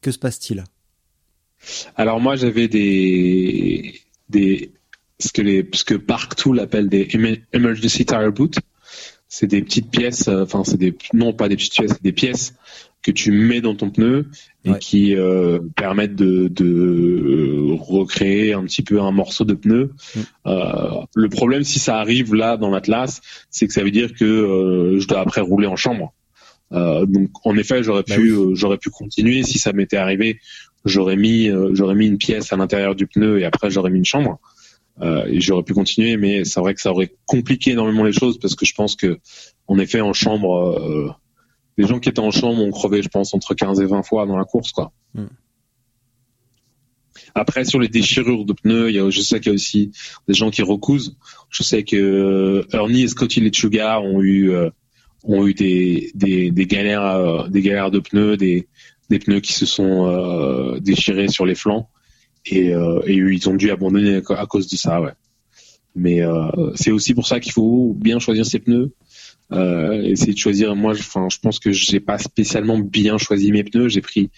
Que 0.00 0.12
se 0.12 0.18
passe-t-il? 0.18 0.64
Alors 1.96 2.20
moi 2.20 2.36
j'avais 2.36 2.68
des 2.68 4.00
des 4.28 4.70
ce 5.18 5.32
que 5.32 5.42
les 5.42 5.68
ce 5.72 5.82
que 5.84 5.94
Parktool 5.94 6.60
appelle 6.60 6.88
des 6.88 7.06
emer- 7.14 7.42
emergency 7.52 8.04
tire 8.04 8.30
boot. 8.32 8.58
C'est 9.36 9.48
des 9.48 9.62
petites 9.62 9.90
pièces, 9.90 10.28
euh, 10.28 10.44
enfin 10.44 10.62
c'est 10.64 10.76
des 10.76 10.94
non 11.12 11.32
pas 11.32 11.48
des 11.48 11.56
petites 11.56 11.72
pièces, 11.74 11.90
c'est 11.94 12.02
des 12.02 12.12
pièces 12.12 12.54
que 13.02 13.10
tu 13.10 13.32
mets 13.32 13.60
dans 13.60 13.74
ton 13.74 13.90
pneu 13.90 14.28
et 14.64 14.70
Ouais. 14.70 14.78
qui 14.78 15.14
euh, 15.16 15.58
permettent 15.76 16.14
de, 16.14 16.48
de 16.48 16.64
euh, 16.64 17.74
recréer 17.78 18.52
un 18.54 18.62
petit 18.64 18.82
peu 18.82 19.00
un 19.00 19.10
morceau 19.10 19.44
de 19.44 19.54
pneu. 19.54 19.90
Mm. 20.14 20.20
Euh, 20.46 21.00
le 21.14 21.28
problème 21.28 21.64
si 21.64 21.78
ça 21.80 21.98
arrive 21.98 22.34
là 22.34 22.56
dans 22.56 22.70
l'Atlas, 22.70 23.20
c'est 23.50 23.66
que 23.66 23.72
ça 23.74 23.82
veut 23.82 23.90
dire 23.90 24.14
que 24.14 24.24
euh, 24.24 25.00
je 25.00 25.06
dois 25.08 25.20
après 25.20 25.40
rouler 25.40 25.66
en 25.66 25.76
chambre. 25.76 26.14
Euh, 26.72 27.04
donc 27.04 27.30
en 27.44 27.56
effet 27.58 27.82
j'aurais 27.82 28.04
Bah 28.08 28.14
pu 28.14 28.32
oui. 28.32 28.52
j'aurais 28.56 28.78
pu 28.78 28.88
continuer 28.90 29.42
si 29.42 29.58
ça 29.58 29.72
m'était 29.74 29.98
arrivé 29.98 30.40
j'aurais 30.86 31.16
mis 31.16 31.50
j'aurais 31.72 31.94
mis 31.94 32.06
une 32.06 32.16
pièce 32.18 32.52
à 32.54 32.56
l'intérieur 32.56 32.94
du 32.94 33.06
pneu 33.06 33.38
et 33.40 33.44
après 33.44 33.68
j'aurais 33.70 33.90
mis 33.90 33.98
une 33.98 34.04
chambre 34.14 34.38
euh, 35.00 35.26
et 35.26 35.40
j'aurais 35.40 35.64
pu 35.64 35.74
continuer 35.74 36.16
mais 36.16 36.44
c'est 36.44 36.60
vrai 36.60 36.74
que 36.74 36.80
ça 36.80 36.92
aurait 36.92 37.12
compliqué 37.26 37.72
énormément 37.72 38.04
les 38.04 38.12
choses 38.12 38.38
parce 38.38 38.54
que 38.54 38.64
je 38.64 38.74
pense 38.74 38.94
que 38.94 39.18
en 39.66 39.78
effet 39.78 40.00
en 40.00 40.12
chambre 40.12 40.78
euh, 40.78 41.10
les 41.76 41.86
gens 41.86 41.98
qui 41.98 42.08
étaient 42.08 42.20
en 42.20 42.30
chambre 42.30 42.62
ont 42.62 42.70
crevé 42.70 43.02
je 43.02 43.08
pense 43.08 43.34
entre 43.34 43.54
15 43.54 43.80
et 43.80 43.86
20 43.86 44.04
fois 44.04 44.24
dans 44.26 44.36
la 44.36 44.44
course 44.44 44.70
quoi. 44.70 44.92
Mm. 45.14 45.24
après 47.34 47.64
sur 47.64 47.80
les 47.80 47.88
déchirures 47.88 48.44
de 48.44 48.52
pneus 48.52 48.90
il 48.90 48.94
y 48.94 49.00
a 49.00 49.10
je 49.10 49.20
sais 49.20 49.40
qu'il 49.40 49.50
y 49.50 49.52
a 49.52 49.56
aussi 49.56 49.90
des 50.28 50.34
gens 50.34 50.50
qui 50.50 50.62
recousent. 50.62 51.16
Je 51.50 51.64
sais 51.64 51.82
que 51.82 51.96
euh, 51.96 52.66
Ernie 52.72 53.02
et 53.02 53.08
Scotty 53.08 53.40
Lechuga 53.40 54.00
ont 54.00 54.22
eu 54.22 54.52
euh, 54.52 54.70
ont 55.24 55.44
eu 55.44 55.54
des 55.54 56.12
des, 56.14 56.52
des 56.52 56.66
galères 56.66 57.48
des 57.48 57.62
galères 57.62 57.90
de 57.90 57.98
pneus 57.98 58.36
des 58.36 58.68
des 59.10 59.18
pneus 59.18 59.40
qui 59.40 59.54
se 59.54 59.66
sont 59.66 60.78
déchirés 60.80 61.28
sur 61.28 61.46
les 61.46 61.56
flancs 61.56 61.88
et, 62.46 62.74
euh, 62.74 63.00
et 63.06 63.14
ils 63.14 63.48
ont 63.48 63.54
dû 63.54 63.70
abandonner 63.70 64.20
à, 64.28 64.46
cause 64.46 64.68
de 64.68 64.76
ça 64.76 65.00
ouais. 65.00 65.12
Mais 65.96 66.22
euh, 66.22 66.72
c'est 66.74 66.90
aussi 66.90 67.14
pour 67.14 67.26
ça 67.26 67.40
qu'il 67.40 67.52
faut 67.52 67.94
bien 67.96 68.18
choisir 68.18 68.44
ses 68.44 68.58
pneus. 68.58 68.92
Euh, 69.52 70.02
essayer 70.02 70.32
de 70.32 70.38
choisir 70.38 70.74
moi 70.74 70.92
enfin 70.92 71.28
je 71.30 71.38
pense 71.38 71.58
que 71.60 71.70
j'ai 71.70 72.00
pas 72.00 72.18
spécialement 72.18 72.78
bien 72.78 73.18
choisi 73.18 73.52
mes 73.52 73.64
pneus. 73.64 73.88
J'ai 73.88 74.00
pris 74.00 74.30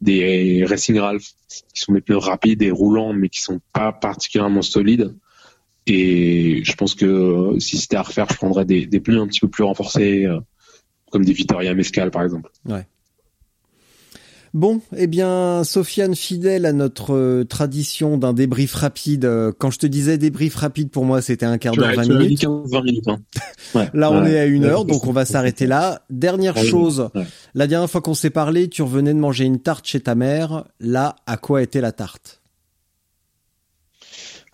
des 0.00 0.64
Racing 0.68 0.98
Ralph 0.98 1.24
qui 1.48 1.80
sont 1.80 1.92
des 1.92 2.00
pneus 2.00 2.18
rapides 2.18 2.62
et 2.62 2.70
roulants 2.70 3.12
mais 3.12 3.28
qui 3.28 3.40
sont 3.40 3.60
pas 3.72 3.92
particulièrement 3.92 4.62
solides. 4.62 5.14
Et 5.86 6.62
je 6.64 6.72
pense 6.74 6.94
que 6.94 7.54
si 7.58 7.78
c'était 7.78 7.96
à 7.96 8.02
refaire 8.02 8.26
je 8.30 8.36
prendrais 8.36 8.64
des, 8.64 8.86
des 8.86 9.00
pneus 9.00 9.20
un 9.20 9.28
petit 9.28 9.40
peu 9.40 9.48
plus 9.48 9.64
renforcés 9.64 10.24
euh, 10.24 10.40
comme 11.10 11.24
des 11.24 11.32
Vittoria 11.32 11.74
Mescal 11.74 12.10
par 12.10 12.22
exemple 12.22 12.50
Bon, 14.54 14.80
eh 14.96 15.08
bien, 15.08 15.64
Sofiane, 15.64 16.14
fidèle 16.14 16.64
à 16.64 16.72
notre 16.72 17.12
euh, 17.12 17.44
tradition 17.44 18.16
d'un 18.16 18.32
débrief 18.32 18.72
rapide. 18.74 19.24
euh, 19.24 19.50
quand 19.58 19.72
je 19.72 19.80
te 19.80 19.86
disais 19.88 20.16
débrief 20.16 20.54
rapide, 20.54 20.90
pour 20.90 21.04
moi, 21.04 21.20
c'était 21.22 21.44
un 21.44 21.58
quart 21.58 21.74
d'heure, 21.74 21.88
as- 21.88 21.94
20 21.96 22.04
tu 22.04 22.12
as 22.12 22.18
dit 22.18 22.24
minutes. 22.24 22.44
15-20 22.44 22.84
minutes 22.84 23.08
hein. 23.08 23.18
Ouais. 23.74 23.90
Là, 23.94 24.12
on 24.12 24.22
Ouais. 24.22 24.30
est 24.30 24.38
à 24.38 24.44
une 24.46 24.62
Ouais, 24.64 24.70
heure, 24.70 24.84
donc 24.84 25.08
on 25.08 25.12
va 25.12 25.24
s'arrêter 25.24 25.66
là. 25.66 26.02
Dernière 26.08 26.56
chose, 26.56 27.08
la 27.54 27.66
dernière 27.66 27.90
fois 27.90 28.00
qu'on 28.00 28.14
s'est 28.14 28.30
parlé, 28.30 28.68
tu 28.68 28.82
revenais 28.82 29.12
de 29.12 29.18
manger 29.18 29.44
une 29.44 29.58
tarte 29.58 29.86
chez 29.88 29.98
ta 29.98 30.14
mère. 30.14 30.64
Là, 30.78 31.16
à 31.26 31.36
quoi 31.36 31.60
était 31.60 31.80
la 31.80 31.90
tarte? 31.90 32.40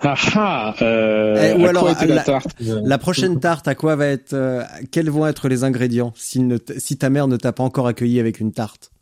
Ah 0.03 0.15
ah 0.35 0.75
euh, 0.81 1.53
Eh, 1.59 1.63
ou 1.63 1.67
alors, 1.67 1.85
la- 1.85 2.07
la 2.07 2.23
tarte? 2.23 2.57
La 2.59 2.97
prochaine 2.97 3.39
tarte, 3.41 3.69
à 3.69 3.75
quoi 3.75 3.97
va 3.97 4.07
être 4.07 4.33
euh, 4.33 4.63
Quels 4.91 5.11
vont 5.11 5.27
être 5.27 5.47
les 5.51 5.63
ingrédients 5.63 6.15
si, 6.17 6.41
ne 6.41 6.57
t- 6.57 6.81
si 6.81 6.97
ta 6.97 7.11
mère 7.11 7.29
ne 7.29 7.37
t'a 7.37 7.53
pas 7.53 7.65
encore 7.65 7.87
accueilli 7.87 8.19
avec 8.19 8.41
une 8.41 8.53
tarte? 8.53 8.93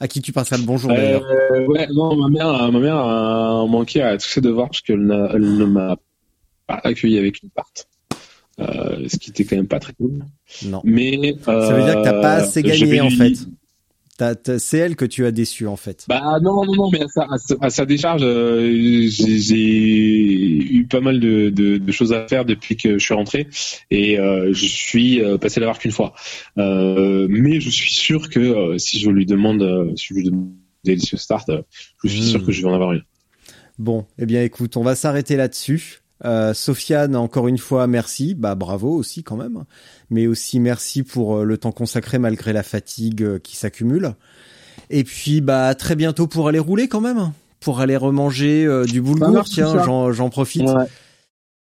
À 0.00 0.06
qui 0.08 0.20
tu 0.22 0.32
passeras 0.32 0.58
le 0.58 0.64
bonjour 0.64 0.90
d'ailleurs 0.92 1.24
Euh, 1.24 1.66
ouais, 1.66 1.88
non, 1.92 2.14
ma 2.16 2.28
mère, 2.28 2.70
ma 2.72 2.78
mère 2.78 2.96
a 2.96 3.66
manqué 3.66 4.00
à 4.02 4.16
tous 4.16 4.28
ses 4.28 4.40
devoirs 4.40 4.68
parce 4.68 4.80
qu'elle 4.80 5.04
n'a- 5.04 5.30
elle 5.34 5.56
ne 5.56 5.64
m'a 5.64 5.96
pas 6.66 6.80
accueilli 6.84 7.18
avec 7.18 7.42
une 7.42 7.50
tarte. 7.50 7.88
Euh, 8.60 9.08
ce 9.08 9.16
qui 9.16 9.30
était 9.30 9.44
quand 9.44 9.56
même 9.56 9.68
pas 9.68 9.78
très 9.80 9.92
cool. 9.94 10.24
Non. 10.66 10.80
Mais 10.84 11.34
Ça 11.44 11.72
veut 11.72 11.84
dire 11.84 11.96
que 11.96 12.02
t'as 12.04 12.20
pas 12.20 12.38
euh, 12.38 12.42
assez 12.42 12.62
gagné 12.62 13.00
en 13.00 13.10
fait. 13.10 13.34
C'est 14.58 14.78
elle 14.78 14.96
que 14.96 15.04
tu 15.04 15.24
as 15.26 15.30
déçu 15.30 15.66
en 15.66 15.76
fait. 15.76 16.04
Bah 16.08 16.38
non, 16.42 16.64
non, 16.64 16.74
non, 16.74 16.90
mais 16.90 17.02
à 17.02 17.08
sa, 17.08 17.22
à 17.30 17.38
sa- 17.38 17.54
à 17.60 17.70
sa 17.70 17.86
décharge, 17.86 18.22
euh, 18.24 19.06
j'ai 19.08 19.56
eu 19.56 20.86
pas 20.90 21.00
mal 21.00 21.20
de, 21.20 21.50
de, 21.50 21.78
de 21.78 21.92
choses 21.92 22.12
à 22.12 22.26
faire 22.26 22.44
depuis 22.44 22.76
que 22.76 22.98
je 22.98 23.04
suis 23.04 23.14
rentré 23.14 23.46
et 23.90 24.18
euh, 24.18 24.52
je 24.52 24.66
suis 24.66 25.22
euh, 25.22 25.38
passé 25.38 25.60
la 25.60 25.66
voir 25.66 25.78
qu'une 25.78 25.92
fois. 25.92 26.14
Euh, 26.58 27.26
mais 27.30 27.60
je 27.60 27.70
suis 27.70 27.92
sûr 27.92 28.28
que 28.28 28.76
si 28.78 28.98
je 28.98 29.10
lui 29.10 29.26
demande, 29.26 29.92
si 29.96 30.08
je 30.08 30.14
lui 30.14 30.24
demande 30.24 30.50
Delicious 30.84 31.18
Start, 31.18 31.50
je 32.04 32.08
suis 32.08 32.20
Mm. 32.20 32.24
sûr 32.24 32.44
que 32.46 32.52
je 32.52 32.62
vais 32.62 32.68
en 32.68 32.74
avoir 32.74 32.92
une. 32.92 33.02
Bon, 33.78 34.06
eh 34.18 34.26
bien 34.26 34.42
écoute, 34.42 34.76
on 34.76 34.82
va 34.82 34.94
s'arrêter 34.96 35.36
là-dessus. 35.36 36.00
Euh, 36.24 36.52
Sofiane, 36.52 37.14
encore 37.16 37.48
une 37.48 37.58
fois, 37.58 37.86
merci. 37.86 38.34
Bah 38.34 38.54
bravo 38.54 38.90
aussi 38.90 39.22
quand 39.22 39.36
même. 39.36 39.64
Mais 40.10 40.26
aussi 40.26 40.60
merci 40.60 41.02
pour 41.02 41.38
euh, 41.38 41.44
le 41.44 41.58
temps 41.58 41.72
consacré 41.72 42.18
malgré 42.18 42.52
la 42.52 42.62
fatigue 42.62 43.22
euh, 43.22 43.38
qui 43.38 43.56
s'accumule. 43.56 44.14
Et 44.90 45.04
puis 45.04 45.40
bah 45.40 45.66
à 45.66 45.74
très 45.74 45.96
bientôt 45.96 46.26
pour 46.26 46.48
aller 46.48 46.58
rouler 46.58 46.88
quand 46.88 47.00
même. 47.00 47.32
Pour 47.60 47.80
aller 47.80 47.96
remanger 47.96 48.64
euh, 48.64 48.84
du 48.84 49.02
boulgour, 49.02 49.44
tiens, 49.44 49.82
j'en 49.84 50.12
j'en 50.12 50.30
profite. 50.30 50.62
Ouais. 50.62 50.86